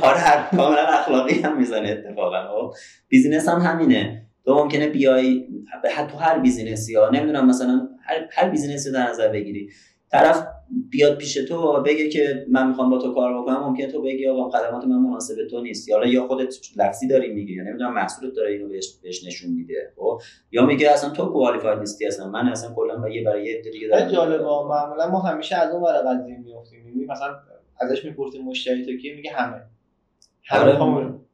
کار 0.00 0.14
هر 0.14 0.56
کاملا 0.56 0.86
اخلاقی 0.86 1.34
هم 1.34 1.58
می‌زنه 1.58 1.88
اتفاقا. 1.88 2.48
خب؟ 2.48 2.74
بیزینس 3.08 3.48
هم 3.48 3.60
همینه. 3.60 4.27
تو 4.48 4.54
ممکنه 4.54 4.88
بیای 4.88 5.48
حتی 5.94 6.18
هر 6.18 6.38
بیزینسی 6.38 6.94
ها 6.94 7.10
نمی‌دونم 7.10 7.46
مثلا 7.46 7.88
هر 8.02 8.28
هر 8.32 8.48
بیزینسی 8.50 8.92
در 8.92 9.08
نظر 9.10 9.28
بگیری. 9.28 9.70
طرف 10.10 10.46
بیاد 10.90 11.18
پیش 11.18 11.34
تو 11.34 11.82
بگه 11.82 12.08
که 12.08 12.46
من 12.50 12.68
می‌خوام 12.68 12.90
با 12.90 12.98
تو 12.98 13.14
کار 13.14 13.42
بکنم 13.42 13.60
ممکنه 13.60 13.86
تو 13.86 14.02
بگی 14.02 14.28
آقا 14.28 14.50
خدمات 14.50 14.84
من 14.84 14.96
مناسب 14.96 15.34
تو 15.50 15.60
نیست. 15.62 15.88
یا 15.88 16.06
یا 16.06 16.26
خودت 16.26 16.54
لفظی 16.76 17.08
داری 17.08 17.34
میگی 17.34 17.52
یا 17.54 17.62
نمی‌دونم 17.62 17.94
محصولت 17.94 18.34
داره 18.34 18.52
اینو 18.52 18.68
بهش, 18.68 18.98
بهش 19.02 19.26
نشون 19.26 19.50
میده 19.52 19.92
خب؟ 19.96 20.20
یا 20.52 20.66
میگه 20.66 20.90
اصلا 20.90 21.10
تو 21.10 21.26
کوالیفاید 21.26 21.78
نیستی 21.78 22.06
اصلا 22.06 22.28
من 22.28 22.48
اصلا 22.48 22.74
کلا 22.74 23.08
یه 23.08 23.24
برای 23.24 23.46
یه 23.46 23.62
دیگه 23.72 23.88
دارم. 23.88 24.08
جالبه 24.08 24.44
معمولا 24.44 25.10
ما 25.10 25.20
همیشه 25.20 25.56
از 25.56 25.70
اون 25.74 25.82
ور 25.82 25.92
قضیه 25.92 26.38
میافتیم. 26.38 27.06
مثلا 27.08 27.36
ازش 27.80 28.04
می‌پرسیم 28.04 28.44
مشتری 28.44 28.84
تو 28.84 28.96
کی 28.96 29.14
میگه 29.14 29.30
همه. 29.32 29.62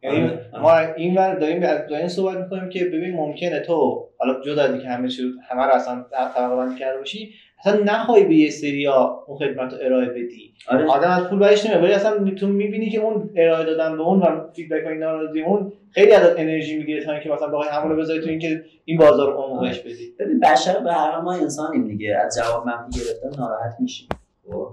یعنی 0.02 0.24
آره. 0.24 0.60
ما 0.62 0.78
این 0.96 1.14
ور 1.14 1.34
داریم 1.34 1.62
از 1.62 1.92
این 1.92 2.08
صحبت 2.08 2.36
می‌کنیم 2.36 2.68
که 2.68 2.84
ببین 2.84 3.14
ممکنه 3.14 3.60
تو 3.60 4.08
حالا 4.18 4.40
جدا 4.40 4.62
از 4.62 4.70
اینکه 4.70 4.88
همه 4.88 5.08
همه 5.50 5.62
رو 5.62 5.72
اصلا 5.72 6.04
طبقه 6.34 6.56
بندی 6.56 6.78
کرده 6.78 6.98
باشی 6.98 7.34
اصلا 7.60 7.80
نخوای 7.84 8.24
به 8.24 8.34
یه 8.34 8.50
سریا 8.50 9.24
اون 9.26 9.38
خدمت 9.38 9.72
رو 9.72 9.78
ارائه 9.82 10.08
بدی 10.08 10.54
آره. 10.68 10.86
آدم 10.86 11.10
از 11.10 11.28
پول 11.28 11.38
برش 11.38 11.66
نمیاد 11.66 11.82
ولی 11.82 11.92
اصلا 11.92 12.30
تو 12.30 12.46
می‌بینی 12.46 12.90
که 12.90 12.98
اون 12.98 13.30
ارائه 13.36 13.64
دادن 13.64 13.96
به 13.96 14.02
اون 14.02 14.18
و 14.18 14.52
فیدبک 14.52 14.86
و 14.86 14.88
اینا 14.88 15.20
رو 15.20 15.28
اون 15.46 15.72
خیلی 15.90 16.12
از 16.12 16.36
انرژی 16.36 16.78
می‌گیره 16.78 17.04
تا 17.04 17.12
اینکه 17.12 17.30
مثلا 17.30 17.48
بخوای 17.48 17.68
همون 17.68 17.90
رو 17.90 17.96
بذاری 17.96 18.20
تو 18.20 18.28
اینکه 18.28 18.64
این 18.84 18.98
بازار 18.98 19.32
رو 19.32 19.38
عمقش 19.38 19.80
بدی 19.80 20.14
ببین 20.18 20.40
بشر 20.40 20.78
به 20.78 20.92
هر 20.92 21.20
ما 21.20 21.32
انسانیم 21.32 21.88
دیگه 21.88 22.16
از 22.16 22.38
جواب 22.38 22.66
منفی 22.66 23.00
گرفتن 23.00 23.40
ناراحت 23.40 23.76
میشیم 23.80 24.08
خب؟ 24.46 24.68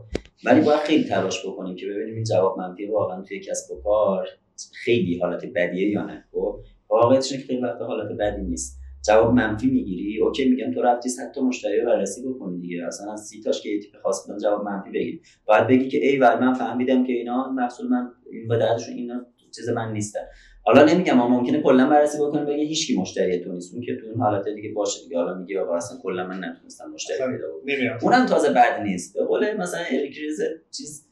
ولی 0.46 0.62
باید 0.62 0.80
خیلی 0.80 1.04
تلاش 1.04 1.46
بکنیم 1.46 1.76
که 1.76 1.86
ببینیم 1.86 2.16
این 2.16 2.24
جواب 2.24 2.60
منفی 2.60 2.86
واقعا 2.86 3.22
توی 3.22 3.40
کسب 3.40 3.72
و 3.72 3.82
کار 3.82 4.28
خیلی 4.74 5.20
حالت 5.20 5.46
بدیه 5.56 5.90
یا 5.90 6.06
نه 6.06 6.26
خب؟ 6.32 6.60
واقعیتش 6.90 7.34
خیلی 7.34 7.62
وقت 7.62 7.82
حالت 7.82 8.18
بدی 8.20 8.42
نیست. 8.42 8.82
جواب 9.08 9.34
منفی 9.34 9.68
می‌گیری 9.68 10.22
اوکی 10.22 10.50
میگم 10.50 10.74
تو 10.74 10.82
رفتی 10.82 11.10
100 11.10 11.32
تا 11.36 11.42
مشتری 11.42 11.80
رو 11.80 11.86
بررسی 11.86 12.22
بکنی 12.30 12.60
دیگه 12.60 12.86
اصلا 12.88 13.14
از 13.14 13.22
30 13.28 13.42
تاش 13.42 13.62
که 13.62 13.70
یه 13.70 13.80
تیپ 13.80 13.96
خاص 14.04 14.28
جواب 14.44 14.64
منفی 14.66 14.90
بگیر 14.90 15.22
باید 15.46 15.68
بگی 15.68 15.88
که 15.88 15.98
ای 15.98 16.18
ول 16.18 16.40
من 16.40 16.54
فهمیدم 16.54 17.04
که 17.04 17.14
اینا 17.14 17.52
محصول 17.52 17.88
من 17.88 18.12
این 18.32 18.48
بدردشون 18.48 18.96
اینا 18.96 19.26
چیز 19.56 19.70
من 19.70 19.94
نیستن 19.94 20.20
حالا 20.64 20.86
نمیگم 20.86 21.14
ما 21.14 21.28
ممکنه 21.28 21.62
کلا 21.62 21.90
بررسی 21.90 22.18
بکنیم 22.18 22.46
بگه 22.46 22.64
هیچ 22.64 22.88
کی 22.88 22.98
مشتری 22.98 23.40
تو 23.40 23.52
نیست. 23.52 23.74
اون 23.74 23.84
که 23.84 23.96
تو 23.96 24.08
اون 24.08 24.22
حالت 24.22 24.46
دیگه 24.56 24.72
باشه 24.72 25.04
دیگه. 25.04 25.18
حالا 25.18 25.38
میگه 25.38 25.60
آقا 25.60 25.76
اصلا 25.76 25.98
کلا 26.04 26.28
من 26.28 26.44
نتونستم 26.44 26.92
مشتری 26.94 27.18
پیدا 27.18 27.48
بکنم. 27.48 28.00
اونم 28.02 28.26
تازه 28.26 28.50
بد 28.50 28.82
نیست. 28.84 29.18
به 29.18 29.26
قول 29.26 29.58
مثلا 29.58 29.82
اریک 29.92 30.21
ریس 30.21 30.42
چیز 30.72 31.08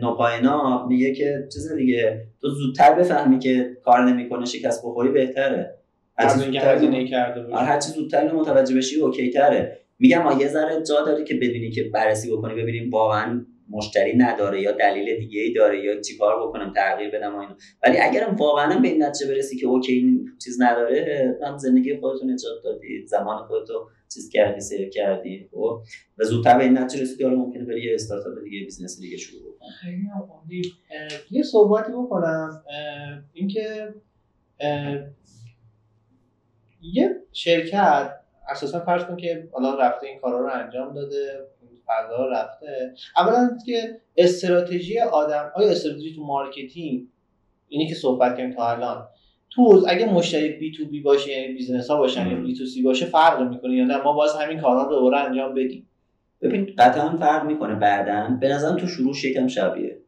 نوپاینا 0.00 0.86
میگه 0.86 1.14
که 1.14 1.48
چیز 1.52 1.72
دیگه. 1.72 2.24
تو 2.40 2.48
زودتر 2.48 2.94
بفهمی 2.94 3.38
که 3.38 3.76
کار 3.84 4.04
نمی‌کنه 4.04 4.44
شکست 4.44 4.82
بخوری 4.84 5.08
بهتره. 5.08 5.74
از 6.16 6.42
اینکه 6.42 6.60
هزینه 6.60 7.08
کرده 7.08 7.42
باشه 7.42 7.64
هر 7.64 7.80
چی 7.80 7.88
زودتر 7.88 8.32
متوجه 8.32 8.76
بشی 8.76 9.00
اوکی 9.00 9.30
تره. 9.30 9.78
میگم 9.98 10.36
یه 10.40 10.48
ذره 10.48 10.82
جا 10.82 11.04
داره 11.04 11.24
که 11.24 11.34
بدونی 11.34 11.70
که 11.70 11.84
بررسی 11.84 12.32
بکنی 12.32 12.62
ببینیم 12.62 12.90
واقعا 12.90 13.46
مشتری 13.72 14.16
نداره 14.16 14.60
یا 14.60 14.72
دلیل 14.72 15.18
دیگه 15.18 15.40
ای 15.40 15.52
داره 15.52 15.84
یا 15.84 16.00
چیکار 16.00 16.48
بکنم 16.48 16.72
تغییر 16.72 17.10
بدم 17.10 17.34
و 17.36 17.38
اینو 17.38 17.54
ولی 17.82 17.98
اگرم 17.98 18.34
واقعا 18.34 18.80
به 18.80 18.88
این 18.88 19.02
نتیجه 19.02 19.34
برسی 19.34 19.56
که 19.56 19.66
اوکی 19.66 19.92
این 19.92 20.28
چیز 20.44 20.62
نداره 20.62 21.38
هم 21.46 21.58
زندگی 21.58 21.96
خودتون 21.96 22.30
نجات 22.30 22.62
دادی 22.64 23.06
زمان 23.06 23.46
خودتو 23.46 23.88
چیز 24.14 24.28
کردی 24.28 24.60
save 24.60 24.88
کردی 24.88 25.48
خب؟ 25.50 25.82
و 26.18 26.24
زودتر 26.24 26.58
به 26.58 26.64
این 26.64 26.78
نتیجه 26.78 27.02
رسیدی 27.02 27.24
حالا 27.24 27.36
ممکنه 27.36 27.64
بری 27.64 27.84
یه 27.84 27.94
استارتاپ 27.94 28.32
دیگه 28.44 28.64
بیزنس 28.64 29.00
دیگه 29.00 29.16
شروع 29.16 29.42
بکنی. 29.42 30.62
یه 31.30 31.42
صحبتی 31.42 31.92
بکنم. 31.92 32.64
اینکه 33.32 33.94
یه 36.82 37.16
شرکت 37.32 38.21
اساسا 38.52 38.80
فرض 38.80 39.04
کن 39.04 39.16
که 39.16 39.48
حالا 39.52 39.78
رفته 39.78 40.06
این 40.06 40.18
کارا 40.18 40.40
رو 40.40 40.50
انجام 40.52 40.94
داده 40.94 41.46
فضا 41.86 42.26
رفته. 42.26 42.94
اولا 43.16 43.56
که 43.66 44.00
استراتژی 44.16 45.00
آدم 45.00 45.52
آیا 45.54 45.70
استراتژی 45.70 46.14
تو 46.14 46.24
marketing؟ 46.24 47.06
اینی 47.68 47.88
که 47.88 47.94
صحبت 47.94 48.36
کردیم 48.36 48.54
تا 48.54 48.70
الان. 48.70 49.06
تو 49.50 49.84
اگه 49.88 50.12
مشتری 50.12 50.48
B2B 50.48 51.00
باشه 51.00 51.30
یعنی 51.32 51.54
بیزنس 51.54 51.90
ها 51.90 51.96
باشن 51.96 52.26
یا 52.26 52.36
B2C 52.36 52.82
باشه 52.82 53.06
فرق 53.06 53.50
می‌کنه 53.50 53.76
یا 53.76 53.84
نه؟ 53.84 54.02
ما 54.02 54.12
باز 54.12 54.36
همین 54.36 54.60
کارا 54.60 54.82
رو 54.82 54.88
دوباره 54.90 55.18
انجام 55.18 55.54
بدیم. 55.54 55.88
ببین 56.42 56.74
قطعا 56.78 57.16
فرق 57.16 57.44
می‌کنه. 57.44 57.74
بعدا 57.74 58.36
به 58.40 58.48
نظرم 58.48 58.76
تو 58.76 58.86
شروع 58.86 59.14
یکم 59.24 59.48
شبیه. 59.48 59.98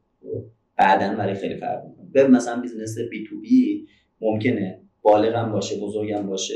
بعدا 0.76 1.14
برای 1.14 1.34
خیلی 1.34 1.57
فرق 1.57 1.82
می‌کنه. 1.84 2.28
مثلا 2.28 2.61
بیزنس 2.61 2.99
B2B 3.11 3.86
ممکنه 4.20 4.80
بالغم 5.05 5.52
باشه 5.52 5.80
بزرگم 5.80 6.26
باشه 6.26 6.55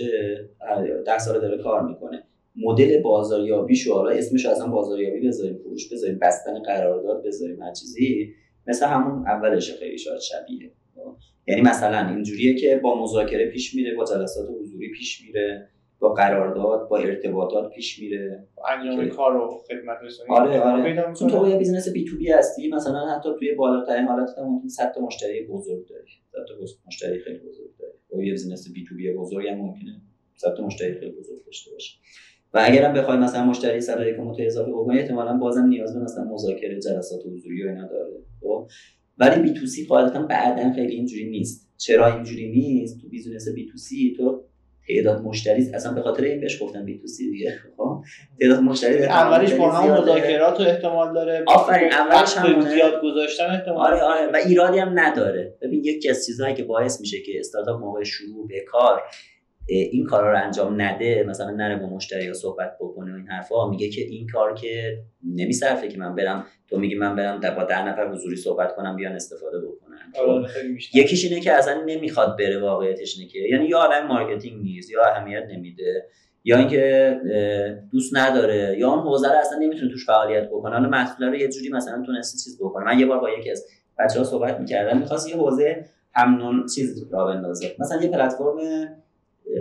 ده 1.07 1.18
سال 1.18 1.40
داره 1.40 1.62
کار 1.62 1.88
می‌کنه. 1.88 2.24
مدل 2.57 3.03
بازاریابیشو 3.03 3.94
حالا 3.94 4.11
اسمش 4.11 4.46
اصلا 4.46 4.66
بازاریابی 4.66 5.28
بذاریم 5.28 5.59
فروش 5.59 5.92
بذاریم 5.92 6.18
بستن 6.18 6.62
قرارداد 6.62 7.26
بذاریم 7.26 7.62
هر 7.62 7.72
چیزی. 7.72 8.34
مثل 8.66 8.86
همون 8.86 9.28
اولش 9.28 9.72
خیلی 9.72 9.99
شاید 9.99 10.20
شبیه. 10.20 10.70
یعنی 11.46 11.61
مثلا 11.61 12.09
اینجوریه 12.09 12.55
که 12.55 12.80
با 12.82 13.03
مذاکره 13.03 13.51
پیش 13.51 13.74
میره 13.74 13.96
با 13.96 14.05
جلسات 14.05 14.49
حضوری 14.61 14.90
پیش 14.90 15.22
میره 15.26 15.68
با 15.99 16.12
قرارداد 16.12 16.88
با 16.88 16.99
ارتباطات 16.99 17.70
پیش 17.70 17.99
میره. 17.99 18.46
انجام 18.68 19.09
کار 19.09 19.36
و 19.36 19.49
خدمت 19.68 19.99
رسونی 20.03 20.28
آره 20.30 20.61
آره. 20.61 21.12
تو 21.12 21.26
تو 21.26 21.49
یه 21.49 21.57
بیزنس 21.57 21.88
B2B 21.89 22.32
هستی 22.32 22.68
مثلا 22.68 23.07
حتی 23.07 23.28
توی 23.38 23.55
بالاترین 23.55 24.05
حالت 24.05 24.28
هم 24.38 24.44
ممکن 24.44 24.68
100 24.68 24.92
تا 24.94 25.01
مشتری 25.01 25.46
بزرگ 25.46 25.88
داری. 25.88 26.11
100 26.32 26.38
تا 26.49 26.55
مشتری 26.86 27.18
خیلی 27.18 27.38
بزرگ 27.38 27.70
داری. 27.78 27.97
یه 28.12 28.32
بیزنس 28.32 28.72
B2B 28.72 29.12
بزرگ 29.12 29.46
هم 29.46 29.59
ممکنه 29.59 30.00
100 30.36 30.54
تا 30.56 30.66
مشتری 30.66 30.94
خیلی 30.94 31.12
بزرگ 31.12 31.44
داشته 31.46 31.70
باشه. 31.70 31.98
و 32.54 32.62
اگرم 32.64 32.92
بخوای 32.92 33.18
مثلا 33.18 33.44
مشتری 33.44 33.78
یک 33.78 34.16
تو 34.16 34.36
اضافه 34.38 34.70
بکنی 34.70 34.98
احتمالاً 34.98 35.36
بازم 35.36 35.66
نیاز 35.66 35.94
به 35.94 36.00
مثلا 36.00 36.24
مذاکره 36.24 36.80
جلسات 36.80 37.20
حضوری 37.26 37.64
و 37.64 37.68
اینا 37.68 37.86
داره 37.86 38.12
خب؟ 38.40 38.68
ولی 39.18 39.42
B2C 39.43 39.86
قاعدتا 39.86 40.22
بعدا 40.22 40.72
خیلی 40.72 40.94
اینجوری 40.94 41.30
نیست. 41.30 41.68
چرا 41.76 42.14
اینجوری 42.14 42.50
نیست؟ 42.50 43.00
تو 43.00 43.09
بیزینس 43.09 43.48
B2C 43.55 43.66
تو 43.66 44.45
تعداد 44.89 45.22
مشتری 45.22 45.70
اصلا 45.74 45.93
به 45.93 46.03
خاطر 46.03 46.24
این 46.24 46.41
بهش 46.41 46.62
گفتن 46.62 46.84
B2C 46.84 47.30
دیگه. 47.30 47.59
خب؟ 47.76 48.03
تعداد 48.41 48.61
مشتری 48.61 49.05
اولش 49.05 49.55
با 49.55 49.70
هم 49.70 49.93
مذاکرات 49.93 50.61
و 50.61 50.62
احتمال 50.62 51.14
داره 51.14 51.45
آفرین 51.47 51.93
اولش 51.93 52.36
هم 52.36 52.61
زیاد 52.61 53.03
گذاشتن 53.03 53.47
احتمال. 53.47 53.93
آره 53.93 54.03
آره 54.03 54.32
و 54.32 54.36
ایرادی 54.36 54.78
هم 54.78 54.99
نداره. 54.99 55.55
ببین 55.62 55.84
یکی 55.84 56.11
از 56.11 56.26
چیزهایی 56.26 56.55
که 56.55 56.64
باعث 56.64 57.01
میشه 57.01 57.22
که 57.22 57.32
استارتاپ 57.39 57.80
موقع 57.80 58.05
شروع 58.05 58.49
به 58.49 58.61
کار 58.61 59.03
این 59.69 60.07
کارا 60.07 60.33
رو 60.33 60.45
انجام 60.45 60.83
نده 60.83 61.25
مثلا 61.29 61.51
نره 61.51 61.77
با 61.77 61.87
مشتری 61.87 62.35
صحبت 62.35 62.77
بکنه 62.81 63.12
و 63.12 63.16
این 63.16 63.27
حرفا 63.27 63.71
میگه 63.71 63.89
که 63.89 64.01
این 64.01 64.27
کار 64.27 64.55
که 64.55 64.99
نمیصرفه 65.35 65.89
که 65.89 65.99
من 65.99 66.14
برم 66.14 66.47
تو 66.69 66.79
میگی 66.79 66.95
من 66.95 67.16
برم 67.16 67.41
با 67.57 67.64
ده 67.64 67.89
نفر 67.89 68.09
حضوری 68.12 68.37
صحبت 68.37 68.77
کنم 68.77 68.97
بیان 68.97 69.12
استفاده 69.12 69.59
بکنن. 69.59 70.12
آره، 70.21 70.49
یکیش 70.95 71.25
اینه 71.25 71.41
که 71.41 71.53
اصلا 71.53 71.83
نمی‌خواد 71.87 72.39
بره 72.39 72.61
واقعیتش 72.61 73.19
اینه 73.19 73.31
که 73.31 73.39
یعنی 73.39 73.66
یا 73.66 73.79
آدم 73.79 74.07
marketing 74.07 74.62
نیست 74.62 74.91
یا 74.91 75.05
اهمیت 75.05 75.45
نمیده 75.51 76.07
یا 76.45 76.59
اینکه 76.59 77.16
دوست 77.93 78.16
نداره 78.16 78.77
یا 78.79 78.91
اون 78.91 78.99
حوزه 78.99 79.29
رو 79.29 79.39
اصلا 79.39 79.59
نمی‌تونه 79.59 79.91
توش 79.91 80.07
فعالیت 80.07 80.49
بکنه. 80.49 80.75
حالا 80.75 80.89
محصول 80.89 81.29
رو 81.29 81.35
یه 81.35 81.49
جوری 81.49 81.69
مثلا 81.69 82.03
تونسته 82.07 82.39
چیز 82.45 82.59
بکنه. 82.61 82.85
من 82.85 82.99
یه 82.99 83.07
بار 83.07 83.21
با 83.21 83.31
یکی 83.31 83.51
از 83.51 83.66
بچه‌ها 83.99 84.25
صحبت 84.25 84.61
می‌کردم 84.61 84.99
می‌خواست 84.99 85.29
یه 85.29 85.37
حوزه 85.37 85.85
همون 86.14 86.66
چیز 86.75 87.12
راه 87.12 87.26
بندازه. 87.27 87.77
مثلا 87.79 88.03
یه 88.03 88.09
پلتفرم 88.09 88.57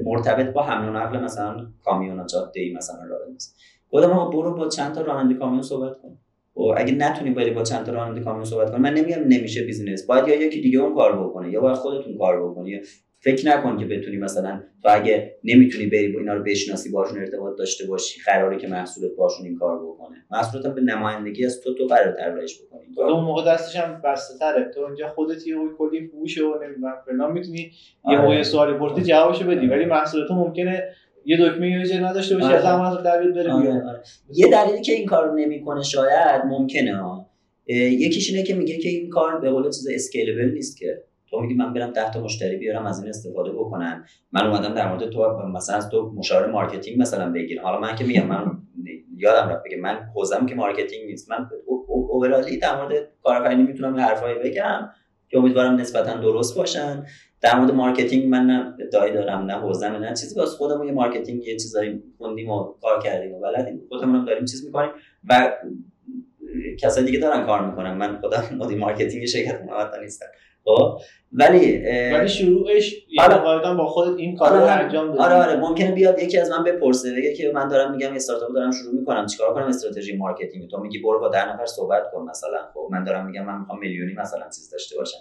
مرتبط 0.06 0.54
با 0.54 0.64
حمل 0.64 0.90
و 0.90 0.92
نقل 0.92 1.20
مثلا 1.24 1.68
کامیون 1.84 2.26
جاده 2.28 2.62
ای 2.62 2.74
مثلا 2.74 3.06
راه 3.10 3.20
بندازه 3.26 3.50
گفتم 3.92 4.12
آقا 4.12 4.32
برو 4.32 4.56
با 4.56 4.68
چند 4.68 4.94
تا 4.94 5.02
راننده 5.02 5.34
کامیون 5.34 5.62
صحبت 5.62 5.98
کن. 6.02 6.10
و 6.10 6.60
خب، 6.60 6.74
اگه 6.78 6.94
نتونی 6.94 7.32
بری 7.32 7.52
با 7.52 7.64
چند 7.64 7.86
تا 7.86 7.92
راننده 7.92 8.22
کامیون 8.22 8.46
صحبت 8.46 8.72
کنی 8.72 8.80
من 8.80 8.94
نمیگم 8.94 9.22
نمیشه 9.28 9.64
بیزینس. 9.64 10.06
باید 10.06 10.28
یا 10.28 10.42
یکی 10.42 10.62
دیگه 10.62 10.80
اون 10.80 10.96
کار 10.96 11.24
بکنه 11.24 11.52
یا 11.52 11.62
باید 11.62 11.76
خودتون 11.76 12.18
کار 12.18 12.50
بکنی 12.50 12.82
فکر 13.20 13.48
نکن 13.48 13.78
که 13.78 13.86
بتونی 13.86 14.18
مثلا 14.18 14.64
تو 14.84 14.90
اگه 14.92 15.36
نمی‌تونی 15.44 15.86
بری 15.86 16.08
با 16.08 16.20
اینا 16.20 16.34
رو 16.34 16.44
بشناسی 16.44 16.92
باشون 16.92 17.20
ارتباط 17.20 17.58
داشته 17.58 17.86
باشی 17.86 18.22
قراره 18.26 18.58
که 18.58 18.68
محصولت 18.68 19.12
باشون 19.18 19.46
این 19.46 19.56
کار 19.56 19.86
بکنه. 19.86 20.16
محصولت 20.32 20.68
به 20.76 20.82
نمایندگی 20.82 21.46
از 21.46 21.62
تو 21.62 21.74
تو 21.74 21.88
قرار 21.88 22.12
طراحیش 22.12 22.62
بکنی. 22.62 22.82
تو 22.96 23.02
اون 23.02 23.24
موقع 23.24 23.54
دستش 23.54 23.76
هم 23.76 24.02
بسته 24.04 24.40
تره. 24.40 24.72
تو 24.74 24.80
اونجا 24.80 25.10
خودت 25.10 25.48
یه 25.48 25.56
کلی 25.78 26.08
فوش 26.08 26.38
و 26.38 26.60
نمی‌دونم 26.64 26.94
فلان 27.06 27.32
می‌تونی 27.32 27.72
یه 28.12 28.22
موقع 28.22 28.44
سوالی 28.44 28.78
پرسی 28.78 29.02
جوابشو 29.02 29.46
بدی. 29.46 29.68
ولی 29.68 29.86
محصول 29.86 30.28
تو 30.28 30.34
ممکنه 30.34 30.84
یه 31.26 31.38
دکمه 31.38 31.70
یه 31.70 32.00
نداشته 32.00 32.36
باشی 32.36 32.54
از 32.54 32.66
از 32.66 33.04
در 33.04 33.32
بره 33.32 33.52
آره. 33.52 33.70
آره. 33.70 34.02
یه 34.34 34.48
دلیلی 34.52 34.82
که 34.82 34.94
این 34.94 35.06
کارو 35.06 35.36
نمی‌کنه 35.36 35.84
شاید 35.84 36.42
ممکنه 36.46 36.96
ها. 36.96 37.30
یکیش 37.70 38.30
اینه 38.30 38.44
که 38.44 38.56
میگه 38.56 38.78
که 38.78 38.90
این 38.90 39.10
کار 39.10 39.40
به 39.40 39.50
قول 39.50 39.64
چیز 39.64 39.88
scalable 39.94 40.52
نیست 40.54 40.78
که 40.78 41.04
تو 41.30 41.40
میگی 41.40 41.54
من 41.54 41.74
برم 41.74 41.92
10 41.92 42.12
تا 42.12 42.24
مشتری 42.24 42.58
بیارم 42.58 42.86
از 42.86 43.00
این 43.00 43.10
استفاده 43.10 43.52
بکنن 43.52 44.06
من 44.32 44.48
اومدم 44.48 44.74
در 44.74 44.88
مورد 44.88 45.10
تو 45.10 45.38
مثلا 45.56 45.76
از 45.76 45.90
تو 45.90 46.14
مشاور 46.16 46.52
marketing 46.52 47.02
مثلا 47.02 47.32
بگیرم. 47.32 47.64
حالا 47.64 47.80
من 47.80 47.96
که 47.96 48.04
میگم 48.04 48.28
من 48.28 48.52
یادم 49.18 49.50
رفت 49.50 49.64
بگم 49.66 49.80
من 49.80 50.00
حوزم 50.16 50.46
که 50.46 50.56
marketing 50.56 51.06
نیست. 51.06 51.32
من 51.32 51.50
overally 51.88 52.58
در 52.58 52.82
مورد 52.82 53.10
کارآفرینی 53.24 53.64
می‌تونم 53.64 54.00
حرفایی 54.00 54.36
بگم 54.40 54.90
که 55.30 55.38
امیدوارم 55.38 55.76
نسبتا 55.76 56.14
درست 56.14 56.58
باشن. 56.58 57.06
در 57.42 57.60
مورد 57.60 57.72
marketing 57.72 58.26
من 58.28 58.46
نه 58.46 58.74
ادعایی 58.88 59.14
دارم 59.14 59.46
نه 59.46 59.54
حوزه 59.54 59.90
نه 59.90 60.10
چیزی. 60.10 60.40
واسه 60.40 60.58
خودمون 60.58 60.88
یه 60.88 60.94
marketing 60.94 61.44
یه 61.44 61.54
چیزایی 61.54 62.04
خوندیم 62.18 62.50
و 62.50 62.64
کار 62.82 63.04
کردیم 63.04 63.34
و 63.34 63.40
بلدیم. 63.40 63.82
خودمون 63.90 64.26
داریم 64.26 64.46
چیز 64.46 64.66
می‌کنیم 64.66 64.90
و 65.30 65.54
کسایی 66.80 67.06
دیگه 67.06 67.20
دارن 67.20 67.46
کار 67.46 67.70
می‌کنن. 67.70 67.94
من 67.98 68.20
خودم 68.22 68.44
مدیر 68.58 68.78
marketing 68.78 69.26
شرکت 69.26 69.62
محمد 69.62 69.96
نیستم. 70.02 70.26
خب؟ 70.68 70.98
ولی 71.32 71.84
ولی 72.14 72.28
شروعش 72.28 72.96
آره. 73.20 73.74
با 73.74 73.88
خودت 73.88 74.18
این 74.20 74.36
کار 74.36 74.50
رو 74.50 74.56
آره 74.56 74.72
انجام 74.72 75.08
دادی. 75.08 75.20
آره 75.20 75.34
آره. 75.34 75.60
ممکنه 75.60 75.92
بیاد 75.92 76.20
یکی 76.20 76.38
از 76.38 76.52
من 76.52 76.64
بپرسه 76.64 77.16
بگه 77.16 77.34
که 77.34 77.52
من 77.54 77.68
دارم 77.68 77.92
میگم 77.92 78.14
استارتاپ 78.14 78.54
دارم 78.54 78.72
شروع 78.72 78.94
می‌کنم 78.94 79.26
چیکار 79.26 79.54
کنم؟ 79.54 79.68
استراتژی 79.68 80.18
marketing. 80.18 80.70
تو 80.70 80.80
میگی 80.80 81.00
برو 81.00 81.20
با 81.20 81.30
ده 81.30 81.54
نفر 81.54 81.66
صحبت 81.66 82.04
کن 82.12 82.22
مثلا. 82.30 82.58
خب 82.74 82.88
من 82.92 83.04
دارم 83.04 83.26
میگم 83.26 83.46
من 83.46 83.60
می‌خوام 83.60 83.80
میلیونی 83.80 84.14
مثلا 84.14 84.46
چیز 84.56 84.70
داشته 84.72 84.98
باشم. 84.98 85.18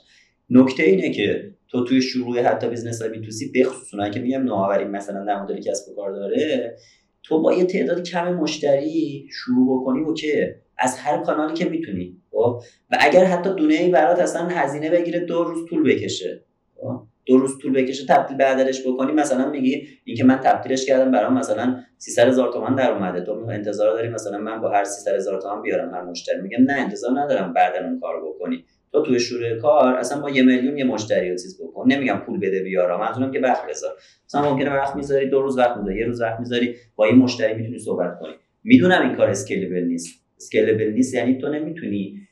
نکته 0.51 0.83
اینه 0.83 1.11
که 1.11 1.51
تو 1.69 1.85
توی 1.85 2.03
شروع 2.03 2.41
حتی 2.41 2.69
بیزنس 2.69 3.03
های 3.03 3.11
B2C 3.11 3.53
بخصوص 3.53 4.11
که 4.15 4.21
میگم 4.21 4.43
نوآوری 4.43 4.85
مثلا 4.85 5.25
در 5.25 5.43
مدل 5.43 5.61
کسب 5.61 5.93
و 5.93 5.95
کار 5.95 6.13
داره 6.13 6.77
تو 7.23 7.43
با 7.43 7.53
یه 7.53 7.65
تعداد 7.65 8.03
کم 8.03 8.35
مشتری 8.35 9.29
شروع 9.33 9.81
بکنی 9.81 10.01
و 10.01 10.15
که 10.15 10.61
از 10.79 10.99
هر 10.99 11.23
کانالی 11.23 11.55
که 11.55 11.65
می‌تونی 11.65 12.17
خب؟ 12.31 12.63
و 12.91 12.97
اگر 13.01 13.25
حتی 13.25 13.55
دونه 13.55 13.75
ای 13.75 13.91
برات 13.91 14.19
اصلا 14.19 14.49
هزینه 14.49 14.91
بگیره 14.91 15.21
دو 15.21 15.45
روز 15.45 15.69
طول 15.69 15.93
بکشه 15.93 16.45
خب؟ 16.77 17.03
دو 17.27 17.39
روز 17.39 17.59
طول 17.59 17.73
بکشه 17.73 18.07
تبدیل 18.07 18.37
به 18.37 18.73
بکنی 18.87 19.13
مثلا 19.13 19.51
میگی 19.51 19.89
اینکه 20.05 20.25
من 20.25 20.37
تبدیلش 20.37 20.87
کردم 20.87 21.11
برام 21.11 21.35
مثلا 21.35 21.83
300 21.99 22.29
هزار 22.29 22.53
تومان 22.53 22.75
در 22.75 22.91
اومده. 22.91 23.21
تو 23.21 23.33
انتظار 23.33 23.93
داری 23.93 24.09
مثلا 24.09 24.39
من 24.39 24.61
با 24.61 24.71
هر 24.71 24.85
300 24.85 25.15
هزار 25.15 25.41
تومان 25.41 25.63
بیارم 25.63 25.95
هر 25.95 26.03
مشتری؟ 26.03 26.41
میگم 26.41 26.65
نه 26.67 26.73
انتظار 26.73 27.21
ندارم 27.21 27.53
بعدا 27.53 27.87
اون 27.87 28.01
کار 28.01 28.23
بکنی. 28.25 28.65
تو 28.93 29.03
توی 29.03 29.21
شروع 29.21 29.59
کار 29.59 29.95
اصلا 29.95 30.21
با 30.21 30.31
یه 30.31 30.43
میلیون 30.43 30.79
یه 30.79 30.85
مشتری 30.85 31.31
چیز 31.31 31.63
بکن. 31.63 31.93
نمیگم 31.93 32.23
پول 32.27 32.41
بده 32.41 32.63
بیارا 32.63 32.99
منظورم 32.99 33.33
که 33.33 33.41
وقت 33.41 33.67
بذار. 33.69 33.91
مثلا 34.25 34.51
ممکنه 34.53 34.75
وقت 34.75 34.97
می‌ذاری 34.97 35.29
دو 35.29 35.43
روز 35.43 35.59
وقت 35.59 35.77
می‌ذاری 35.77 35.99
یه 35.99 36.07
روز 36.07 36.21
وقت 36.21 36.41
می‌ذاری 36.41 36.75
با 36.97 37.07
یه 37.07 37.15
مشتری 37.15 37.55
می‌تونی 37.55 37.79
صحبت 37.79 38.19
کنی. 38.21 38.33
می‌دونم 38.65 39.03
این 39.03 39.17
کار 39.17 39.31
scalable 39.31 39.85
نیست. 39.85 40.26
scalable 40.37 40.93
نیست 40.93 41.15
یعنی 41.15 41.39
تو 41.39 41.49
نمی‌تونی 41.49 42.27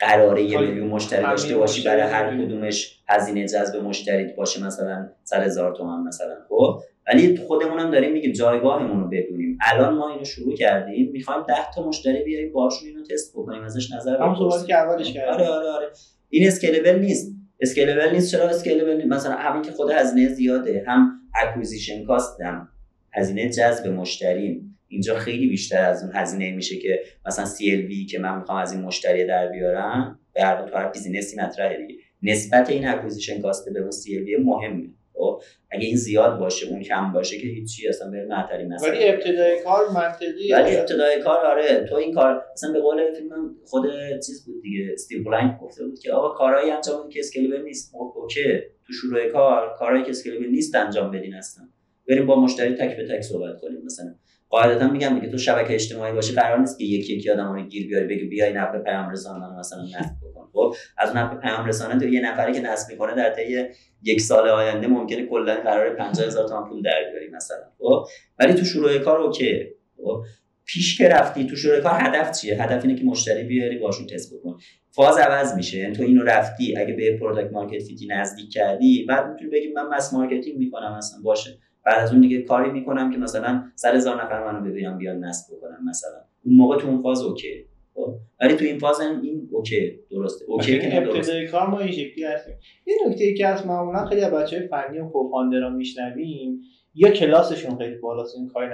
قراره 0.00 0.42
یه 0.42 0.58
میلیون 0.58 0.88
مشتری 0.88 1.22
داشته 1.22 1.56
باشی 1.56 1.84
برای 1.84 2.02
هر 2.02 2.44
کدومش 2.44 3.02
هزینه 3.08 3.48
جذب 3.48 3.76
مشتری 3.76 4.32
باشه 4.36 4.66
مثلا 4.66 5.08
100 5.24 5.42
هزار 5.42 5.74
تومان 5.74 6.02
مثلا 6.02 6.34
خب؟ 6.48 6.80
ولی 7.08 7.36
خودمونم 7.36 7.90
داریم 7.90 8.12
میگیم 8.12 8.32
جایگاهمون 8.32 9.00
رو 9.00 9.08
بدونیم. 9.08 9.58
الان 9.62 9.94
ما 9.94 10.12
اینو 10.12 10.24
شروع 10.24 10.54
کردیم 10.54 11.10
می‌خوایم 11.12 11.42
10 11.48 11.54
تا 11.74 11.88
مشتری 11.88 12.24
بیاریم 12.24 12.52
باشون 12.52 12.88
اینو 12.88 13.04
تست 13.04 13.32
بکنیم 13.36 13.62
ازش 13.62 13.92
نظر 13.92 14.16
هم 14.16 14.34
صحبتی 14.34 14.66
که 14.66 14.74
اولش 14.74 15.12
کردیم. 15.12 15.34
آره 15.34 15.48
آره 15.48 15.68
آره. 15.68 15.86
این 16.28 16.46
scalable 16.46 16.98
نیست. 16.98 17.32
scalable 17.60 18.12
نیست 18.12 18.30
چرا 18.30 18.48
scalable 18.48 18.96
نیست؟ 18.96 19.08
مثلا 19.08 19.34
همین 19.34 19.62
که 19.62 19.70
خود 19.70 19.90
هزینه 19.90 20.28
زیاده 20.28 20.84
هم 20.86 21.20
acquisition 21.42 22.04
cost 22.04 22.40
هم 22.40 22.68
هزینه 23.14 23.48
جذب 23.48 23.86
مشتری 23.86 24.71
اینجا 24.92 25.14
خیلی 25.14 25.48
بیشتر 25.48 25.84
از 25.84 26.02
اون 26.02 26.12
هزینه 26.14 26.50
میشه 26.50 26.76
که 26.76 27.02
مثلا 27.26 27.44
CLV 27.44 28.10
که 28.10 28.18
من 28.18 28.38
می‌خوام 28.38 28.58
از 28.58 28.72
این 28.72 28.82
مشتری 28.82 29.26
در 29.26 29.48
بیارم 29.48 30.18
به 30.34 30.42
هر 30.42 30.68
تو 30.68 30.76
هر 30.76 30.88
business 30.88 31.34
ی 31.34 31.40
مطرحه 31.40 31.86
دیگه. 31.86 32.00
نسبت 32.22 32.70
این 32.70 32.88
acquisition 32.88 33.40
cost 33.40 33.72
به 33.72 33.80
اون 33.80 33.90
CLV 33.90 34.40
مهمه 34.44 34.88
خب؟ 35.14 35.42
اگه 35.70 35.86
این 35.86 35.96
زیاد 35.96 36.38
باشه 36.38 36.66
اون 36.66 36.82
کم 36.82 37.12
باشه 37.12 37.38
که 37.38 37.46
هیچی 37.46 37.88
اصلا 37.88 38.10
بی 38.10 38.24
معطلی 38.24 38.64
مثلا 38.64 38.88
ولی 38.88 39.08
ابتدای 39.08 39.62
کار 39.64 39.90
منطقی 39.94 40.52
ولی 40.52 40.76
ابتدای 40.76 41.22
کار 41.22 41.46
آره. 41.46 41.86
تو 41.88 41.94
این 41.94 42.14
کار 42.14 42.44
مثلا 42.52 42.72
به 42.72 42.80
قول 42.80 43.14
فیلم 43.14 43.56
خود 43.64 43.86
چیز 44.26 44.44
بود 44.46 44.62
دیگه 44.62 44.90
استیو 44.92 45.24
بلانک 45.24 45.58
گفته 45.60 45.84
بود 45.84 45.98
که 45.98 46.12
آقا 46.12 46.28
کارهایی 46.28 46.70
انجام 46.70 47.08
که 47.08 47.20
scalable 47.20 47.62
نیست. 47.62 47.92
خب، 47.92 48.12
okay. 48.16 48.60
تو 48.86 48.92
شروع 48.92 49.28
کار 49.28 49.74
کارهایی 49.78 50.04
که 50.04 50.10
scalable 50.10 50.46
نیست 50.46 50.74
انجام 50.74 51.10
بدین 51.10 51.34
هستن 51.34 51.68
بریم 52.08 52.26
با 52.26 52.40
مشتری 52.40 52.74
تک 52.74 52.96
به 52.96 53.08
تک 53.08 53.20
صحبت 53.20 53.60
کنیم 53.60 53.82
مثلا. 53.84 54.14
قاعدتا 54.52 54.88
میگم 54.88 55.14
دیگه 55.14 55.28
تو 55.28 55.38
شبکه 55.38 55.74
اجتماعی 55.74 56.12
باشی 56.12 56.34
قرار 56.34 56.58
نیست 56.58 56.78
که 56.78 56.84
یکی 56.84 57.16
یکی 57.16 57.30
آدم 57.30 57.52
رو 57.52 57.62
گیر 57.62 57.86
بیاری 57.86 58.06
بگی 58.06 58.24
بیای 58.24 58.52
نفع 58.52 58.78
پیام 58.78 59.10
رسانه 59.10 59.58
مثلا 59.58 59.82
نصب 59.82 60.14
بکن. 60.22 60.48
خب 60.52 60.74
از 60.98 61.16
اون 61.16 61.40
پیام 61.40 61.66
رسانه 61.66 62.00
تو 62.00 62.08
یه 62.08 62.20
نفری 62.20 62.52
که 62.52 62.60
نصب 62.60 62.92
می‌کنه 62.92 63.14
در 63.14 63.30
طی 63.30 63.64
یک 64.02 64.20
سال 64.20 64.48
آینده 64.48 64.86
ممکنه 64.86 65.26
کلا 65.26 65.54
قرار 65.54 65.96
50000 65.96 66.48
تومان 66.48 66.68
پول 66.68 66.82
در 66.82 67.10
بیاری 67.10 67.30
مثلا. 67.30 67.64
خب 67.78 68.06
ولی 68.38 68.54
تو 68.54 68.64
شروع 68.64 68.98
کار 68.98 69.20
okay. 69.20 69.66
خب 69.96 70.22
پیش 70.64 70.98
که 70.98 71.08
رفتی 71.08 71.46
تو 71.46 71.56
شروع 71.56 71.80
کار 71.80 72.00
هدف 72.00 72.40
چیه؟ 72.40 72.62
هدف 72.62 72.84
اینه 72.84 72.98
که 72.98 73.04
مشتری 73.04 73.44
بیاری 73.44 73.78
باشون 73.78 74.06
تست 74.06 74.34
بکن. 74.34 74.56
phase 74.90 75.18
عوض 75.18 75.56
میشه 75.56 75.78
یعنی 75.78 75.94
تو 75.94 76.02
اینو 76.02 76.22
رفتی 76.24 76.76
اگه 76.76 76.94
به 76.94 77.18
product 77.18 77.52
market 77.52 77.82
نزدیک 78.08 78.52
کردی 78.52 79.04
بعد 79.08 79.30
می‌تونی 79.30 79.50
بگی 79.50 79.72
من 79.72 79.88
mass 79.88 80.12
marketing 80.12 80.58
می‌کنم 80.58 80.96
مثلا 80.98 81.22
باشه. 81.24 81.58
بعد 81.84 81.98
از 81.98 82.12
اون 82.12 82.20
دیگه 82.20 82.42
کاری 82.42 82.70
می‌کنم 82.70 83.10
که 83.10 83.18
مثلا 83.18 83.64
سر 83.74 83.94
هزار 83.94 84.24
نفر 84.24 84.52
منو 84.52 84.70
ببینم 84.70 84.98
بیان 84.98 85.24
نصب 85.24 85.56
بکنم 85.56 85.78
مثلا. 85.88 86.18
اون 86.44 86.56
موقع 86.56 86.78
تو 86.78 86.88
اون 86.88 87.02
phase 87.02 87.22
okay. 87.22 87.64
خب؟ 87.94 88.14
ولی 88.40 88.54
تو 88.54 88.64
این 88.64 88.78
phase 88.78 89.00
این 89.00 89.48
okay. 89.52 89.98
درسته. 90.10 90.44
okay 90.48 90.78
که 90.78 90.96
ابتدای 90.96 91.46
کار 91.46 91.66
ما 91.66 91.78
این 91.78 91.92
شکلی 91.92 92.24
هستیم 92.24 92.54
یه 92.86 92.94
نکته 93.06 93.24
ای 93.24 93.34
که 93.34 93.46
از 93.46 93.66
معمولا 93.66 94.06
خیلی 94.06 94.20
از 94.20 94.32
بچهای 94.32 94.68
فنی 94.68 94.98
و 94.98 95.08
cofounder 95.08 95.64
ا 95.64 95.70
میشنویم 95.70 96.60
یا 96.94 97.10
کلاسشون 97.10 97.78
خیلی 97.78 97.94
بالاست 97.94 98.36
این 98.36 98.48
کاری 98.48 98.70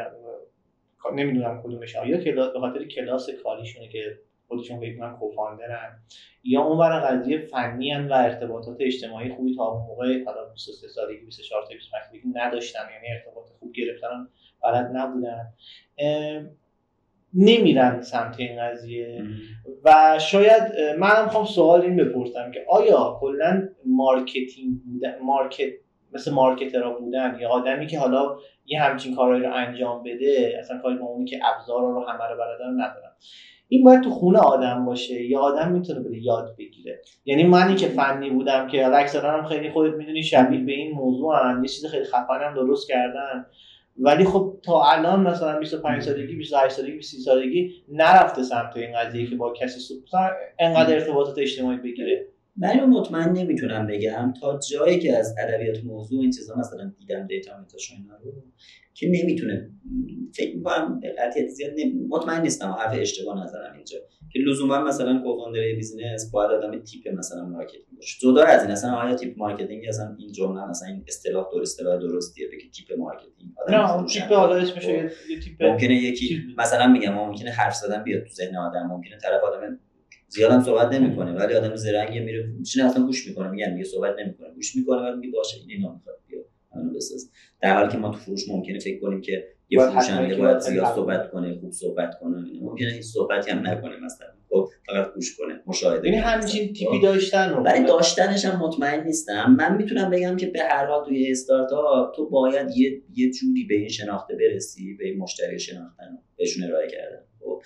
نمی‌دونم 1.14 1.62
کدومش 1.64 1.94
یا 1.94 2.16
کلاس 2.16 2.52
به 2.52 2.60
خاطر 2.60 2.84
کلاس 2.84 3.30
کاریشونه 3.44 3.88
که 3.88 4.18
خودشون 4.48 4.80
فکر 4.80 4.98
کنن 4.98 5.16
کوفاندرن. 5.16 5.98
یا 6.44 6.62
اون 6.62 6.78
برای 6.78 7.00
قضیه 7.00 7.38
فنی 7.38 7.94
و 7.94 8.12
ارتباطات 8.12 8.76
اجتماعی 8.80 9.28
خوبی 9.28 9.56
تا 9.56 9.86
موقع 9.88 10.24
حالا 10.24 10.44
23 10.52 10.88
سالگی 10.88 11.24
24 11.24 11.62
تا 11.62 11.68
25 11.74 12.02
سالگی 12.10 12.28
نداشتن. 12.34 12.80
یعنی 12.94 13.16
ارتباط 13.16 13.44
خوب 13.58 13.72
گرفتن 13.72 14.28
بلد 14.62 14.90
نبودن. 14.94 15.52
نمیرن 17.34 18.02
سمت 18.02 18.40
این 18.40 18.62
قضیه. 18.62 19.24
و 19.84 20.18
شاید 20.18 20.62
من 20.98 21.24
می‌خوام 21.24 21.44
سوال 21.44 21.80
این 21.80 21.96
بپرسم 21.96 22.50
که 22.50 22.66
آیا 22.68 23.18
کلا 23.20 23.68
مارکتینگ 23.86 24.82
بودن 24.84 25.18
مارکت 25.22 25.72
مثل 26.12 26.32
مارکترها 26.32 26.98
بودن؟ 26.98 27.38
یا 27.40 27.48
آدمی 27.48 27.86
که 27.86 27.98
حالا 27.98 28.36
یه 28.66 28.80
همچین 28.82 29.16
کارهایی 29.16 29.42
رو 29.42 29.52
انجام 29.54 30.02
بده 30.02 30.56
اصلا 30.58 30.78
کاری 30.78 30.98
با 30.98 31.06
اونی 31.06 31.24
که 31.24 31.38
ابزار 31.44 31.80
رو 31.80 32.04
همه 32.04 32.24
رو 32.24 32.36
بلدن 32.36 32.72
ندارن. 32.72 33.12
این 33.68 33.84
باید 33.84 34.00
تو 34.00 34.10
خونه 34.10 34.38
آدم 34.38 34.84
باشه. 34.84 35.24
یا 35.24 35.40
آدم 35.40 35.72
می‌تونه 35.72 36.00
بده 36.00 36.18
یاد 36.18 36.54
بگیره. 36.58 37.00
یعنی 37.24 37.44
منی 37.44 37.74
که 37.74 37.86
فنی 37.86 38.30
بودم 38.30 38.68
که 38.68 38.86
اکثرا 38.86 39.32
هم 39.32 39.48
خیلی 39.48 39.70
خودت 39.70 39.94
می‌دونی 39.94 40.22
شبیه 40.22 40.60
به 40.64 40.72
این 40.72 40.92
موضوع 40.92 41.36
هم. 41.36 41.64
یه 41.64 41.68
چیز 41.68 41.86
خیلی 41.86 42.04
خفن 42.04 42.54
درست 42.54 42.88
کردن. 42.88 43.46
ولی 44.00 44.24
خب 44.24 44.56
تا 44.62 44.82
الان 44.82 45.20
مثلا 45.20 45.58
25 45.58 46.02
سالگی 46.02 46.36
28 46.36 46.76
سالگی 46.76 47.02
30 47.02 47.18
سالگی 47.18 47.72
نرفته 47.88 48.42
سمت 48.42 48.76
این 48.76 48.92
قضیه 48.96 49.26
که 49.26 49.36
با 49.36 49.52
کسی 49.52 49.94
انقدر 50.58 50.94
ارتباطات 50.94 51.38
اجتماعی 51.38 51.78
بگیره. 51.78 52.26
من 52.58 52.84
مطمئن 52.84 53.32
نمی‌تونم 53.32 53.86
بگم 53.86 54.34
تا 54.40 54.58
جایی 54.70 54.98
که 54.98 55.16
از 55.16 55.34
ادبیات 55.38 55.84
موضوع 55.84 56.20
این 56.20 56.30
چیزا 56.30 56.54
مثلا 56.56 56.92
دیدم 56.98 57.26
دیتا 57.26 57.60
متاش 57.60 57.90
اینا 57.90 58.16
رو 58.16 58.32
که 58.94 59.08
نمی‌تونه 59.08 59.70
فکر 60.34 60.56
می‌کنم 60.56 61.00
قطعیت 61.18 61.48
زیاد 61.48 61.72
مطمئن 62.08 62.42
نیستم 62.42 62.70
حرف 62.70 62.98
اشتباه 63.00 63.44
نظرم 63.44 63.74
اینجا. 63.74 63.98
که 64.32 64.38
لزوما 64.38 64.84
مثلا 64.84 65.22
کوفاندر 65.24 65.60
بیزینس 65.76 66.30
باید 66.30 66.50
آدم 66.50 66.82
تیپ 66.82 67.08
مثلا 67.08 67.44
مارکتینگ 67.44 67.84
باشه. 67.96 68.18
جدا 68.20 68.44
از 68.44 68.62
این 68.62 68.70
اصلا 68.70 68.94
آیا 68.94 69.14
تیپ 69.14 69.38
مارکتینگ 69.38 69.84
اصلا 69.88 70.16
این 70.18 70.32
جمله 70.32 70.68
مثلا 70.68 70.88
این 70.88 71.04
اصطلاح 71.08 71.46
درست 71.52 71.80
اصطلاح 71.80 72.00
درستیه 72.00 72.48
بگی 72.48 72.70
تیپ 72.70 72.98
مارکتینگ؟ 72.98 73.50
نه 73.70 74.06
تیپ 74.06 74.32
حالا 74.32 74.56
اسمش 74.56 74.84
یه 74.84 75.10
تیپ 75.44 75.62
ممکنه 75.62 75.94
یکی 75.94 76.40
مثلا 76.58 76.86
میگم 76.86 77.14
ممکنه 77.14 77.50
حرف 77.50 77.74
زدن 77.74 78.04
بیاد 78.04 78.22
تو 78.22 78.28
ذهن 78.28 78.56
آدم. 78.56 78.86
ممکنه 78.86 79.18
طرف 79.22 79.42
آدم 79.44 79.78
زیادم 80.28 80.62
صحبت 80.62 80.92
نمی‌کنه 80.92 81.32
ولی 81.32 81.54
آدم 81.54 81.76
زرنگی 81.76 82.20
میره 82.20 82.46
میشینه 82.58 82.86
اصلا 82.86 83.06
گوش 83.06 83.28
می‌کنه 83.28 83.50
میگن 83.50 83.72
میگه 83.72 83.84
صحبت 83.84 84.14
نمی‌کنه 84.18 84.54
گوش 84.54 84.76
می‌کنه 84.76 85.02
بعد 85.02 85.16
میگه 85.18 85.32
باشه 85.32 85.56
این 85.60 85.70
اینا 85.70 85.94
می‌خواد 85.94 86.16
بیا 86.26 86.38
منو 86.76 86.94
بساز. 86.94 87.30
در 87.62 87.74
حالی 87.74 87.92
که 87.92 87.98
ما 87.98 88.10
تو 88.10 88.18
فروش 88.18 88.48
ممکنه 88.48 88.78
فکر 88.78 89.00
کنیم 89.00 89.20
که 89.20 89.44
یه 89.70 89.80
فروشنده 89.80 90.36
باید 90.36 90.58
زیاد 90.58 90.94
صحبت 90.94 91.30
کنه 91.30 91.58
خوب 91.60 91.72
صحبت 91.72 92.18
کنه 92.20 92.44
ممکنه 92.60 92.92
این 92.92 93.02
صحبتی 93.02 93.50
هم 93.50 93.66
نکنه 93.66 93.96
مثلا. 93.96 94.28
خب 94.50 94.68
فقط 94.86 95.14
گوش 95.14 95.36
کنه 95.36 95.60
مشاهده 95.66 96.08
یعنی 96.08 96.20
همچین 96.20 96.72
تیپی 96.72 97.00
داشتن 97.02 97.50
رو. 97.50 97.62
ولی 97.62 97.84
داشتنش 97.84 98.44
هم 98.44 98.60
مطمئن 98.60 99.04
نیستم. 99.04 99.56
من 99.58 99.76
می‌تونم 99.76 100.10
بگم 100.10 100.36
که 100.36 100.46
به 100.46 100.60
هر 100.62 100.86
حال 100.86 101.04
توی 101.04 101.30
استارتاپ 101.30 102.16
تو 102.16 102.30
باید 102.30 102.76
یه 102.76 103.02
یه 103.14 103.30
جوری 103.30 103.64
به 103.64 103.74
این 103.74 103.88
شناخته 103.88 104.34
برسی 104.36 104.96
به 104.96 105.06
این 105.06 105.18
مشتری 105.18 105.58
شناختن 105.58 106.18
بهشون 106.36 106.64
ارائه 106.64 106.88
کردن. 106.90 107.24
خب. 107.40 107.62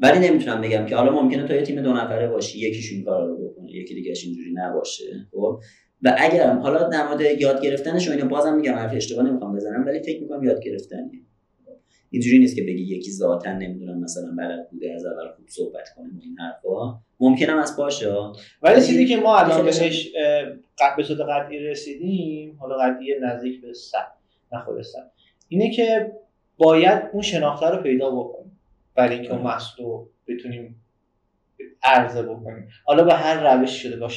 ولی 0.00 0.28
نمی‌تونم 0.28 0.60
بگم 0.60 0.86
که 0.86 0.96
حالا 0.96 1.22
ممکنه 1.22 1.46
تو 1.46 1.54
یه 1.54 1.62
تیم 1.62 1.82
دو 1.82 1.92
نفره 1.92 2.28
باشی 2.28 2.58
یکیش 2.58 2.92
این 2.92 3.04
کارا 3.04 3.26
رو 3.26 3.48
بکنه 3.48 3.70
یکی 3.72 3.94
دیگه 3.94 4.14
اینجوری 4.24 4.52
نباشه 4.54 5.26
خب؟ 5.30 5.60
و 6.02 6.16
اگرم 6.18 6.58
حالا 6.58 6.88
مورد 7.08 7.20
یاد 7.40 7.62
گرفتنش 7.62 8.08
و 8.08 8.12
اینا 8.12 8.26
بازم 8.26 8.56
میگم 8.56 8.74
حرف 8.74 8.92
اشتباه 8.94 9.24
نمی‌خوام 9.24 9.56
بزنم 9.56 9.86
ولی 9.86 9.98
فکر 9.98 10.22
می‌کنم 10.22 10.44
یاد 10.44 10.64
گرفتنیه. 10.64 11.20
اینجوری 12.10 12.38
نیست 12.38 12.56
که 12.56 12.62
بگی 12.62 12.96
یکی 12.96 13.10
ذاتا 13.10 13.52
نمی‌دونم 13.52 14.00
مثلا 14.00 14.34
بلد 14.38 14.70
بوده 14.70 14.92
از 14.94 15.04
اول 15.04 15.28
خوب 15.36 15.48
صحبت 15.48 15.88
کنه 15.96 16.08
این 16.22 16.36
حرفا. 16.38 17.00
ممکنم 17.20 17.58
از 17.58 17.76
باشه. 17.76 18.14
ولی 18.62 18.80
چیزی 18.80 19.06
که 19.06 19.16
ما 19.16 19.36
الان 19.36 19.64
بهش 19.64 20.12
به 20.96 21.02
صورت 21.02 21.20
قطعی 21.20 21.58
رسیدیم 21.58 22.56
حالا 22.60 22.76
قطعی 22.76 23.14
نزدیک 23.22 23.62
به 23.62 23.72
صد 23.72 24.12
نه 24.52 24.60
خود 24.64 24.84
اینه 25.48 25.70
که 25.70 26.12
باید 26.56 27.02
اون 27.12 27.22
شناخته 27.22 27.66
رو 27.66 27.82
پیدا 27.82 28.10
بکنیم 28.10 28.39
برای 28.94 29.14
اینکه 29.14 29.32
اون 29.32 29.42
محصول 29.42 29.86
رو 29.86 30.10
بتونیم 30.26 30.84
عرضه 31.82 32.22
بکنیم. 32.22 32.68
حالا 32.84 33.04
به 33.04 33.14
هر 33.14 33.56
روش 33.56 33.70
شده 33.70 33.96
با, 33.96 34.08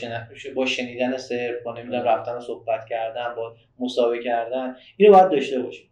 با 0.55 0.65
شنیدن 0.65 1.17
سر 1.17 1.55
با 1.65 1.73
نمی‌دونم 1.73 2.03
رفتن 2.03 2.31
و 2.31 2.39
صحبت 2.39 2.85
کردن 2.89 3.35
با 3.35 3.55
مسابقه 3.79 4.23
کردن 4.23 4.75
اینو 4.97 5.13
باید 5.13 5.29
داشته 5.29 5.59
باشیم. 5.61 5.89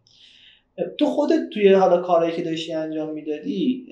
تو 0.98 1.06
خودت 1.06 1.50
توی 1.54 1.74
حالا 1.74 2.02
کارهایی 2.02 2.36
که 2.36 2.42
داشتی 2.42 2.74
انجام 2.74 3.14
می‌دادی 3.14 3.88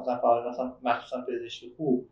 مثلا 0.00 0.16
فعال 0.16 0.48
مثلا 0.48 0.76
مخصوصا 0.82 1.26
پزشکی 1.28 1.72
خوب 1.76 2.08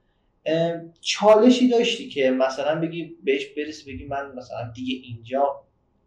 چالشی 1.01 1.69
داشتی 1.69 2.09
که 2.09 2.31
مثلا 2.31 2.81
بگی 2.81 3.17
بهش 3.25 3.47
برسی 3.47 3.93
بگی 3.93 4.07
من 4.07 4.33
مثلا 4.35 4.73
دیگه 4.75 4.95
اینجا 5.09 5.65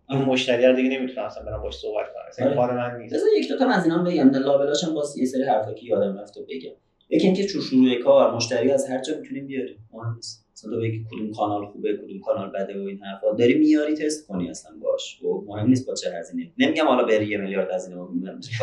این 0.09 0.21
مشتری 0.21 0.65
رو 0.65 0.75
دیگه 0.75 0.89
نمی‌تونم 0.89 1.25
اصلا 1.25 1.43
برام 1.43 1.61
باش 1.61 1.75
صحبت 1.75 2.05
کنم. 2.13 2.23
مثلا 2.29 2.45
آره. 2.45 2.55
کار 2.55 2.75
من 2.77 2.97
نیست. 2.97 3.15
یک 3.37 3.49
دو 3.49 3.57
تا 3.57 3.69
از 3.69 3.83
اینا 3.83 4.03
بگم. 4.03 4.29
لابلاش 4.29 4.83
هم 4.83 4.93
باز 4.93 5.17
یه 5.17 5.25
سری 5.25 5.43
حرفا 5.43 5.73
که 5.73 5.85
یادم 5.85 6.19
رفت 6.19 6.37
بگم. 6.39 6.71
یکی 7.09 7.25
اینکه 7.27 7.45
تو 7.47 7.61
شروع 7.61 7.95
کار 8.03 8.35
مشتری 8.35 8.71
از 8.71 8.89
هر 8.89 9.01
جا 9.01 9.13
می‌تونیم 9.21 9.47
بیاریم. 9.47 9.77
مهم 9.93 10.15
نیست 10.15 10.45
مثلا 10.53 10.71
تو 10.71 10.79
بگی 10.81 11.05
کدوم 11.11 11.31
کانال 11.31 11.65
خوبه 11.65 11.97
کدوم 11.97 12.19
کانال 12.19 12.49
بده 12.49 12.79
و 12.79 12.87
این 12.87 12.99
حرفا. 13.03 13.31
داری 13.31 13.53
میاری 13.53 13.95
تست 13.95 14.27
کنی 14.27 14.49
اصلا 14.49 14.71
باش. 14.81 15.19
و 15.23 15.25
خب، 15.25 15.43
مهم 15.47 15.67
نیست 15.67 15.87
با 15.87 15.93
چه 15.93 16.11
هزینه. 16.19 16.51
نمیگم 16.57 16.85
حالا 16.85 17.03
بری 17.03 17.27
یه 17.27 17.37
میلیارد 17.37 17.71
هزینه 17.71 17.95
با 17.95 18.07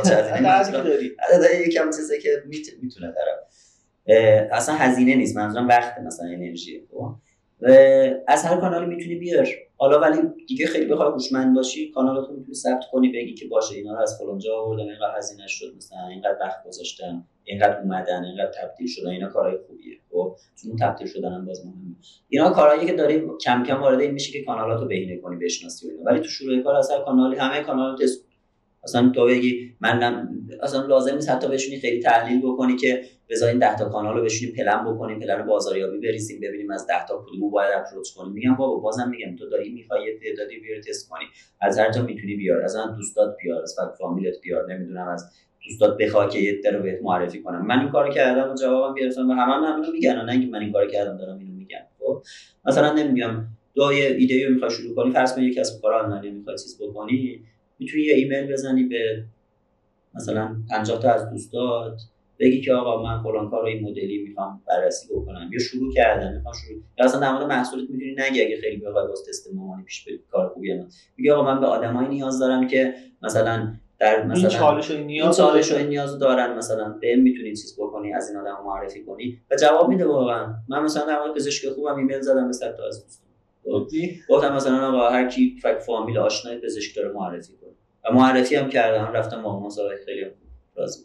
چه 0.05 0.14
هزینه 0.16 0.82
داری. 0.88 1.16
یکم 1.66 1.90
چیزی 1.90 2.20
که 2.20 2.30
می‌تونه 2.82 3.12
طرف 3.12 3.38
اصلا 4.53 4.74
هزینه 4.74 5.14
نیست. 5.14 5.36
منظورم 5.36 5.68
وقت 5.68 5.99
مثلا 5.99 6.26
انرژی. 6.26 6.82
خب 6.90 7.14
از 8.28 8.45
هر 8.45 8.57
کانالی 8.57 8.86
می‌تونی 8.86 9.14
بیار. 9.14 9.49
حالا 9.82 10.00
ولی 10.00 10.18
دیگه 10.48 10.66
خیلی 10.66 10.86
بخوای 10.86 11.08
هوشمند 11.08 11.54
باشی 11.54 11.90
کانالاتو 11.90 12.32
می‌تونی 12.32 12.54
ثبت 12.54 12.84
کنی 12.92 13.08
بگی 13.08 13.34
که 13.34 13.48
باشه 13.48 13.74
اینا 13.74 13.92
رو 13.92 13.98
از 13.98 14.18
فلان 14.18 14.38
جا 14.38 14.56
آوردم 14.56 14.82
اینقدر 14.82 15.16
هزینه 15.16 15.46
شد 15.46 15.74
مثلا 15.76 16.06
اینقدر 16.06 16.36
وقت 16.40 16.66
گذاشتم 16.66 17.24
اینقدر 17.44 17.80
اومدن 17.80 18.24
اینقدر 18.24 18.50
تبدیل 18.50 18.86
شدن 18.86 19.10
اینا 19.10 19.28
کارهای 19.28 19.58
خوبیه. 19.66 19.98
خب 20.10 20.36
چون 20.62 20.76
تبدیل 20.76 21.06
شدن 21.06 21.32
هم 21.32 21.46
باز 21.46 21.66
مهمه. 21.66 21.96
اینا 22.28 22.50
کارهایی 22.50 22.86
که 22.86 22.92
داری 22.92 23.22
کم 23.44 23.62
کم 23.62 23.80
وارد 23.80 24.00
این 24.00 24.10
میشه 24.10 24.32
که 24.32 24.44
کانالاتو 24.44 24.86
بهینه 24.86 25.16
کنی 25.16 25.36
بشناسی 25.36 25.90
اینا. 25.90 26.02
ولی 26.02 26.20
تو 26.20 26.28
شروع 26.28 26.62
کار 26.62 26.76
از 26.76 26.90
هر 26.90 27.00
کانالی 27.00 27.36
همه 27.36 27.62
کانال 27.62 27.96
تست 27.96 28.24
اصلا 28.84 29.08
تو 29.14 29.26
بگی 29.26 29.74
من 29.80 30.28
اصلا 30.62 30.86
لازم 30.86 31.14
نیست 31.14 31.30
حتی 31.30 31.48
بشونی 31.48 31.80
خیلی 31.80 32.02
تحلیل 32.02 32.40
بکنی 32.42 32.76
که 32.76 33.02
بذار 33.28 33.48
این 33.48 33.58
10 33.58 33.76
تا 33.76 33.88
کانال 33.88 34.16
رو 34.16 34.24
بشونیم 34.24 34.54
پلن 34.54 34.84
بکنیم 34.84 35.18
پلن 35.18 35.46
بازاریابی 35.46 35.98
بریزیم 35.98 36.40
ببینیم 36.40 36.70
از 36.70 36.86
10 36.86 37.06
تا 37.08 37.24
کدومو 37.26 37.50
باید 37.50 37.70
اپروچ 37.76 38.10
کنیم. 38.10 38.32
میگم 38.32 38.54
بابا 38.54 38.76
بازم 38.76 39.10
میگم 39.10 39.36
تو 39.36 39.48
داری 39.48 39.72
می‌خوای 39.72 40.06
یه 40.06 40.18
تعدادی 40.18 40.60
بیار 40.60 40.80
تست 40.80 41.08
کنی. 41.08 41.24
از 41.60 41.78
هر 41.78 41.90
جا 41.90 42.02
می‌تونی 42.02 42.36
بیار. 42.36 42.62
از 42.62 42.76
من 42.76 42.96
دوستات 42.96 43.36
بیار 43.42 43.62
از 43.62 43.76
فامیلت 43.98 44.34
بیار 44.42 44.72
نمی‌دونم 44.72 45.08
از 45.08 45.30
دوستات 45.64 45.98
بخواد 45.98 46.30
که 46.30 46.38
یه 46.38 46.60
رو 46.72 46.82
بهت 46.82 46.98
معرفی 47.02 47.42
کنم. 47.42 47.66
من 47.66 47.80
این 47.80 47.88
کارو 47.88 48.12
کردم 48.12 48.50
و 48.50 48.54
جوابم 48.54 48.94
گرفتم 48.94 49.30
و 49.30 49.32
همه 49.32 49.52
هم 49.52 49.72
همینو 49.72 49.92
میگن 49.92 50.24
نه 50.24 50.32
اینکه 50.32 50.46
من 50.46 50.60
این 50.60 50.72
کارو 50.72 50.90
کردم 50.90 51.16
دارم 51.16 51.38
اینو 51.38 51.52
میگم 51.52 51.78
خب؟ 51.98 52.22
مثلا 52.64 52.92
نمیگم 52.92 53.44
دو 53.74 53.92
یه 53.92 54.06
ایده 54.06 54.46
رو 54.46 54.54
می‌خوای 54.54 54.70
شروع 54.70 54.94
کنی 54.94 55.10
فرض 55.10 55.34
کن 55.34 55.42
یک 55.42 55.54
کسب 55.54 55.82
کار 55.82 55.92
آنلاین 55.92 56.36
می‌خوای 56.36 56.58
چیز 56.58 56.82
بکنی 56.82 57.44
می‌تونی 57.82 58.02
یه 58.02 58.14
ایمیل 58.14 58.52
بزنی 58.52 58.82
به 58.82 59.24
مثلا 60.14 60.56
50 60.70 61.02
تا 61.02 61.12
از 61.12 61.30
دوستات 61.30 62.00
بگی 62.38 62.60
که 62.60 62.72
آقا 62.72 63.02
من 63.02 63.22
فلان 63.22 63.50
کار 63.50 63.60
رو 63.60 63.66
این 63.66 63.84
مدلی 63.84 64.24
می‌خوام 64.28 64.62
بررسی 64.68 65.14
بکنم 65.14 65.50
یا 65.52 65.58
شروع 65.58 65.92
کردم 65.92 66.32
می‌خوام 66.32 66.54
شروع 66.54 66.80
یا 66.98 67.04
اصلا 67.04 67.20
در 67.20 67.32
مورد 67.32 67.46
محصولت 67.46 67.90
می‌تونی 67.90 68.14
نگی 68.18 68.44
اگه 68.44 68.60
خیلی 68.60 68.76
بخوای 68.76 69.06
واسه 69.06 69.30
تست 69.30 69.54
مامانی 69.54 69.82
پیش 69.82 70.04
بری 70.04 70.20
کار 70.30 70.48
خوبیه 70.48 70.76
من 70.76 70.86
میگی 71.16 71.30
آقا 71.30 71.54
من 71.54 71.60
به 71.60 71.66
آدمایی 71.66 72.08
نیاز 72.08 72.38
دارم 72.38 72.66
که 72.66 72.94
مثلا 73.22 73.72
در 73.98 74.26
مثلا 74.26 74.48
این 74.48 74.58
چالش 74.58 74.90
و 74.90 74.96
نیاز 74.96 75.40
این 75.40 75.48
چالش 75.48 75.72
و 75.72 75.78
نیاز 75.78 76.18
دارن 76.18 76.58
مثلا 76.58 76.88
به 77.00 77.16
می‌تونی 77.16 77.50
چیز 77.50 77.76
بکنی 77.78 78.12
از 78.12 78.30
این 78.30 78.38
آدم 78.38 78.56
معرفی 78.64 79.04
کنی؟ 79.04 79.40
و 79.50 79.56
جواب 79.56 79.88
میده 79.88 80.06
واقعا. 80.06 80.54
من 80.68 80.82
مثلا 80.82 81.06
در 81.06 81.18
مورد 81.18 81.34
پزشک 81.34 81.70
خوبم 81.70 81.96
ایمیل 81.96 82.20
زدم 82.20 82.46
به 82.46 82.52
صد 82.52 82.76
تا 82.76 82.86
از 82.86 83.04
دوستان 83.04 83.22
گفتم 84.28 84.54
مثلا 84.54 84.88
آقا 84.88 85.08
هر 85.10 85.28
کی 85.28 85.58
فک 85.62 85.78
فامیل 85.78 86.18
آشنای 86.18 86.58
پزشک 86.58 86.96
داره 86.96 87.12
معرفی 87.12 87.52
و 88.05 88.12
معرفی 88.12 88.55
هم 88.55 88.68
کردم 88.68 89.12
رفتم 89.12 89.42
با 89.42 89.61
مصاحبه 89.61 90.05
خیلی 90.05 90.26
راضی 90.76 91.00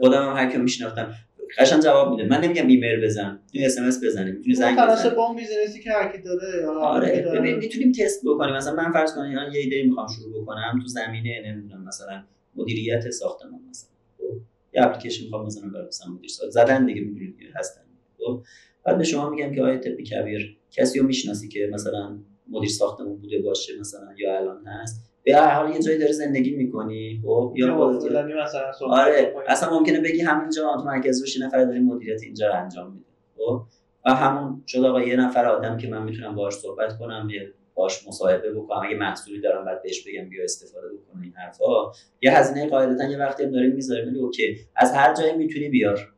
خودم 0.00 0.28
هم 0.28 0.36
هر 0.36 0.52
کی 0.52 0.58
میشناختم 0.58 1.14
قشنگ 1.58 1.82
جواب 1.82 2.10
میده 2.10 2.28
من 2.28 2.40
نمیگم 2.44 2.66
ایمیل 2.66 3.04
بزن 3.04 3.40
می‌تونی 3.44 3.66
اس 3.66 3.78
ام 3.78 3.84
اس 3.84 4.04
بزنی 4.04 4.32
می‌تونی 4.32 4.54
زنگ 4.54 4.78
بزنی. 4.78 5.14
با 5.14 5.26
اون 5.26 5.36
بیزنسی 5.36 5.82
که 5.82 5.90
هر 5.90 6.12
کی 6.12 6.22
داره 6.22 6.66
آره 6.66 7.32
ببین 7.34 7.56
می‌تونیم 7.56 7.92
تست 7.92 8.22
بکنیم. 8.24 8.54
مثلا 8.54 8.74
من 8.74 8.92
فرض 8.92 9.14
کنم 9.14 9.50
یه 9.52 9.60
ایده 9.60 9.82
می‌خوام 9.82 10.06
شروع 10.08 10.42
بکنم 10.42 10.78
تو 10.82 10.88
زمینه 10.88 11.42
نمی‌دونم 11.46 11.84
مثلا 11.84 12.22
مدیریت 12.56 13.10
ساختمان 13.10 13.60
مثلا 13.70 13.90
خب؟ 14.18 14.40
یه 14.74 14.82
اپلیکیشن 14.82 15.24
می‌خوام 15.24 15.46
مثلا 15.46 15.68
برای 15.68 15.86
مثلا 15.86 16.12
مدیر 16.12 16.30
زدن 16.50 16.86
دیگه 16.86 17.00
می‌دونید 17.00 17.36
هستن 17.54 17.80
خب؟ 18.18 18.42
بعد 18.84 18.98
به 18.98 19.04
شما 19.04 19.30
میگم 19.30 19.54
که 19.54 19.62
آیه 19.62 19.78
تپی 19.78 20.02
کبیر 20.02 20.56
کسی 20.70 20.98
رو 20.98 21.06
می‌شناسی 21.06 21.48
که 21.48 21.70
مثلا 21.72 22.18
مدیر 22.48 22.70
ساختمون 22.70 23.16
بوده 23.16 23.42
باشه 23.42 23.72
مثلا 23.80 24.14
یا 24.18 24.38
الان 24.38 24.66
هست 24.66 25.11
به 25.24 25.36
هر 25.36 25.54
حال 25.54 25.74
یه 25.74 25.82
جایی 25.82 25.98
داری 25.98 26.12
زندگی 26.12 26.56
می‌کنی 26.56 27.20
خب؟ 27.24 27.54
یا 27.56 27.88
مثلا 27.88 28.70
آره 28.90 29.34
اصلا 29.46 29.78
ممکنه 29.78 30.00
بگی 30.00 30.20
همینجا 30.20 30.76
تو 30.76 30.84
مرکز 30.84 31.20
روش 31.20 31.40
نفر 31.40 31.64
داری 31.64 31.80
مدیریت 31.80 32.22
اینجا 32.22 32.48
رو 32.48 32.54
انجام 32.54 32.92
میده 32.92 33.06
خب؟ 33.36 33.62
و 34.06 34.14
همون 34.14 34.62
شد 34.66 34.84
آقا 34.84 35.00
یه 35.00 35.16
نفر 35.16 35.46
آدم 35.46 35.76
که 35.76 35.88
من 35.88 36.02
می‌تونم 36.02 36.34
باهاش 36.34 36.54
صحبت 36.54 36.98
کنم 36.98 37.28
یه 37.30 37.52
باش 37.74 38.08
مصاحبه 38.08 38.52
بکنم 38.52 38.80
اگه 38.86 38.96
محصولی 38.96 39.40
دارم 39.40 39.64
بعد 39.64 39.82
بهش 39.82 40.06
بگم 40.06 40.28
بیا 40.28 40.44
استفاده 40.44 40.86
بکن 40.88 41.22
این 41.22 41.32
حرفا. 41.32 41.92
یه 42.20 42.38
هزینه 42.38 42.68
قاعدتا 42.68 43.04
یه 43.04 43.18
وقتی 43.18 43.44
هم 43.44 43.50
داریم 43.50 43.72
می‌ذاریم 43.72 44.16
اوکی. 44.16 44.56
از 44.76 44.92
هر 44.92 45.14
جایی 45.14 45.36
می‌تونی 45.36 45.68
بیار. 45.68 46.12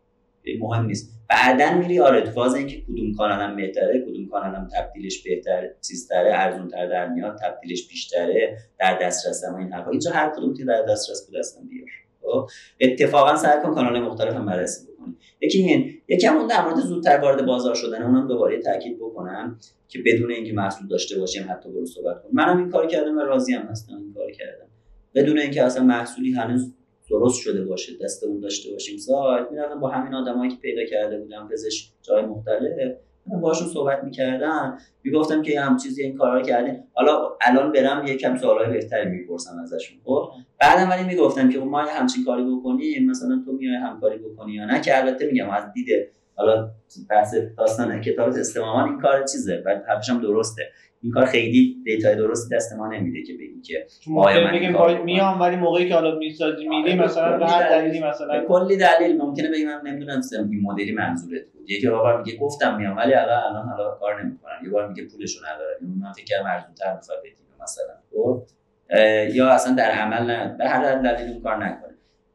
مهم 0.61 0.87
نیست. 0.87 1.14
بعدا 1.29 1.79
میری 1.79 2.01
آره 2.01 2.21
تو 2.21 2.31
فاز 2.31 2.55
اینکه 2.55 2.81
کدوم 2.81 3.15
کانالم 3.15 3.57
بهتره 3.57 4.01
کدوم 4.01 4.29
کانالم 4.29 4.69
تبدیلش 4.77 5.23
بهتر 5.23 5.69
چیزتره 5.89 6.31
ارزون 6.35 6.69
تر 6.69 6.87
در 6.87 7.09
میاد 7.09 7.39
تبدیلش 7.43 7.89
بیشتره 7.89 8.57
در 8.79 8.99
دسترس 8.99 9.45
این 9.59 9.73
حرفا. 9.73 9.91
اینجا 9.91 10.11
هر 10.11 10.33
کدوم 10.37 10.55
که 10.55 10.65
در 10.65 10.83
دسترس 10.83 11.27
بود 11.27 11.37
اصلا 11.37 11.63
بیار 11.71 11.89
خب؟ 12.23 12.49
اتفاقا 12.81 13.37
سعی 13.37 13.63
کن 13.63 13.75
کانال 13.75 14.01
مختلف 14.01 14.35
هم 14.35 14.47
بررسی 14.47 14.87
بکنی. 14.93 15.17
یکی 15.41 15.59
این 15.59 15.95
یکی 16.09 16.27
همون 16.27 16.47
در 16.47 16.65
مورد 16.65 16.77
زودتر 16.77 17.19
وارد 17.19 17.47
بازار 17.47 17.75
شدن 17.75 18.03
اونم 18.03 18.29
دوباره 18.29 18.63
تاکید 18.63 18.99
بکنم 18.99 19.59
که 19.89 19.99
بدون 20.07 20.31
اینکه 20.31 20.53
محصول 20.53 20.89
داشته 20.89 21.19
باشیم 21.19 21.47
حتی 21.51 21.71
برو 21.71 21.87
صحبت 21.87 22.23
کنیم 22.23 22.35
منم 22.35 22.59
این 22.59 22.71
کار 22.71 22.87
کردم 22.87 23.19
و 23.19 23.21
راضی 23.21 23.55
هم 23.55 23.67
هستم 23.67 23.97
این 23.97 24.15
کار 24.15 24.31
کردم. 24.31 24.67
بدون 25.15 25.39
اینکه 25.39 25.63
اصلا 25.63 25.85
محصولی 25.85 26.33
هنوز 26.33 26.73
درست 27.11 27.41
شده 27.41 27.65
باشه 27.65 27.93
دستمون 28.05 28.41
داشته 28.41 28.73
باشیم. 28.73 28.99
سایت 28.99 29.47
می‌رفتم 29.51 29.81
با 29.81 29.89
همین 29.89 30.15
آدمایی 30.15 30.51
که 30.51 30.57
پیدا 30.57 30.85
کرده 30.85 31.21
بودم 31.21 31.49
پزشک 31.53 31.89
جای 32.03 32.23
مختلف 32.23 32.97
من 33.27 33.41
باهاشون 33.41 33.69
صحبت 33.69 34.05
می‌کردم. 34.05 34.79
می‌گفتم 35.03 35.43
که 35.43 35.61
هم 35.61 35.77
چیزی 35.77 36.03
این 36.03 36.17
کارا 36.17 36.43
کردین. 36.43 36.83
حالا 36.93 37.37
الان 37.41 37.73
برم 37.73 38.07
یکم 38.07 38.37
سوالای 38.37 38.73
بهتری 38.73 39.11
می‌پرسم 39.11 39.59
ازشون 39.63 39.99
خب؟ 40.05 40.31
بعدم 40.61 40.91
ولی 40.91 41.05
می‌گفتم 41.05 41.49
که 41.49 41.59
ما 41.59 41.79
همچین 41.79 42.25
کاری 42.25 42.45
بکنیم 42.45 43.11
مثلا 43.11 43.43
تو 43.47 43.53
میای 43.53 43.77
همکاری 43.77 44.19
بکنی 44.19 44.53
یا 44.53 44.65
نه 44.65 44.81
که 44.81 44.99
البته 44.99 45.27
میگم 45.27 45.51
از 45.51 45.73
دیده 45.73 46.11
حالا 46.37 46.71
بحث 47.11 47.35
داستان 47.59 48.01
کتاب 48.01 48.29
استمامان 48.29 48.89
این 48.89 49.01
کار 49.01 49.23
چیزه 49.23 49.63
بعد 49.67 49.85
هم 50.09 50.21
درسته. 50.21 50.63
این 51.05 51.13
کار 51.13 51.25
خیلی 51.25 51.77
دیتا 51.85 52.15
درستی 52.15 52.57
دست 52.57 52.73
ما 52.73 52.89
نمیده 52.89 53.23
که 53.23 53.33
بگیم 53.33 53.63
که 53.63 53.87
آیا 54.17 54.45
من 54.45 55.03
میام 55.03 55.41
ولی 55.41 55.57
موقعی 55.57 55.89
که 55.89 55.95
حالا 55.95 56.15
می‌سازی 56.19 56.69
آره، 56.69 56.95
مثلا 56.95 57.39
به 57.39 57.47
هر 57.47 57.69
دلیلی 57.71 58.01
مثلا 58.01 58.45
کلی 58.49 58.77
دلیل. 58.77 59.17
ممکنه 59.17 59.49
بگم 59.51 59.65
من 59.65 59.81
نمی‌دونم 59.91 60.21
این 60.51 60.61
مدلی 60.63 60.93
منظورت 60.93 61.43
بود. 61.53 61.71
یکی 61.71 61.89
بار 61.89 62.23
میگه 62.23 62.39
گفتم 62.39 62.77
میام 62.77 62.97
ولی 62.97 63.15
الان 63.15 63.43
الان 63.43 63.69
حالا 63.69 63.91
کار 63.91 64.23
نمی‌کنن 64.23 64.53
یه 64.65 64.71
بار 64.71 64.89
میگه 64.89 65.05
پولشو 65.05 65.41
نداره 65.47 65.79
من 66.01 66.13
فکر 66.13 66.25
کردم 66.25 66.47
ارزونتر 66.47 66.95
می‌خواد 66.97 67.19
بدیم 67.19 67.35
مثلا. 67.63 67.95
خب؟ 68.13 68.43
یا 69.35 69.49
اصلا 69.49 69.75
در 69.75 69.91
عمل 69.91 70.31
نه. 70.31 70.57
به 70.59 70.69
هر 70.69 70.95
دلیلی 70.95 71.41
کار 71.41 71.65
نکنه 71.67 71.84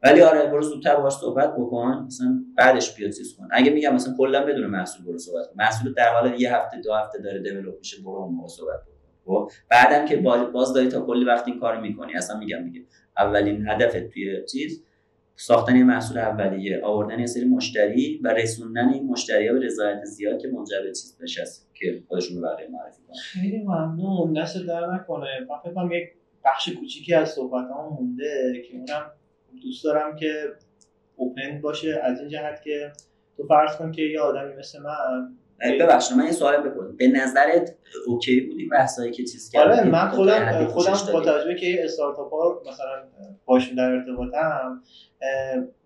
ولی 0.02 0.20
آره 0.20 0.46
برو 0.46 0.62
زودتر 0.62 0.96
باهاش 0.96 1.12
صحبت 1.12 1.54
بکن 1.54 2.04
مثلا 2.06 2.44
بعدش 2.56 2.96
بیا 2.96 3.10
چیز 3.10 3.36
کن. 3.36 3.48
اگه 3.50 3.70
میگم 3.70 3.94
مثلا 3.94 4.14
کلا 4.18 4.46
بدون 4.46 4.66
محصول 4.66 5.06
برو 5.06 5.18
صحبت 5.18 5.46
کن. 5.46 5.54
محصول 5.56 5.94
در 5.94 6.14
حال 6.14 6.40
یه 6.40 6.56
هفته 6.56 6.80
دو 6.80 6.94
هفته 6.94 7.18
داره 7.18 7.38
دیولپ 7.38 7.78
میشه 7.78 8.02
برو 8.02 8.10
اون 8.12 8.48
صحبت 8.48 8.80
بکن. 8.82 8.90
خب؟ 9.24 9.50
بعدم 9.70 10.06
که 10.06 10.16
باز 10.52 10.72
داری 10.72 10.88
تا 10.88 11.00
کلی 11.00 11.24
وقت 11.24 11.48
این 11.48 11.60
کارو 11.60 11.80
می‌کنی. 11.80 12.14
اصلا 12.14 12.38
میگم 12.38 12.62
میگه 12.62 12.80
اولین 13.18 13.68
هدفت 13.68 14.08
توی 14.08 14.44
چیز 14.52 14.84
ساختن 15.36 15.76
یه 15.76 15.84
محصول 15.84 16.18
اولیه 16.18 16.80
آوردن 16.84 17.18
یه 17.18 17.26
سری 17.26 17.44
مشتری 17.44 18.20
و 18.24 18.28
رسوندن 18.28 18.88
این 18.88 19.06
مشتری 19.06 19.48
ها 19.48 19.54
به 19.54 19.66
رضایت 19.66 20.04
زیاد 20.04 20.42
که 20.42 20.48
منجر 20.48 20.82
به 20.82 20.88
چیز 20.88 21.18
بشه 21.22 21.44
که 21.74 22.02
خودشون 22.08 22.36
رو 22.36 22.42
بقیه 22.42 22.68
معرفی 22.68 23.02
کنن. 23.08 23.16
خیلی 23.16 23.62
ممنون. 23.62 24.32
دست 24.32 24.56
در 24.66 24.86
نکنه. 24.94 25.26
من 25.76 25.90
یک 25.90 26.08
بخش 26.44 26.68
کوچیکی 26.68 27.14
از 27.14 27.30
صحبتامون 27.30 27.98
مونده 27.98 28.62
که 28.68 28.76
اونم 28.76 29.10
دوست 29.62 29.84
دارم 29.84 30.16
که 30.16 30.32
اوپن 31.16 31.60
باشه 31.60 32.00
از 32.02 32.20
این 32.20 32.28
جهت 32.28 32.62
که 32.62 32.92
تو 33.36 33.46
فرض 33.46 33.76
کن 33.76 33.92
که 33.92 34.02
یه 34.02 34.20
آدمی 34.20 34.54
مثل 34.54 34.78
من 34.82 35.36
ببخشید 35.80 36.16
من 36.16 36.24
یه 36.24 36.32
سوال 36.32 36.56
بپرسم. 36.56 36.96
به 36.96 37.08
نظرت 37.08 37.74
اوکی 38.06 38.40
بود 38.40 38.58
این 38.58 38.68
بحثایی 38.68 39.12
که 39.12 39.22
چیز 39.24 39.50
کردی؟ 39.50 39.70
آره 39.70 39.90
من 39.90 40.08
خودم 40.08 40.66
خودم 40.66 40.92
با 41.12 41.20
توجه 41.20 41.54
که 41.54 41.84
استارتاپ 41.84 42.32
ها 42.32 42.62
مثلا 42.66 43.02
باشون 43.44 43.74
در 43.74 43.90
ارتباطم 43.90 44.82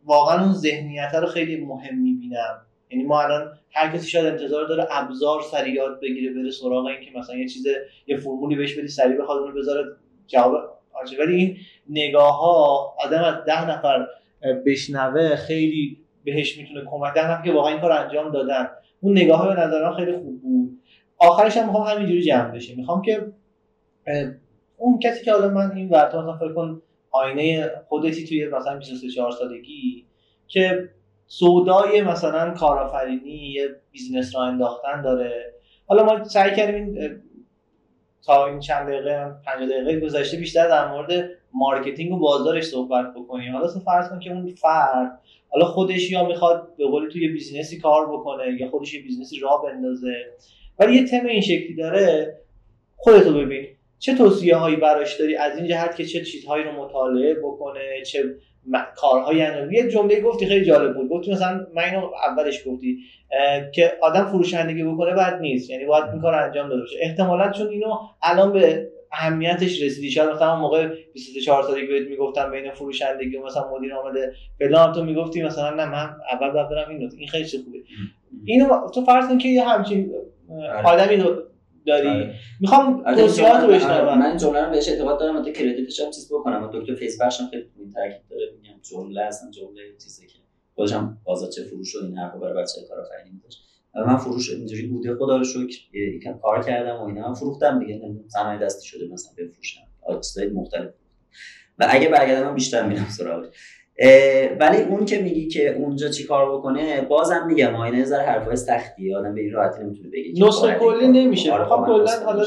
واقعا 0.04 0.44
اون 0.44 0.52
ذهنیت 0.52 1.14
رو 1.14 1.26
خیلی 1.26 1.64
مهم 1.64 1.98
می‌بینم. 1.98 2.60
یعنی 2.90 3.04
ما 3.04 3.22
الان 3.22 3.52
هر 3.72 3.96
کسی 3.96 4.08
شاید 4.08 4.26
انتظار 4.26 4.68
داره 4.68 4.86
ابزار 4.90 5.42
سریع 5.42 5.74
یاد 5.74 6.00
بگیره 6.00 6.34
بره 6.34 6.50
سراغ 6.50 6.86
این 6.86 7.00
که 7.00 7.18
مثلا 7.18 7.36
یه 7.36 7.48
چیز 7.48 7.66
یه 8.06 8.16
فرمولی 8.16 8.56
بهش 8.56 8.78
بدی 8.78 8.88
سریع 8.88 9.20
بخواد 9.20 9.42
اون 9.42 9.54
بذاره 9.54 9.84
جواب 10.26 10.78
آنچه 11.00 11.24
ولی 11.24 11.36
این 11.36 11.56
نگاه 11.88 12.38
ها 12.38 12.94
آدم 13.04 13.24
از 13.24 13.34
ده 13.46 13.70
نفر 13.70 14.06
بشنوه 14.66 15.36
خیلی 15.36 15.98
بهش 16.24 16.58
می‌تونه 16.58 16.82
کمک 16.90 17.14
ده 17.14 17.30
نفر 17.30 17.42
که 17.42 17.52
واقعا 17.52 17.72
این 17.72 17.80
کار 17.80 17.92
انجام 17.92 18.32
دادن. 18.32 18.68
اون 19.00 19.12
نگاه 19.12 19.38
ها 19.38 19.54
به 19.54 19.96
خیلی 19.96 20.12
خوب 20.12 20.42
بود. 20.42 20.78
آخرش 21.18 21.56
هم 21.56 21.66
می‌خوام 21.66 21.86
همینجوری 21.86 22.22
جمع 22.22 22.50
بشه 22.50 22.76
می‌خوام 22.76 23.02
که 23.02 23.32
اون 24.76 24.98
کسی 24.98 25.24
که 25.24 25.32
حالا 25.32 25.48
من 25.48 25.72
این 25.76 25.88
ورتا 25.88 26.22
مثلا 26.22 26.36
فکر 26.36 26.54
کن 26.54 26.82
آینه 27.10 27.70
خودتی 27.88 28.24
توی 28.26 28.48
مثلا 28.48 28.76
23 28.78 29.08
سالگی 29.38 30.06
که 30.46 30.88
سودای 31.26 32.02
مثلا 32.02 32.54
کارآفرینی 32.54 33.52
یه 33.52 33.68
business 33.90 34.36
را 34.36 34.42
انداختن 34.42 35.02
داره. 35.02 35.54
حالا 35.86 36.04
ما 36.04 36.24
سعی 36.24 36.56
کردیم 36.56 36.74
این 36.74 37.22
تا 38.26 38.46
این 38.46 38.60
چند 38.60 38.88
دقیقه 38.88 39.34
5 39.44 39.70
دقیقه 39.70 40.00
گذشته 40.00 40.36
بیشتر 40.36 40.68
در 40.68 40.88
مورد 40.88 41.30
marketing 41.54 42.12
و 42.12 42.18
بازارش 42.18 42.64
صحبت 42.64 43.14
بکنیم. 43.16 43.52
حالا 43.52 43.72
تو 43.72 43.80
فرض 43.80 44.08
کن 44.08 44.18
که 44.18 44.30
اون 44.30 44.54
فرد 44.54 45.20
حالا 45.48 45.66
خودش 45.66 46.10
یا 46.10 46.26
می‌خواد 46.26 46.76
به 46.76 46.86
قولی 46.86 47.12
توی 47.12 47.28
business 47.28 47.72
ی 47.72 47.78
کار 47.78 48.12
بکنه 48.12 48.60
یا 48.60 48.70
خودش 48.70 48.94
یه 48.94 49.02
business 49.02 49.36
ی 49.36 49.40
راه 49.40 49.62
بندازه 49.62 50.14
ولی 50.78 50.96
یه 50.96 51.06
تم 51.06 51.26
این 51.26 51.40
شکلی 51.40 51.74
داره 51.74 52.36
خودتو 52.96 53.34
ببین. 53.34 53.66
چه 53.98 54.14
توصیه 54.14 54.56
هایی 54.56 54.76
براش 54.76 55.20
داری؟ 55.20 55.36
از 55.36 55.58
این 55.58 55.68
جهت 55.68 55.96
که 55.96 56.04
چه 56.04 56.24
چیزهایی 56.24 56.64
رو 56.64 56.72
مطالعه 56.72 57.34
بکنه 57.34 58.02
چه 58.06 58.34
کارهایی 58.96 59.42
انجام 59.42 59.72
یه 59.72 59.88
جمله 59.90 60.20
گفتی 60.20 60.46
خیلی 60.46 60.64
جالب 60.64 60.94
بود. 60.94 61.08
گفتی 61.08 61.32
مثلا 61.32 61.66
من 61.74 61.82
اینو 61.82 62.10
اولش 62.28 62.62
گفتی 62.66 62.98
که 63.74 63.92
آدم 64.02 64.24
فروشندگی 64.24 64.84
بکنه 64.84 65.14
بعد 65.14 65.40
نیست. 65.40 65.70
یعنی 65.70 65.84
باید 65.84 66.04
این 66.04 66.20
کار 66.20 66.34
انجام 66.34 66.68
داده 66.68 66.80
باشه. 66.80 66.96
احتمالا 67.00 67.50
چون 67.50 67.68
اینو 67.68 67.94
الان 68.22 68.52
به 68.52 68.88
اهمیتش 69.12 69.82
رسیدی. 69.82 70.10
شاید 70.10 70.30
مثلا 70.30 70.56
موقع 70.56 70.88
24 71.14 71.62
سالگی 71.62 71.86
بهت 71.86 72.08
می‌گفتم 72.08 72.50
بین 72.50 72.70
فروشندگی 72.70 73.36
و 73.36 73.46
مثلا 73.46 73.70
مدیر 73.76 73.94
عامل 73.94 74.26
فلان 74.58 74.92
تو 74.92 75.04
می‌گفتی 75.04 75.42
مثلا 75.42 75.70
نه 75.70 75.84
من 75.84 76.10
اول 76.32 76.50
باید 76.50 76.68
برم 76.68 76.88
این 76.88 77.10
این 77.18 77.28
خیلی 77.28 77.44
خوبه. 77.64 77.78
اینو 78.44 78.68
تو 78.94 79.04
فرض 79.04 79.28
کن 79.28 79.38
که 79.38 79.48
یه 79.48 79.68
همچین 79.68 80.12
آره. 80.50 80.86
آدمی 80.86 81.16
داری؟ 81.86 82.08
آره. 82.08 82.34
می‌خوام 82.60 83.04
آره، 83.06 83.16
توصیهات 83.16 83.62
رو 83.62 83.68
بشنوم. 83.68 84.18
من 84.18 84.26
این 84.26 84.36
جمله 84.36 84.64
رو 84.64 84.70
بهش 84.70 84.88
اعتقاد 84.88 85.20
دارم 85.20 85.44
تا 85.44 85.50
کردیتش 85.50 86.00
هم 86.00 86.10
چیز 86.10 86.32
بکنم. 86.32 86.70
دکتر 86.72 86.94
فیس 86.94 87.22
هم 87.22 87.48
خیلی 87.50 87.70
این 87.78 87.92
تاکید 87.92 88.28
داره. 88.30 88.52
میگم 88.62 88.80
جمله 88.82 89.20
اصلا 89.20 89.50
جمله 89.50 89.82
چیزی 90.02 90.26
که 90.26 90.38
خودم 90.74 91.18
بازار 91.24 91.50
فروش 91.70 91.96
و 91.96 91.98
این 92.04 92.18
حرفا 92.18 92.38
برای 92.38 92.62
بچه 92.62 92.80
کارآفرینی 92.88 93.30
میذاشت 93.34 93.64
من 93.94 94.16
فروش 94.16 94.50
اینجوری 94.50 94.86
بوده 94.86 95.14
خدا 95.16 95.36
رو 95.36 95.44
شکر. 95.44 95.96
یکم 95.96 96.38
کار 96.38 96.64
کردم 96.64 96.96
و 96.96 97.04
اینا. 97.04 97.28
من 97.28 97.34
فروختم 97.34 97.78
دیگه. 97.78 98.00
صنایع 98.28 98.60
دستی 98.60 98.88
شده 98.88 99.06
مثلا 99.12 99.32
بفروشم. 99.38 99.80
چیزای 100.22 100.48
مختلف. 100.48 100.90
و 101.78 101.86
اگه 101.90 102.08
برگردم 102.08 102.54
بیشتر 102.54 102.86
میرم 102.86 103.08
سراغش. 103.08 103.54
ولی 104.60 104.82
اون 104.82 105.04
که 105.04 105.18
میگی 105.18 105.48
که 105.48 105.74
اونجا 105.74 106.08
چی 106.08 106.24
کار 106.24 106.58
بکنه 106.58 107.00
بازم 107.00 107.46
میگم 107.46 107.74
آینه 107.74 108.00
نظر 108.00 108.20
حرفای 108.20 108.56
سختی 108.56 109.14
آدم 109.14 109.34
به 109.34 109.40
این 109.40 109.52
راحتی 109.52 109.82
نمی‌تونه 109.82 110.08
بگه 110.08 110.46
نسخه 110.46 110.74
کلی 110.74 111.08
نمیشه. 111.08 111.52
آره، 111.52 111.64
خب 111.64 111.84
کلا 111.86 112.24
حالا 112.24 112.44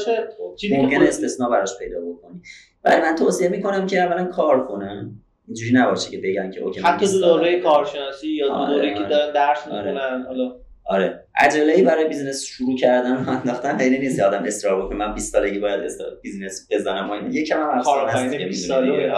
ممکنه 0.76 1.08
استثنا 1.08 1.48
براش 1.48 1.78
پیدا 1.78 2.00
بکنی. 2.00 2.40
ولی 2.84 3.00
من 3.00 3.14
توصیه 3.14 3.48
می‌کنم 3.48 3.86
که 3.86 4.02
اولا 4.02 4.24
کار 4.24 4.66
کنن. 4.66 5.20
اینجوری 5.46 5.72
نباشه 5.72 6.10
که 6.10 6.18
بگن 6.18 6.50
که 6.50 6.60
okay 6.60 6.80
حتی 6.80 7.06
تو 7.06 7.20
دوره 7.20 7.60
کارشناسی 7.60 8.28
یا 8.28 8.48
تو 8.48 8.66
دوره 8.66 8.94
که 8.94 9.00
آره، 9.00 9.08
دارن 9.08 9.32
درس 9.32 9.68
آره. 9.68 9.92
می‌کنن 9.92 10.24
حالا. 10.26 10.56
آره. 10.86 11.24
عجله 11.38 11.72
ای 11.72 11.82
برای 11.82 12.08
business 12.08 12.44
شروع 12.44 12.76
کردن 12.76 13.24
و 13.24 13.30
انداختن 13.30 13.78
خیلی 13.78 13.98
نیست 13.98 14.20
آدم 14.20 14.42
اصرار 14.44 14.84
بکنه. 14.84 14.96
من 14.96 15.14
20 15.14 15.32
سالگی 15.32 15.58
باید 15.58 15.80
business 16.22 16.68
بزنم. 16.70 17.10
و 17.10 17.12
اینا 17.12 17.28
یکم 17.28 17.60
هم 17.60 17.78
افسانه 17.78 18.16
است 18.16 18.34
20 18.34 18.68
ساله 18.68 19.08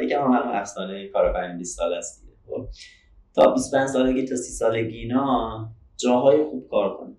یکم 0.00 0.20
هم 0.20 0.50
افسانه 0.52 1.08
کارآفرینی 1.08 1.58
20 1.58 1.76
سال 1.76 1.94
است 1.94 2.26
خب. 2.46 2.66
تا 3.34 3.52
25 3.52 3.88
سالگی 3.88 4.24
تا 4.24 4.36
30 4.36 4.52
سالگی 4.52 4.98
اینا 4.98 5.68
جاهای 5.96 6.44
خوب 6.44 6.68
کار 6.70 6.96
کنن. 6.96 7.16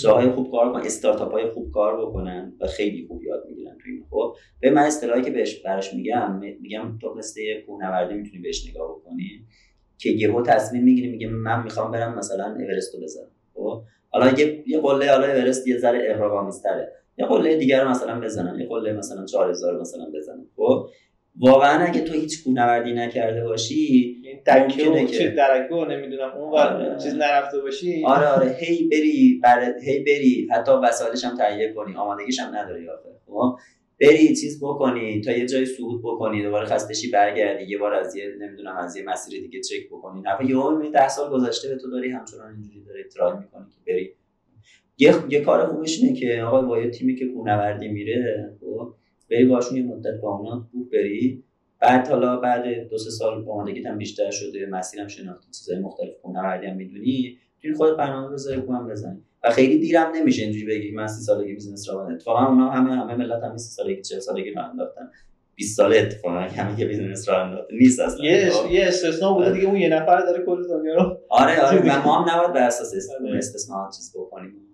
جاهای 0.00 0.30
خوب 0.30 0.50
کار 0.50 0.72
کنن 0.72 0.86
استارتاپ 0.86 1.32
های 1.32 1.50
خوب 1.50 1.72
کار 1.72 2.06
بکنن 2.06 2.52
و 2.60 2.66
خیلی 2.66 3.06
خوب 3.08 3.22
یاد 3.22 3.44
می‌گیرن 3.48 3.72
تو 3.72 3.84
این. 3.86 4.04
خب. 4.10 4.36
به 4.60 4.70
من 4.70 4.82
اصطلاحی 4.82 5.22
که 5.22 5.30
بهش 5.30 5.62
براش 5.62 5.94
میگم 5.94 6.38
میگم 6.60 6.98
تو 7.00 7.14
مثل 7.14 7.40
کوهنوردی 7.66 8.14
می‌تونی 8.14 8.42
بهش 8.42 8.70
نگاه 8.70 8.98
بکنی 8.98 9.46
که 9.98 10.10
یهو 10.10 10.42
تصمیم 10.42 10.84
می‌گیری 10.84 11.10
میگه 11.10 11.28
من 11.28 11.62
می‌خوام 11.62 11.90
برم 11.90 12.18
مثلا 12.18 12.56
اورست 12.60 12.94
رو 12.94 13.00
بزنم. 13.00 13.35
خب؟ 13.56 13.82
حالا 14.10 14.40
یه 14.40 14.62
یه 14.66 14.80
قله 14.80 15.10
حالا 15.10 15.26
اورست 15.26 15.66
یه 15.68 15.78
ذره 15.78 16.14
اغراق‌آمیزتره 16.14 16.92
یه 17.18 17.26
قله 17.26 17.56
دیگر 17.56 17.84
رو 17.84 17.90
مثلا 17.90 18.20
بزنم. 18.20 18.60
یه 18.60 18.66
قله 18.66 18.92
مثلا 18.92 19.24
4000 19.24 19.80
مثلا 19.80 20.04
بزنم. 20.14 20.46
خب؟ 20.56 20.86
واقعا 21.40 21.84
اگه 21.84 22.00
تو 22.00 22.12
هیچ 22.12 22.44
کوهنوردی 22.44 22.92
نکرده 22.92 23.44
باشی 23.44 24.16
ممکنه 24.46 25.06
که 25.06 25.28
درکو 25.28 25.84
نمی‌دونم. 25.84 26.30
اون 26.30 26.58
آره. 26.58 26.96
چیز 27.02 27.14
نرفته 27.14 27.60
باشی. 27.60 28.04
آره 28.06 28.26
آره. 28.26 28.56
هی 28.60 28.88
بری 28.88 29.40
بر... 29.42 29.74
هی 29.82 29.98
بری. 29.98 30.48
حتی 30.50 30.72
وسایلش 30.72 31.24
هم 31.24 31.36
تهیه 31.36 31.72
کنی. 31.72 31.96
آمادگیش 31.96 32.40
هم 32.40 32.56
نداری 32.56 32.88
آخه. 32.88 33.08
خب؟ 33.26 33.58
بری 34.00 34.36
چیز 34.36 34.64
بکنی 34.64 35.20
تا 35.20 35.32
یه 35.32 35.46
جای 35.46 35.66
صعود 35.66 36.00
بکنی 36.02 36.42
دوباره 36.42 36.66
خستشی 36.66 37.10
برگردی 37.10 37.64
یه 37.64 37.78
بار 37.78 37.94
از 37.94 38.16
یه 38.16 38.24
نمی‌دونم 38.40 38.76
از 38.76 38.96
یه 38.96 39.04
مسیر 39.04 39.40
دیگه 39.40 39.60
چک 39.60 39.86
بکنی. 39.90 40.20
نه 40.20 40.50
یهو 40.50 40.70
می‌بینی 40.70 40.90
10 40.92 41.08
سال 41.08 41.30
گذشته 41.30 41.68
به 41.68 41.76
تو 41.76 41.90
داری 41.90 42.10
همچنان 42.10 42.52
اینجوری 42.52 42.84
داری 42.84 43.04
ترای 43.04 43.38
می‌کنی 43.38 43.64
که 43.70 43.92
بری. 43.92 44.14
یه, 44.98 45.14
یه 45.28 45.40
کار 45.40 45.66
خوبش 45.66 46.00
اینه 46.00 46.20
که 46.20 46.42
آقا 46.42 46.62
با 46.62 46.80
یه 46.80 46.90
تیمی 46.90 47.14
که 47.14 47.26
کوهنوردی 47.26 47.88
میره 47.88 48.50
خب 48.60 48.94
بری 49.30 49.44
باشون 49.44 49.76
یه 49.76 49.82
مدت 49.82 50.20
با 50.22 50.36
اونا 50.36 50.68
خوب 50.70 50.90
بری. 50.92 51.44
بعد 51.80 52.08
حالا 52.08 52.36
بعد 52.36 52.88
دو 52.88 52.98
سه 52.98 53.10
سال 53.10 53.48
آمادگیت 53.48 53.86
هم 53.86 53.98
بیشتر 53.98 54.30
شده 54.30 54.66
مسیرم 54.66 55.08
شناختی 55.08 55.46
چیزای 55.50 55.78
مختلف 55.78 56.20
کوهنوردی 56.22 56.66
هم 56.66 56.76
می‌دونی 56.76 57.38
تو 57.62 57.74
خود 57.74 57.96
برنامه 57.96 58.34
بذاری 58.34 58.60
بزنی. 58.60 59.22
و 59.46 59.50
خیلی 59.50 59.78
دیرم 59.78 60.12
نمیشه 60.14 60.42
اینجوری 60.42 60.66
بگی 60.66 60.90
من 60.90 61.06
سی 61.06 61.22
سالگی 61.22 61.54
business 61.54 61.88
را 61.88 62.08
اتفاقا 62.08 62.46
اونا 62.46 62.70
همه 62.70 62.94
همه 62.94 63.14
ملت 63.14 63.42
هم 63.42 63.56
سی 63.56 63.70
سالگی 63.70 64.02
40 64.02 64.18
سالگی 64.18 64.50
رو 64.50 64.62
انداختن. 64.70 65.10
20 65.54 65.76
ساله 65.76 65.98
اتفاقا 65.98 66.34
همه 66.34 66.76
که 66.76 66.84
business 66.84 67.28
را 67.28 67.44
انداخته. 67.44 67.74
نیست 67.74 68.00
اصلا. 68.00 68.24
یه 68.24 68.52
یه 68.70 68.86
استثنا 68.86 69.34
بوده 69.34 69.52
دیگه. 69.52 69.66
اون 69.66 69.76
یه 69.76 69.88
نفر 69.88 70.20
داره 70.20 70.44
کل 70.44 70.68
دنیا 70.68 70.94
رو 70.94 71.18
آره 71.28 71.60
آره. 71.60 71.80
و 71.80 72.02
ما 72.04 72.22
هم 72.22 72.34
نباید 72.34 72.52
بر 72.52 72.66
اساس 72.66 72.94
استثنا 73.38 73.90
چیز 73.96 74.12
بکنیم. 74.16 74.65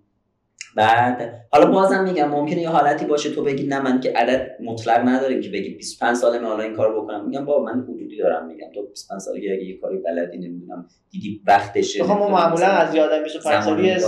بعد 0.76 1.34
حالا 1.52 1.66
بازم 1.70 2.04
میگم 2.04 2.28
ممکنه 2.28 2.60
یه 2.60 2.68
حالتی 2.68 3.04
باشه 3.06 3.30
تو 3.30 3.42
بگی 3.42 3.66
نه 3.66 3.80
من 3.80 4.00
که 4.00 4.12
عدد 4.16 4.50
مطلق 4.64 5.08
نداریم 5.08 5.40
که 5.40 5.48
بگی 5.48 5.74
25 5.74 6.16
ساله 6.16 6.38
من 6.38 6.46
حالا 6.46 6.62
این 6.62 6.74
کار 6.74 7.00
بکنم. 7.00 7.26
میگم 7.26 7.44
با 7.44 7.62
من 7.62 7.82
حدودی 7.82 8.18
دارم 8.18 8.46
میگم. 8.46 8.66
تو 8.74 8.86
25 8.86 9.20
سالگی 9.20 9.52
اگه 9.52 9.64
یه 9.64 9.78
کاری 9.80 9.98
بلدی 9.98 10.38
نمی‌دونم 10.38 10.86
دیدی 11.10 11.40
وقتشه 11.46 12.04
خب 12.04 12.18
ما 12.18 12.28
معمولا 12.28 12.66
از 12.66 12.94
یادم 12.94 13.22
25 13.22 13.64
سالی 13.64 13.86
یه 13.86 13.98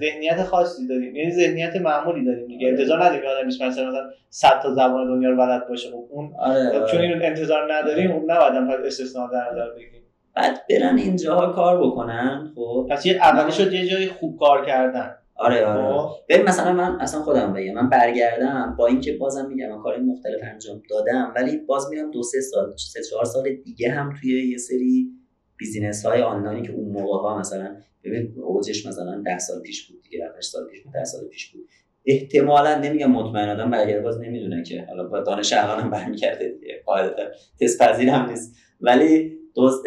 ذهنیت 0.00 0.42
خاصی 0.42 0.86
داریم. 0.88 1.16
یعنی 1.16 1.30
ذهنیت 1.30 1.76
معمولی 1.76 2.24
داریم 2.24 2.46
دیگه. 2.46 2.68
انتظار 2.68 3.04
نداریم 3.04 3.30
آدم 3.30 3.46
25 3.46 3.72
سال 3.72 3.88
مثلا 3.88 4.10
100 4.30 4.60
تا 4.62 4.74
زبان 4.74 5.06
دنیا 5.06 5.30
رو 5.30 5.36
بلد 5.36 5.68
باشه. 5.68 5.90
خب 5.90 6.04
اون 6.10 6.32
آره, 6.38 6.68
آره. 6.68 6.86
چون 6.86 7.00
اینو 7.00 7.24
انتظار 7.24 7.72
نداریم 7.72 8.10
اون 8.10 8.30
نباید 8.30 8.86
استثنا 8.86 9.26
در 9.26 9.52
نظر 9.52 9.70
بگیریم. 9.70 10.02
بعد 10.36 10.60
برن 10.70 10.98
اینجاها 10.98 11.52
کار 11.52 11.86
بکنن 11.86 12.52
خب. 12.54 12.86
پس 12.90 13.06
یه 13.06 13.14
اولی 13.14 13.52
شد 13.52 13.72
یه 13.72 13.86
جای 13.86 14.06
خوب 14.06 14.38
کار 14.38 14.66
کردن. 14.66 15.16
آره 15.34 15.66
آره 15.66 15.98
خب. 15.98 16.14
ببین 16.28 16.46
مثلا 16.46 16.72
من 16.72 17.00
اصلا 17.00 17.22
خودم 17.22 17.52
بگم 17.52 17.72
من 17.72 17.88
برگردم 17.88 18.74
با 18.78 18.86
اینکه 18.86 19.12
بازم 19.12 19.48
میگم 19.48 19.68
من 19.68 19.82
کار 19.82 19.98
مختلف 19.98 20.40
انجام 20.42 20.82
دادم 20.90 21.32
ولی 21.36 21.56
باز 21.56 21.90
میرم 21.90 22.10
دو 22.10 22.22
سه 22.22 22.40
سال 22.40 22.74
سه 22.76 23.02
چهار 23.10 23.24
سال 23.24 23.54
دیگه 23.64 23.90
هم 23.90 24.14
توی 24.20 24.50
یه 24.50 24.58
سری 24.58 25.10
business 25.56 26.06
های 26.06 26.22
آنلاینی 26.22 26.66
که 26.66 26.72
اون 26.72 26.88
موقع 26.88 27.28
ها 27.28 27.38
مثلا 27.38 27.76
ببین 28.04 28.34
اوجش 28.36 28.86
مثلا 28.86 29.22
10 29.26 29.38
سال 29.38 29.60
پیش 29.60 29.90
بود 29.90 30.02
دیگه 30.02 30.28
8 30.38 30.50
سال 30.50 30.66
پیش 30.66 30.82
بود 30.82 30.92
10 30.92 31.04
سال 31.04 31.24
پیش 31.28 31.52
بود. 31.52 31.68
احتمالا 32.06 32.78
نمیگم 32.78 33.10
مطمئن 33.10 33.48
آدم 33.48 33.70
برگرده 33.70 34.00
باز 34.00 34.20
نمی‌دونه 34.20 34.62
که. 34.62 34.84
حالا 34.88 35.08
با 35.08 35.20
دانش 35.20 35.52
الانم 35.52 35.90
برمیگرده 35.90 36.48
دیگه 36.48 36.82
قاعدتا 36.86 37.22
تست 37.60 37.82
پذیر 37.82 38.08
هم 38.08 38.30
نیست. 38.30 38.56
ولی 38.80 39.38
دوست 39.54 39.84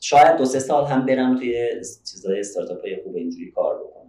شاید 0.00 0.36
دو 0.36 0.44
سه 0.44 0.58
سال 0.58 0.86
هم 0.86 1.06
برم 1.06 1.38
توی 1.38 1.70
چیزای 2.10 2.40
استارتاپ 2.40 2.80
های 2.80 2.96
خوب 3.04 3.16
اینجوری 3.16 3.50
کار 3.50 3.78
بکنم. 3.78 4.07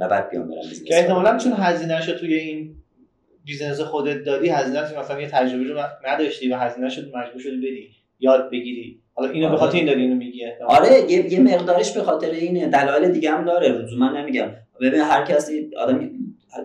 و 0.00 0.08
بعد 0.08 0.30
بیام 0.30 0.48
برم 0.48 0.62
که 0.86 0.98
احتمالا 0.98 1.38
چون 1.38 1.52
هزینهش 1.52 2.06
توی 2.06 2.34
این 2.34 2.74
business 3.44 3.80
خودت 3.80 4.24
دادی 4.24 4.48
هزینه 4.48 4.98
مثلا 5.00 5.20
یه 5.20 5.28
تجربه 5.28 5.64
رو 5.64 5.80
نداشتی 6.06 6.52
و 6.52 6.56
هزینه 6.56 6.88
شد 6.88 7.16
مجبور 7.16 7.40
شدی 7.42 7.56
بدی 7.56 7.90
یاد 8.20 8.50
بگیری. 8.50 9.00
حالا 9.14 9.30
اینو 9.30 9.50
به 9.50 9.56
خاطر 9.56 9.76
این 9.76 9.86
داری 9.86 10.02
اینو 10.02 10.14
میگی 10.14 10.42
آره 10.68 11.10
یه, 11.12 11.32
یه 11.32 11.40
مقدارش 11.40 11.92
به 11.92 12.02
خاطر 12.02 12.30
اینه. 12.30 12.68
دلایل 12.68 13.12
دیگه 13.12 13.30
هم 13.30 13.44
داره. 13.44 13.68
لزوما 13.68 14.10
نمیگم. 14.10 14.50
ببین 14.80 15.00
هر 15.00 15.24
کسی 15.24 15.70
آدم 15.76 16.09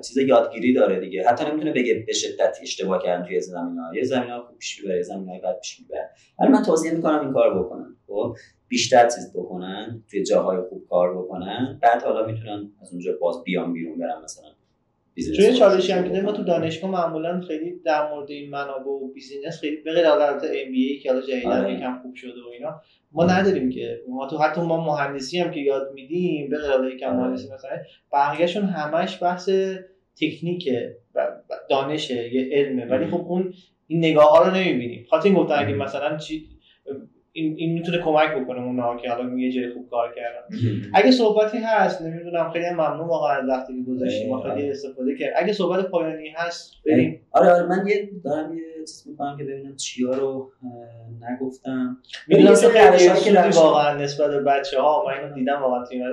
چیز 0.07 0.17
یادگیری 0.17 0.73
داره 0.73 0.99
دیگه. 0.99 1.27
حتی 1.27 1.45
نمی‌تونه 1.45 1.73
بگه 1.73 2.03
به 2.07 2.13
شدت 2.13 2.57
اشتباه 2.61 3.03
کردن 3.03 3.25
توی 3.25 3.39
زمینا 3.39 3.95
یه 3.95 4.03
زمینا 4.03 4.41
خوب 4.41 4.57
پیش 4.57 4.83
می‌بره 4.83 5.01
زمینا 5.01 5.39
بد 5.39 5.59
پیش 5.59 5.79
می‌بره. 5.79 6.09
ولی 6.39 6.49
من 6.49 6.63
توصیه 6.63 6.91
می‌کنم 6.91 7.19
این 7.19 7.33
کار 7.33 7.59
بکنن. 7.59 7.95
خب؟ 8.07 8.35
بیشتر 8.67 9.09
چیز 9.09 9.33
بکنن 9.35 10.03
توی 10.11 10.23
جاهای 10.23 10.57
خوب 10.69 10.87
کار 10.89 11.17
بکنن. 11.17 11.79
بعد 11.81 12.03
حالا 12.03 12.25
می‌تونن 12.25 12.71
از 12.81 12.91
اونجا 12.91 13.11
باز 13.21 13.43
بیان 13.43 13.73
بیرون 13.73 13.99
برن 13.99 14.21
مثلا 14.23 14.47
چون 15.37 15.53
چالشی 15.53 15.91
هم 15.91 16.13
که 16.13 16.21
ما 16.21 16.31
تو 16.31 16.43
دانشگاه 16.43 16.91
معمولا 16.91 17.41
خیلی 17.41 17.79
در 17.85 18.09
مورد 18.11 18.31
این 18.31 18.49
منابع 18.49 18.91
و 18.91 19.07
business 19.07 19.59
خیلی 19.59 19.75
به 19.75 19.93
غیر 19.93 20.05
از 20.07 20.43
MBA 20.43 20.99
که 20.99 21.11
حالا 21.11 21.21
جدیدا 21.21 21.49
آره. 21.49 21.73
یکم 21.73 21.99
خوب 22.01 22.15
شده 22.15 22.41
و 22.47 22.49
اینا 22.53 22.81
ما 23.15 23.25
نداریم 23.25 23.69
که 23.69 24.01
ما 24.09 24.27
تو 24.27 24.37
حتی 24.37 24.61
ما 24.61 24.85
مهندسی 24.85 25.39
هم 25.39 25.51
که 25.51 25.59
یاد 25.59 25.91
میدیم 25.93 26.49
به 26.49 26.57
غیر 26.57 26.93
یکم 26.93 27.07
آره. 27.07 27.17
مهندسی 27.17 27.53
مثلا 27.53 27.71
بقیه‌شون 28.13 28.63
همش 28.63 29.23
بحث 29.23 29.49
تکنیک 30.21 30.69
دانشه 31.69 32.33
یه 32.33 32.49
علمه. 32.51 32.85
ولی 32.85 33.05
خب 33.05 33.25
اون 33.27 33.53
این 33.87 33.99
نگاه 33.99 34.29
ها 34.29 34.47
رو 34.47 34.55
نمی‌بینیم. 34.55 35.05
خاطر 35.09 35.25
این 35.29 35.37
گفتن 35.37 35.55
اگه 35.57 35.73
مثلا 35.73 36.17
چی 36.17 36.47
این, 37.31 37.55
این 37.57 37.73
می‌تونه 37.73 37.97
کمک 37.97 38.35
بکنه 38.35 38.61
اون 38.61 38.97
که 38.97 39.09
حالا 39.09 39.39
یه 39.39 39.51
جای 39.51 39.73
خوب 39.73 39.89
کار 39.89 40.15
کردن. 40.15 40.57
اگه 40.93 41.11
صحبتی 41.11 41.57
هست 41.57 42.01
نمی‌دونم 42.01 42.51
خیلی 42.51 42.69
ممنون 42.69 43.07
واقعا 43.07 43.37
از 43.37 43.49
وقتی 43.49 43.73
که 43.73 43.91
گذاشتیم. 43.91 44.29
ما 44.29 44.41
خیلی 44.41 44.69
استفاده 44.69 45.15
کرد 45.15 45.33
اگه 45.35 45.53
صحبت 45.53 45.85
پایانی 45.85 46.29
هست 46.35 46.71
بریم. 46.85 47.21
آره 47.31 47.51
آره 47.51 47.65
من 47.65 47.87
یه 47.87 48.09
دارم 48.23 48.57
یه 48.57 48.63
چیز 48.85 49.03
می‌کنم 49.07 49.37
که 49.37 49.43
ببینم 49.43 49.75
چیا 49.75 50.13
رو 50.13 50.51
نگفتم. 51.31 51.97
می‌دونم 52.27 52.55
که 53.23 53.59
واقعا 53.59 53.97
نسبت 53.97 54.29
به 54.29 54.41
بچه 54.41 54.81
ها 54.81 55.05
من 55.07 55.13
اینو 55.13 55.35
دیدم 55.35 55.61
واقعا 55.61 55.85
توی 55.85 56.03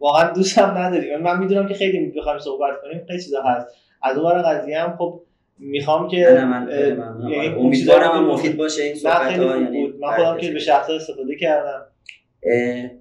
واقعا 0.00 0.32
دوستم 0.32 0.78
نداریم 0.78 1.20
من 1.20 1.38
می‌دونم 1.38 1.68
که 1.68 1.74
خیلی 1.74 2.12
بخوایم 2.16 2.38
صحبت 2.38 2.70
کنیم 2.82 3.04
خیلی 3.06 3.22
چیزا 3.22 3.42
هست. 3.42 3.66
از 4.02 4.18
اون 4.18 4.42
قضیه 4.42 4.80
هم 4.80 4.96
خب 4.96 5.22
می‌خوام 5.58 6.08
که 6.08 6.44
من 6.44 6.68
یعنی 7.30 7.48
امیدوارم 7.48 8.24
مفید 8.24 8.56
باشه 8.56 8.82
این 8.82 8.94
صحبت 8.94 9.38
ها 9.38 9.56
یعنی 9.56 9.86
من 9.86 10.16
خودم 10.16 10.38
که 10.38 10.50
به 10.50 10.58
شخص 10.58 10.90
استفاده 10.90 11.36
کردم. 11.36 11.86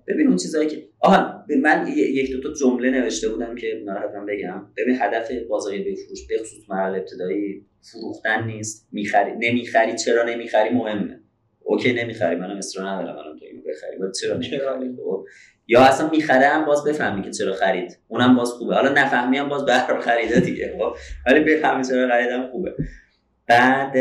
ببین 0.08 0.28
اون 0.28 0.38
چیزایی 0.38 0.70
که 0.70 0.84
آها 1.00 1.41
من 1.56 1.88
یک 1.98 2.32
دو 2.32 2.42
تا 2.42 2.54
جمله 2.54 2.90
نوشته 2.90 3.30
بودم 3.30 3.56
که 3.56 3.84
حتما 4.04 4.26
بگم. 4.26 4.68
ببین 4.78 4.96
هدف 5.00 5.32
بازاری 5.50 5.84
به 5.84 5.96
فروش 5.96 6.28
به 6.28 6.38
خصوص 6.38 6.70
مرحله 6.70 6.98
ابتدایی 6.98 7.66
فروختن 7.92 8.46
نیست. 8.46 8.88
می‌خری 8.92 9.32
نمی‌خری. 9.32 9.96
چرا 9.96 10.24
نمی‌خری؟ 10.24 10.70
مهمه. 10.70 11.20
اوکی 11.64 11.94
نمی‌خری. 11.94 12.36
منم 12.36 12.58
اصرار 12.58 12.88
ندارم 12.88 13.18
الان 13.18 13.40
تو 13.40 13.46
اینو 13.46 13.62
بخری. 13.62 13.98
ولی 13.98 14.12
چرا 14.22 14.36
نمی‌خری؟ 14.36 14.96
خب. 14.96 15.26
یا 15.68 15.82
اصلا 15.82 16.10
می‌خره 16.10 16.46
هم 16.46 16.66
باز 16.66 16.84
بفهمی 16.84 17.22
که 17.22 17.32
چرا 17.32 17.54
خرید. 17.54 18.00
اونم 18.08 18.36
باز 18.36 18.50
خوبه. 18.50 18.76
حالا 18.76 18.92
نفهمی 18.92 19.38
هم 19.38 19.50
باز 19.50 19.66
بهر 19.66 20.00
خریده 20.00 20.40
دیگه 20.40 20.76
خب. 20.80 20.96
ولی 21.28 21.40
بفهمی 21.40 21.84
چرا 21.84 22.08
خریدم 22.10 22.48
خوبه. 22.52 22.76
بعد 23.48 23.94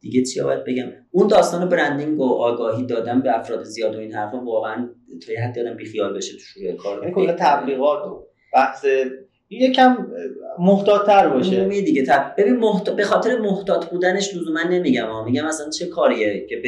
دیگه 0.00 0.22
چی 0.22 0.42
باید 0.42 0.64
بگم؟ 0.64 0.92
اون 1.10 1.28
داستان 1.28 1.68
برندینگ 1.68 2.20
و 2.20 2.24
آگاهی 2.24 2.86
دادن 2.86 3.20
به 3.20 3.38
افراد 3.38 3.64
زیاد 3.64 3.96
و 3.96 3.98
این 3.98 4.14
حرفا 4.14 4.44
واقعا 4.44 4.88
تا 5.18 5.32
یه 5.32 5.40
حدی 5.40 5.60
آدم 5.60 5.76
بیخیال 5.76 6.16
بشه 6.16 6.32
تو 6.32 6.38
شروع 6.38 6.72
کار. 6.72 7.02
یعنی 7.02 7.14
کلا 7.14 7.32
تبلیغات 7.38 8.06
و 8.06 8.26
بحث 8.52 8.86
یکم 9.50 10.06
محتاط 10.58 11.06
تر 11.06 11.28
باشه 11.28 11.68
دیگه 11.68 12.04
تر. 12.04 12.34
ببین 12.38 12.56
محت... 12.56 12.90
به 12.90 13.04
خاطر 13.04 13.38
محتاط 13.38 13.86
بودنش 13.86 14.34
لزوما 14.34 14.62
نمیگم 14.62 15.06
ها 15.06 15.24
میگم 15.24 15.46
مثلا 15.46 15.70
چه 15.70 15.86
کاریه 15.86 16.46
که 16.46 16.62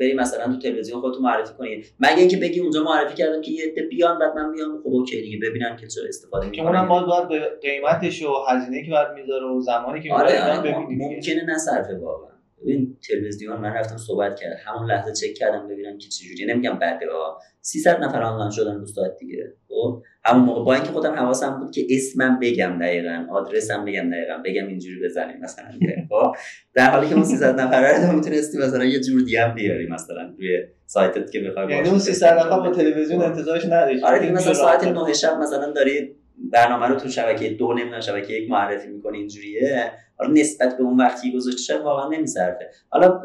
بری 0.00 0.14
مثلا 0.14 0.52
تو 0.52 0.58
تلویزیون 0.58 1.00
خودتو 1.00 1.20
معرفی 1.20 1.54
کنی 1.58 1.84
مگه 2.00 2.18
اینکه 2.18 2.36
بگی 2.36 2.60
اونجا 2.60 2.82
معرفی 2.82 3.14
کردم 3.14 3.40
که 3.40 3.52
یه 3.52 3.64
عده 3.64 3.82
بیان 3.82 4.18
بعد 4.18 4.36
من 4.36 4.52
بیام؟ 4.52 4.78
خب 4.82 4.88
اوکی 4.88 5.22
دیگه 5.22 5.38
ببینم 5.48 5.76
که 5.76 5.86
چرا 5.86 6.04
استفاده 6.08 6.46
می‌کنن. 6.46 6.66
اونم 6.66 6.88
باید 6.88 7.06
باید 7.06 7.28
به 7.28 7.58
قیمتش 7.62 8.22
و 8.22 8.34
هزینه 8.48 8.84
که 8.84 8.90
بعد 8.90 9.14
می‌ذاره 9.14 9.46
و 9.46 9.60
زمانی 9.60 10.02
که 10.02 10.12
آره, 10.12 10.58
آره 10.58 10.78
ممکنه 10.78 11.44
نصرفه 11.44 11.94
واقعا. 11.94 12.31
ببین 12.62 12.96
تلویزیون 13.08 13.56
من 13.56 13.72
رفتم 13.72 13.96
صحبت 13.96 14.40
کردم. 14.40 14.56
همون 14.66 14.90
لحظه 14.90 15.12
چک 15.12 15.34
کردم 15.34 15.68
ببینم 15.68 15.98
که 15.98 16.08
چجوریه 16.08 16.46
نمیگم 16.54 16.78
بعد 16.78 17.02
ها. 17.12 17.38
300 17.60 18.00
نفر 18.00 18.22
آنلاین 18.22 18.50
شدن 18.50 18.74
رو 18.74 18.86
ساعت 18.86 19.16
دیگه. 19.16 19.52
خب؟ 19.68 20.02
همون 20.24 20.44
موقع 20.44 20.64
با 20.64 20.74
اینکه 20.74 20.90
خودم 20.90 21.14
حواسم 21.14 21.60
بود 21.60 21.74
که 21.74 21.86
اسمم 21.90 22.38
بگم 22.40 22.78
دقیقا 22.78 23.26
آدرسم 23.30 23.84
بگم 23.84 24.10
دقیقا 24.10 24.42
بگم 24.44 24.66
اینجوری 24.66 25.04
بزنیم 25.04 25.36
مثلا. 25.40 25.64
خب؟ 26.10 26.36
در 26.74 26.90
حالی 26.90 27.08
که 27.08 27.14
اون 27.14 27.24
300 27.24 27.60
نفر 27.60 28.06
رو 28.06 28.12
می‌تونستی 28.12 28.58
مثلا 28.58 28.84
یه 28.84 29.00
جور 29.00 29.22
دیگه 29.22 29.42
هم 29.42 29.54
بیاری 29.54 29.86
مثلا 29.86 30.34
روی 30.38 30.62
سایتت 30.86 31.30
که 31.30 31.40
بخوای 31.40 31.74
یعنی 31.74 31.88
اون 31.88 31.98
300 31.98 32.38
نفر 32.38 32.60
با 32.60 32.70
تلویزیون 32.70 33.22
انتظارش 33.22 33.64
نداری 33.64 34.02
آره 34.02 34.18
دیگه 34.18 34.32
مثلا 34.32 34.54
ساعت 34.54 34.84
9 34.84 35.12
شب 35.12 35.36
مثلا 35.42 35.72
داری 35.72 36.16
برنامه 36.52 36.86
رو 36.86 36.94
تو 36.94 37.08
شبکه 37.08 37.50
دو 37.50 37.72
نمی‌دونم 37.72 38.00
شبکه 38.00 38.32
یک 38.32 38.50
معرفی 38.50 38.88
می‌کنی 38.88 39.18
اینجوریه. 39.18 39.92
حالا 40.22 40.40
نسبت 40.40 40.76
به 40.76 40.84
اون 40.84 40.96
وقتی 40.96 41.32
گذاشته 41.32 41.78
واقعا 41.78 42.08
نمیصرفه 42.08 42.70
حالا 42.88 43.22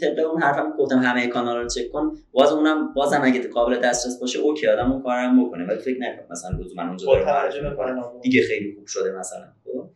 طبق 0.00 0.30
اون 0.30 0.42
حرفم 0.42 0.72
گفتم 0.78 0.98
همه 0.98 1.26
کانال 1.26 1.56
رو 1.56 1.68
چک 1.68 1.90
کن 1.92 2.12
باز 2.32 2.52
اونم 2.52 2.94
بازم 2.94 3.20
اگه 3.24 3.48
قابل 3.48 3.80
دسترس 3.80 4.20
باشه 4.20 4.38
اوکی 4.38 4.66
آدم 4.66 4.92
اون 4.92 5.02
کارم 5.02 5.46
بکنه. 5.46 5.66
ولی 5.66 5.78
فکر 5.78 6.00
نکن 6.00 6.22
مثلا 6.30 6.58
من 6.76 6.88
اونجا 6.88 7.06
دیگه 8.22 8.42
خیلی 8.42 8.74
خوب 8.74 8.86
شده 8.86 9.18
مثلا. 9.18 9.44
خب؟ 9.64 9.90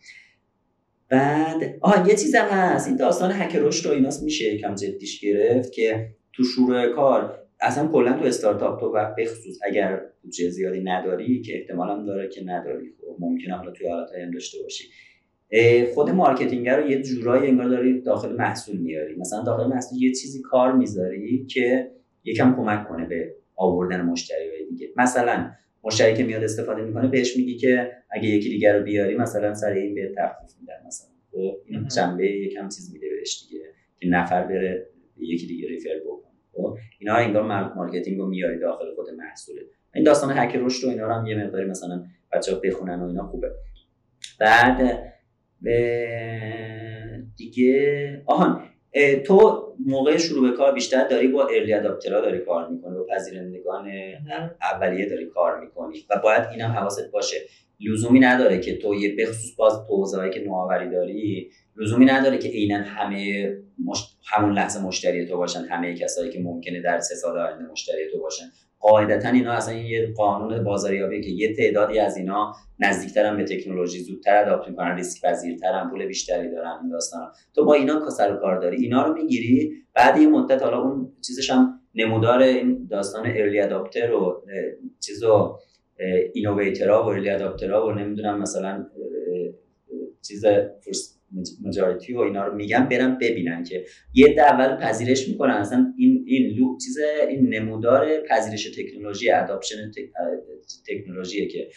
بعد 1.08 1.74
آها 1.80 2.08
یه 2.08 2.14
چیزم 2.14 2.48
هست. 2.50 2.88
این 2.88 2.96
داستان 2.96 3.30
هک 3.32 3.56
رشد 3.56 3.90
و 3.90 3.92
ایناست 3.92 4.22
میشه 4.22 4.54
یکم 4.54 4.74
جدیش 4.74 5.20
گرفت 5.20 5.72
که 5.72 6.08
تو 6.32 6.44
شروع 6.44 6.86
کار 6.86 7.38
اصلا 7.60 7.88
کلا 7.88 8.12
تو 8.12 8.24
استارتاپ 8.24 8.80
تو 8.80 8.86
و 8.86 9.14
بخصوص 9.18 9.58
اگر 9.62 10.00
بودجه 10.22 10.48
زیادی 10.48 10.80
نداری 10.80 11.42
که 11.42 11.58
احتمال 11.58 12.06
داره 12.06 12.28
که 12.28 12.42
نداری 12.44 12.94
خب 13.00 13.16
ممکنه 13.18 13.56
حالا 13.56 13.70
توی 13.70 13.88
حالت 13.88 14.08
هم 14.24 14.30
داشته 14.30 14.62
باشی. 14.62 14.84
خود 15.94 16.10
marketing 16.10 16.80
رو 16.80 16.90
یه 16.90 17.02
جورایی 17.02 17.50
انگار 17.50 17.68
داری 17.68 18.00
داخل 18.00 18.36
محصول 18.36 18.76
میاری. 18.76 19.16
مثلا 19.16 19.42
داخل 19.42 19.66
محصول 19.66 20.02
یه 20.02 20.14
چیزی 20.14 20.42
کار 20.42 20.72
می‌ذاری 20.72 21.46
که 21.46 21.90
یکم 22.24 22.56
کمک 22.56 22.88
کنه 22.88 23.06
به 23.06 23.34
آوردن 23.56 24.00
مشتری 24.00 24.66
دیگه. 24.70 24.88
مثلا 24.96 25.50
مشتری 25.84 26.14
که 26.14 26.24
میاد 26.24 26.44
استفاده 26.44 26.82
می‌کنه 26.82 27.08
بهش 27.08 27.36
میگی 27.36 27.56
که 27.56 27.90
اگه 28.10 28.28
یکی 28.28 28.48
دیگر 28.48 28.78
رو 28.78 28.84
بیاری 28.84 29.16
مثلا 29.16 29.54
سر 29.54 29.70
این 29.70 29.94
به 29.94 30.14
تخفیف 30.16 30.60
میدن 30.60 30.74
مثلا. 30.86 31.08
خب 31.32 31.56
این 31.66 31.88
جنبه 31.96 32.26
یکم 32.26 32.68
چیز 32.68 32.92
میده 32.92 33.06
بهش 33.08 33.46
دیگه 33.48 33.64
که 34.00 34.08
نفر 34.08 34.46
بره 34.46 34.86
یکی 35.16 35.46
دیگه 35.46 35.68
refer 35.68 36.00
بکنه. 36.06 36.32
خب 36.52 36.76
اینا 36.98 37.14
انگار 37.14 37.74
marketing 37.74 38.18
رو 38.18 38.26
میاری 38.26 38.58
داخل 38.58 38.94
خود 38.94 39.06
محصوله 39.10 39.60
این 39.94 40.04
داستان 40.04 40.38
هک 40.38 40.56
رشد 40.56 40.86
و 40.86 40.90
اینا 40.90 41.06
رو 41.06 41.12
هم 41.12 41.26
یه 41.26 41.36
مقداری 41.36 41.66
مثلا 41.66 42.04
بچه‌ها 42.32 42.60
بخونن 42.60 43.00
و 43.00 43.06
اینا 43.06 43.26
خوبه. 43.26 43.50
بعد 44.40 45.11
دیگه 47.36 48.22
آهان 48.26 48.62
تو 49.24 49.68
موقع 49.86 50.16
شروع 50.16 50.50
به 50.50 50.56
کار 50.56 50.72
بیشتر 50.72 51.08
داری 51.08 51.28
با 51.28 51.46
ارلی 51.46 51.72
اداپترها 51.72 52.20
داری 52.20 52.38
کار 52.38 52.68
می‌کنی 52.68 52.94
با 52.94 53.06
پذیرندگان 53.14 53.90
اولیه 54.62 55.08
داری 55.08 55.26
کار 55.26 55.60
می‌کنی 55.60 55.98
و 56.10 56.20
باید 56.24 56.44
اینم 56.52 56.70
حواست 56.70 57.10
باشه. 57.10 57.36
لزومی 57.80 58.20
نداره 58.20 58.60
که 58.60 58.76
تو 58.76 58.94
یه 58.94 59.16
بخصوص 59.18 59.56
باز 59.56 59.72
تو 59.88 60.28
که 60.28 60.40
نوآوری 60.40 60.90
داری 60.90 61.50
لزومی 61.76 62.04
نداره 62.04 62.38
که 62.38 62.48
عینا 62.48 62.76
همه 62.76 63.52
همون 64.24 64.52
لحظه 64.52 64.82
مشتری 64.82 65.26
تو 65.26 65.36
باشن 65.36 65.60
همه 65.60 65.94
کسایی 65.94 66.30
که 66.30 66.40
ممکنه 66.40 66.82
در 66.82 66.98
سه 66.98 67.14
سال 67.14 67.38
آینده 67.38 67.64
مشتری 67.72 68.10
تو 68.12 68.20
باشن. 68.20 68.44
قاعدتا 68.82 69.28
اینا 69.28 69.52
اصلا 69.52 69.74
یه 69.74 70.12
قانون 70.16 70.64
بازاریابیه 70.64 71.20
که 71.20 71.30
یه 71.30 71.56
تعدادی 71.56 71.98
از 71.98 72.16
اینا 72.16 72.54
نزدیکترن 72.78 73.36
به 73.36 73.44
تکنولوژی 73.44 73.98
زودتر 73.98 74.36
اداپت 74.36 74.68
می‌کنن 74.68 74.96
ریسک 74.96 75.22
پذیرترن 75.24 75.90
پول 75.90 76.06
بیشتری 76.06 76.50
دارن 76.50 76.78
این 76.82 76.92
تو 77.54 77.64
با 77.64 77.74
اینا 77.74 78.10
سر 78.10 78.36
کار 78.36 78.60
داری. 78.60 78.76
اینا 78.82 79.06
رو 79.06 79.14
می‌گیری 79.14 79.72
بعد 79.94 80.20
یه 80.20 80.28
مدت 80.28 80.62
حالا 80.62 80.82
اون 80.82 81.12
چیزش 81.26 81.50
هم 81.50 81.80
نمودار 81.94 82.42
این 82.42 82.86
داستان 82.90 83.26
ارلی 83.26 83.60
اداپتر 83.60 84.12
و 84.12 84.42
چیزو 85.00 85.58
اینوویترها 86.34 87.04
و 87.04 87.06
ارلی 87.06 87.30
اداپترها 87.30 87.86
و 87.86 87.92
نمی‌دونم 87.92 88.38
مثلا 88.38 88.86
چیز 90.22 90.44
مجاریتی 91.64 92.14
و 92.14 92.20
اینا 92.20 92.46
رو 92.46 92.54
میگن 92.54 92.88
برن 92.88 93.18
ببینن 93.20 93.64
که 93.64 93.84
یه 94.14 94.36
اول 94.38 94.76
پذیرش 94.76 95.28
می‌کنن. 95.28 95.54
اصلا 95.54 95.94
این 95.96 96.24
این 96.26 96.46
loop 96.58 96.78
چیز 96.84 96.98
این 97.28 97.54
نمودار 97.54 98.08
پذیرش 98.30 98.76
تکنولوژی 98.76 99.30
adoption 99.30 99.90
تکنولوژیه 100.88 101.48
که 101.48 101.68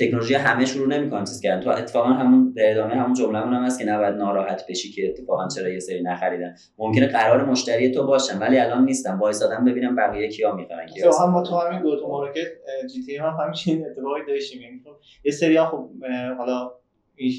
تکنولوژی 0.00 0.34
همه 0.34 0.64
شروع 0.64 0.88
نمی‌کنن. 0.88 1.24
چیز 1.24 1.40
کردن 1.40 1.60
تو 1.60 1.70
اتفاقا 1.70 2.08
همون 2.08 2.52
در 2.56 2.70
ادامه 2.70 2.94
همون 2.94 3.14
جمله 3.14 3.38
هم 3.38 3.64
هست 3.64 3.78
که 3.78 3.84
نباید 3.84 4.14
ناراحت 4.14 4.64
بشی 4.68 4.92
که 4.92 5.08
اتفاقا 5.08 5.48
چرا 5.48 5.68
یه 5.68 5.78
سری 5.78 6.02
نخریدن. 6.02 6.54
ممکنه 6.78 7.06
قرار 7.06 7.44
مشتری 7.44 7.90
تو 7.90 8.06
باشن 8.06 8.38
ولی 8.38 8.58
الان 8.58 8.84
نیستن. 8.84 9.18
وایسادن 9.18 9.64
ببینم 9.64 9.96
بقیه 9.96 10.28
کیا 10.28 10.54
می‌خرن 10.54 10.86
کیا 10.86 11.12
هم 11.12 11.30
ما 11.30 11.42
تو 11.42 11.56
همین 11.56 11.82
go 11.82 11.96
to 11.96 12.08
market 12.08 12.46
GTM 12.92 13.36
همین 13.40 13.86
اتفاقی 13.86 14.20
داشتیم. 14.28 14.62
یعنی 14.62 14.80
خب 14.84 14.96
یه 15.24 15.32
سری 15.32 15.60
خب 15.60 15.90
حالا 16.38 16.72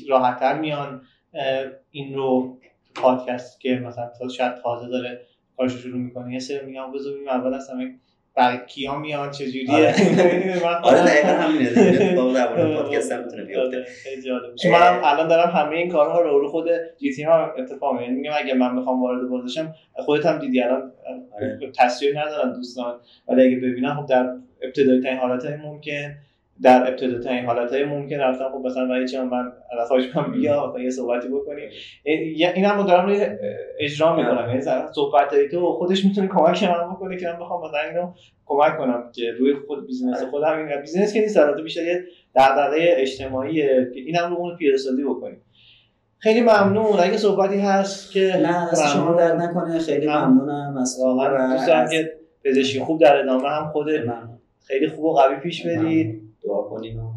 راحتتر 0.10 0.60
میان. 0.60 1.02
این 1.92 2.14
رو 2.14 2.58
پادکست 2.96 3.62
که 3.62 3.76
مثلا 3.76 4.30
شاید 4.38 4.56
تازه 4.56 4.88
داره 4.88 5.22
کارش 5.58 5.72
شروع 5.72 6.00
می‌کنه. 6.00 6.34
یه 6.34 6.40
سری 6.40 6.66
میگم 6.66 6.92
ببینیم 6.92 7.28
اول 7.28 7.54
اصلا 7.54 7.92
بعد 8.36 8.68
کیا 8.68 8.96
میان 9.00 9.32
چجوریه. 9.32 9.72
آره, 9.72 9.94
آره 10.90 11.02
دقیقا 11.02 11.28
همینه 11.28 12.34
در 12.34 12.74
پادکست 12.74 13.12
هم 13.12 13.24
می‌تونه 13.24 13.44
بیفته. 13.44 13.62
آره، 13.62 13.84
خیلی 13.84 14.22
جالب. 14.22 14.56
چون 14.56 14.72
من 14.72 15.00
الان 15.04 15.28
دارم 15.28 15.50
همه 15.50 15.76
این 15.76 15.92
کارها 15.92 16.22
رو 16.22 16.40
رو 16.40 16.48
خود 16.48 16.68
جی 16.98 17.12
تی 17.14 17.24
هم 17.24 17.52
اتفاق 17.58 18.00
میاد 18.00 18.10
میگم 18.10 18.32
اگه 18.38 18.54
من 18.54 18.76
بخوام 18.76 19.04
وارد 19.04 19.30
بازشم 19.30 19.76
خودت 19.94 20.26
هم 20.26 20.40
دیدی 20.40 20.62
الان 20.62 20.92
آره. 21.36 21.72
تصویر 21.78 22.20
ندارن 22.20 22.54
دوستان. 22.54 23.00
ولی 23.28 23.48
اگه 23.48 23.56
ببینم 23.56 24.02
خب 24.02 24.06
در 24.06 24.36
ابتدایی 24.62 25.02
ترین 25.02 25.18
حالت 25.18 25.46
ممکن. 25.46 26.16
در 26.64 26.88
ابتدا 26.88 27.20
ترین 27.20 27.46
حالت 27.46 27.72
های 27.72 27.86
ممکن 27.86 28.20
رفتم 28.20 28.50
خب 28.54 28.68
مثلا 28.68 28.88
ولی 28.88 29.08
چون 29.08 29.28
من 29.28 29.52
خواهش 29.88 30.16
من 30.16 30.32
بیا 30.32 30.68
مثلا 30.68 30.82
یه 30.82 30.90
صحبتی 30.90 31.28
بکنیم. 31.28 31.70
این 32.04 32.66
هم 32.66 32.84
دارم 32.84 33.30
اجرا 33.80 34.16
می‌کنم. 34.16 34.48
یعنی 34.50 34.62
صحبت 34.96 35.34
های 35.34 35.50
تو 35.50 35.72
خودش 35.72 36.06
می‌تونه 36.06 36.28
کمک 36.28 36.64
من 36.64 36.94
بکنه 36.94 37.18
که 37.18 37.28
من 37.28 37.40
بخوام 37.40 37.68
مثلا 37.68 37.80
اینو 37.80 38.14
کمک 38.46 38.78
کنم 38.78 39.12
که 39.16 39.32
روی 39.40 39.54
خود 39.68 39.88
business 39.88 40.18
آره. 40.18 40.32
خودم 40.32 40.58
این 40.58 40.82
business 40.82 41.14
که 41.14 41.22
نیست 41.22 41.38
البته 41.38 41.62
بیشتر 41.62 41.84
یه 41.84 42.04
دغدغه 42.36 42.78
اجتماعیه 42.98 43.92
که 43.94 44.00
اینم 44.00 44.30
رو 44.30 44.36
اون 44.36 44.56
پیاده 44.58 44.78
سازی 44.78 45.04
بکنیم. 45.04 45.42
خیلی 46.18 46.42
ممنون. 46.42 47.00
اگه 47.00 47.18
صحبتی 47.18 47.60
هست 47.60 48.12
که 48.12 48.38
نه 48.44 48.72
از 48.72 48.94
شما 48.94 49.14
در 49.14 49.36
نکنه. 49.36 49.80
خیلی 49.80 50.08
ممنونم. 50.08 50.78
از 50.78 51.00
دوست 51.00 51.92
که 51.92 52.12
پزشکی 52.46 52.80
خوب 52.80 53.02
در 53.02 53.18
ادامه 53.18 53.50
هم 53.50 53.70
خود 53.72 53.88
خیلی 54.68 54.88
خوب 54.88 55.06
و 55.06 55.14
قوی 55.14 55.36
پیش 55.36 55.66
برید. 55.66 56.25
دعا 56.46 56.62
کنیم 56.62 57.00
و 57.00 57.14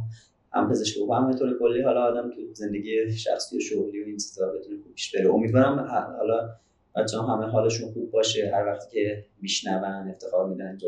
هم 0.53 0.71
پزشکی 0.71 1.01
و 1.01 1.13
هم 1.13 1.33
طور 1.33 1.59
کلی 1.59 1.83
حالا 1.83 2.03
آدم 2.03 2.31
تو 2.31 2.55
زندگی 2.55 3.13
شخصی 3.13 3.57
و 3.57 3.61
شغلی 3.61 4.03
و 4.03 4.07
این 4.07 4.17
چیزا 4.17 4.53
بتونه 4.53 4.83
خوب 4.83 4.95
پیش 4.95 5.17
بره. 5.17 5.35
امیدوارم 5.35 5.79
حالا 6.19 6.49
بچه 6.97 7.19
همه 7.19 7.47
حالشون 7.47 7.93
خوب 7.93 8.11
باشه. 8.11 8.51
هر 8.55 8.67
وقتی 8.67 8.91
که 8.91 9.25
میشنون 9.43 10.09
افتخار 10.09 10.49
میدن 10.49 10.79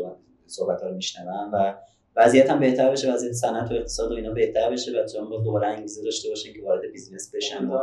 صحبت 0.45 0.81
ها 0.81 0.87
رو 0.87 0.95
میشنون 0.95 1.51
و 1.53 1.73
وضعیت 2.15 2.49
هم 2.49 2.59
بهتر 2.59 2.91
بشه 2.91 3.13
وضعیت 3.13 3.33
صنعت 3.33 3.71
و 3.71 3.73
اقتصاد 3.73 4.11
و 4.11 4.15
اینا 4.15 4.33
بهتر 4.33 4.71
بشه. 4.71 4.91
بچه 5.03 5.19
هم 5.19 5.29
با 5.29 5.37
دوباره 5.37 5.67
انگیزه 5.67 6.03
داشته 6.03 6.29
باشن 6.29 6.53
که 6.53 6.61
وارد 6.63 6.91
business 6.91 7.35
بشن 7.35 7.65
و 7.65 7.77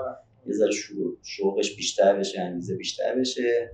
یه 0.46 0.54
ذره 0.54 0.70
شوقش 1.22 1.76
بیشتر 1.76 2.18
بشه 2.18 2.40
انگیزه 2.40 2.76
بیشتر 2.76 3.14
بشه 3.14 3.70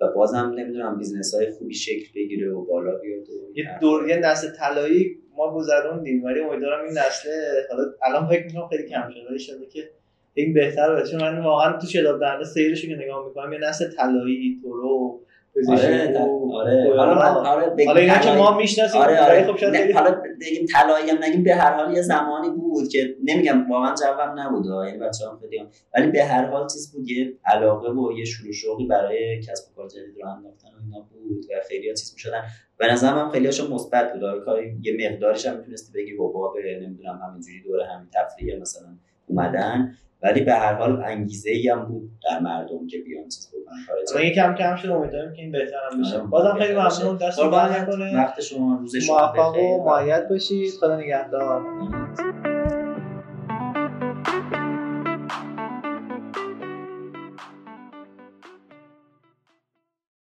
و 0.00 0.12
بازم 0.14 0.54
نمی‌دونم 0.56 0.98
business 0.98 1.34
های 1.34 1.50
خوبی 1.50 1.74
شکل 1.74 2.12
بگیره 2.14 2.52
و 2.52 2.64
بالا 2.64 2.98
بیاد 2.98 3.26
یه 3.54 3.78
دور 3.80 4.08
یه 4.08 4.16
نسل 4.16 4.50
طلایی 4.50 5.23
ما 5.36 5.54
گذروندیم 5.54 6.24
ولی 6.24 6.40
امیدوارم 6.40 6.84
این 6.84 6.98
نسل 6.98 7.28
حالا 7.70 7.84
الان 8.02 8.28
فکر 8.28 8.44
می‌کنم 8.44 8.68
خیلی 8.68 8.88
کم 8.88 9.10
شده 9.10 9.28
ولی 9.30 9.38
شده 9.38 9.66
که 9.66 9.90
این 10.34 10.52
بهتر 10.52 10.94
بشه 10.94 11.16
من 11.16 11.38
واقعا 11.38 11.78
تو 11.78 11.86
شتاب 11.86 12.20
دهنده 12.20 12.44
سیرش 12.44 12.86
که 12.86 12.94
نگاه 12.94 13.26
می‌کنم 13.26 13.52
یه 13.52 13.58
نسل 13.58 13.90
طلایی 13.90 14.58
تورو 14.62 15.20
آره 15.68 16.18
آره. 16.54 16.96
حالا 16.96 17.14
من 17.14 17.46
آره 17.46 17.86
حالا 17.86 18.00
اینا 18.00 18.18
که 18.18 18.32
ما 18.32 18.56
می‌شناسیم 18.56 19.00
آره 19.00 19.20
آره. 19.20 19.44
خب 19.44 19.56
شاید 19.56 19.92
حالا 19.92 20.10
بگیم 20.40 20.66
طلایی 20.66 21.10
هم 21.10 21.24
نگیم 21.24 21.44
به 21.44 21.54
هر 21.54 21.74
حال 21.74 21.94
یه 21.94 22.02
زمانی 22.02 22.50
بود 22.50 22.88
که 22.88 23.16
نمیگم 23.24 23.70
واقعا 23.70 23.94
جواب 23.94 24.38
نبود. 24.38 24.66
یعنی 24.86 24.98
بچه‌ها 24.98 25.38
خیلی 25.40 25.66
ولی 25.94 26.10
به 26.10 26.24
هر 26.24 26.44
حال 26.44 26.66
چیز 26.66 26.92
بود 26.92 27.10
یه 27.10 27.32
علاقه 27.44 27.90
و 27.90 28.12
یه 28.18 28.24
شروع 28.24 28.52
شوقی 28.52 28.86
برای 28.86 29.40
کسب 29.40 29.70
و 29.70 29.74
کار 29.76 29.88
جدید 29.88 30.22
رو 30.22 30.28
انداختن 30.28 30.68
و 30.68 30.80
اینا 30.84 31.00
بود 31.00 31.44
و 31.44 31.60
خیلی 31.68 31.88
چیز 31.88 32.12
می‌شدن. 32.14 32.42
به 32.78 32.92
نظرم 32.92 33.18
هم 33.18 33.30
خیلی 33.30 33.46
هاشون 33.46 33.70
مثبت 33.70 34.12
بود. 34.12 34.44
کاری 34.44 34.76
یه 34.82 35.10
مقدارش 35.10 35.46
هم 35.46 35.56
می‌تونستی 35.56 35.92
بگی 35.92 36.12
حباب 36.14 36.54
نمی‌دونم 36.80 37.20
همینجوری 37.28 37.62
دوره 37.62 37.84
همین 37.86 38.08
تفریح 38.14 38.60
مثلا 38.60 38.88
اومدن. 39.26 39.96
ولی 40.24 40.40
به 40.40 40.52
هر 40.54 40.74
حال 40.74 41.02
انگیزه 41.02 41.50
ای 41.50 41.68
هم 41.68 41.84
بود 41.84 42.10
در 42.30 42.40
مردم 42.40 42.86
که 42.86 42.98
بیان 42.98 43.24
چیز 43.28 43.48
بکنن. 43.48 44.22
این 44.22 44.34
کم 44.34 44.54
کم 44.54 44.76
شد 44.76 44.90
امیدواریم 44.90 45.32
که 45.32 45.42
این 45.42 45.52
بهتر 45.52 45.76
هم 45.92 46.02
بشه. 46.02 46.16
آره. 46.16 46.26
بازم 46.26 46.58
خیلی 46.58 46.74
ممنون. 46.74 47.16
دست 47.16 47.40
نکنه. 47.40 48.16
وقت 48.16 48.40
شما 48.40 48.78
روز 48.80 48.96
شما 48.96 49.18
موفق 49.18 49.56
و 49.58 49.84
معید 49.84 50.28
باشید. 50.28 50.72
خدا 50.80 50.96
نگهدار. 50.96 52.53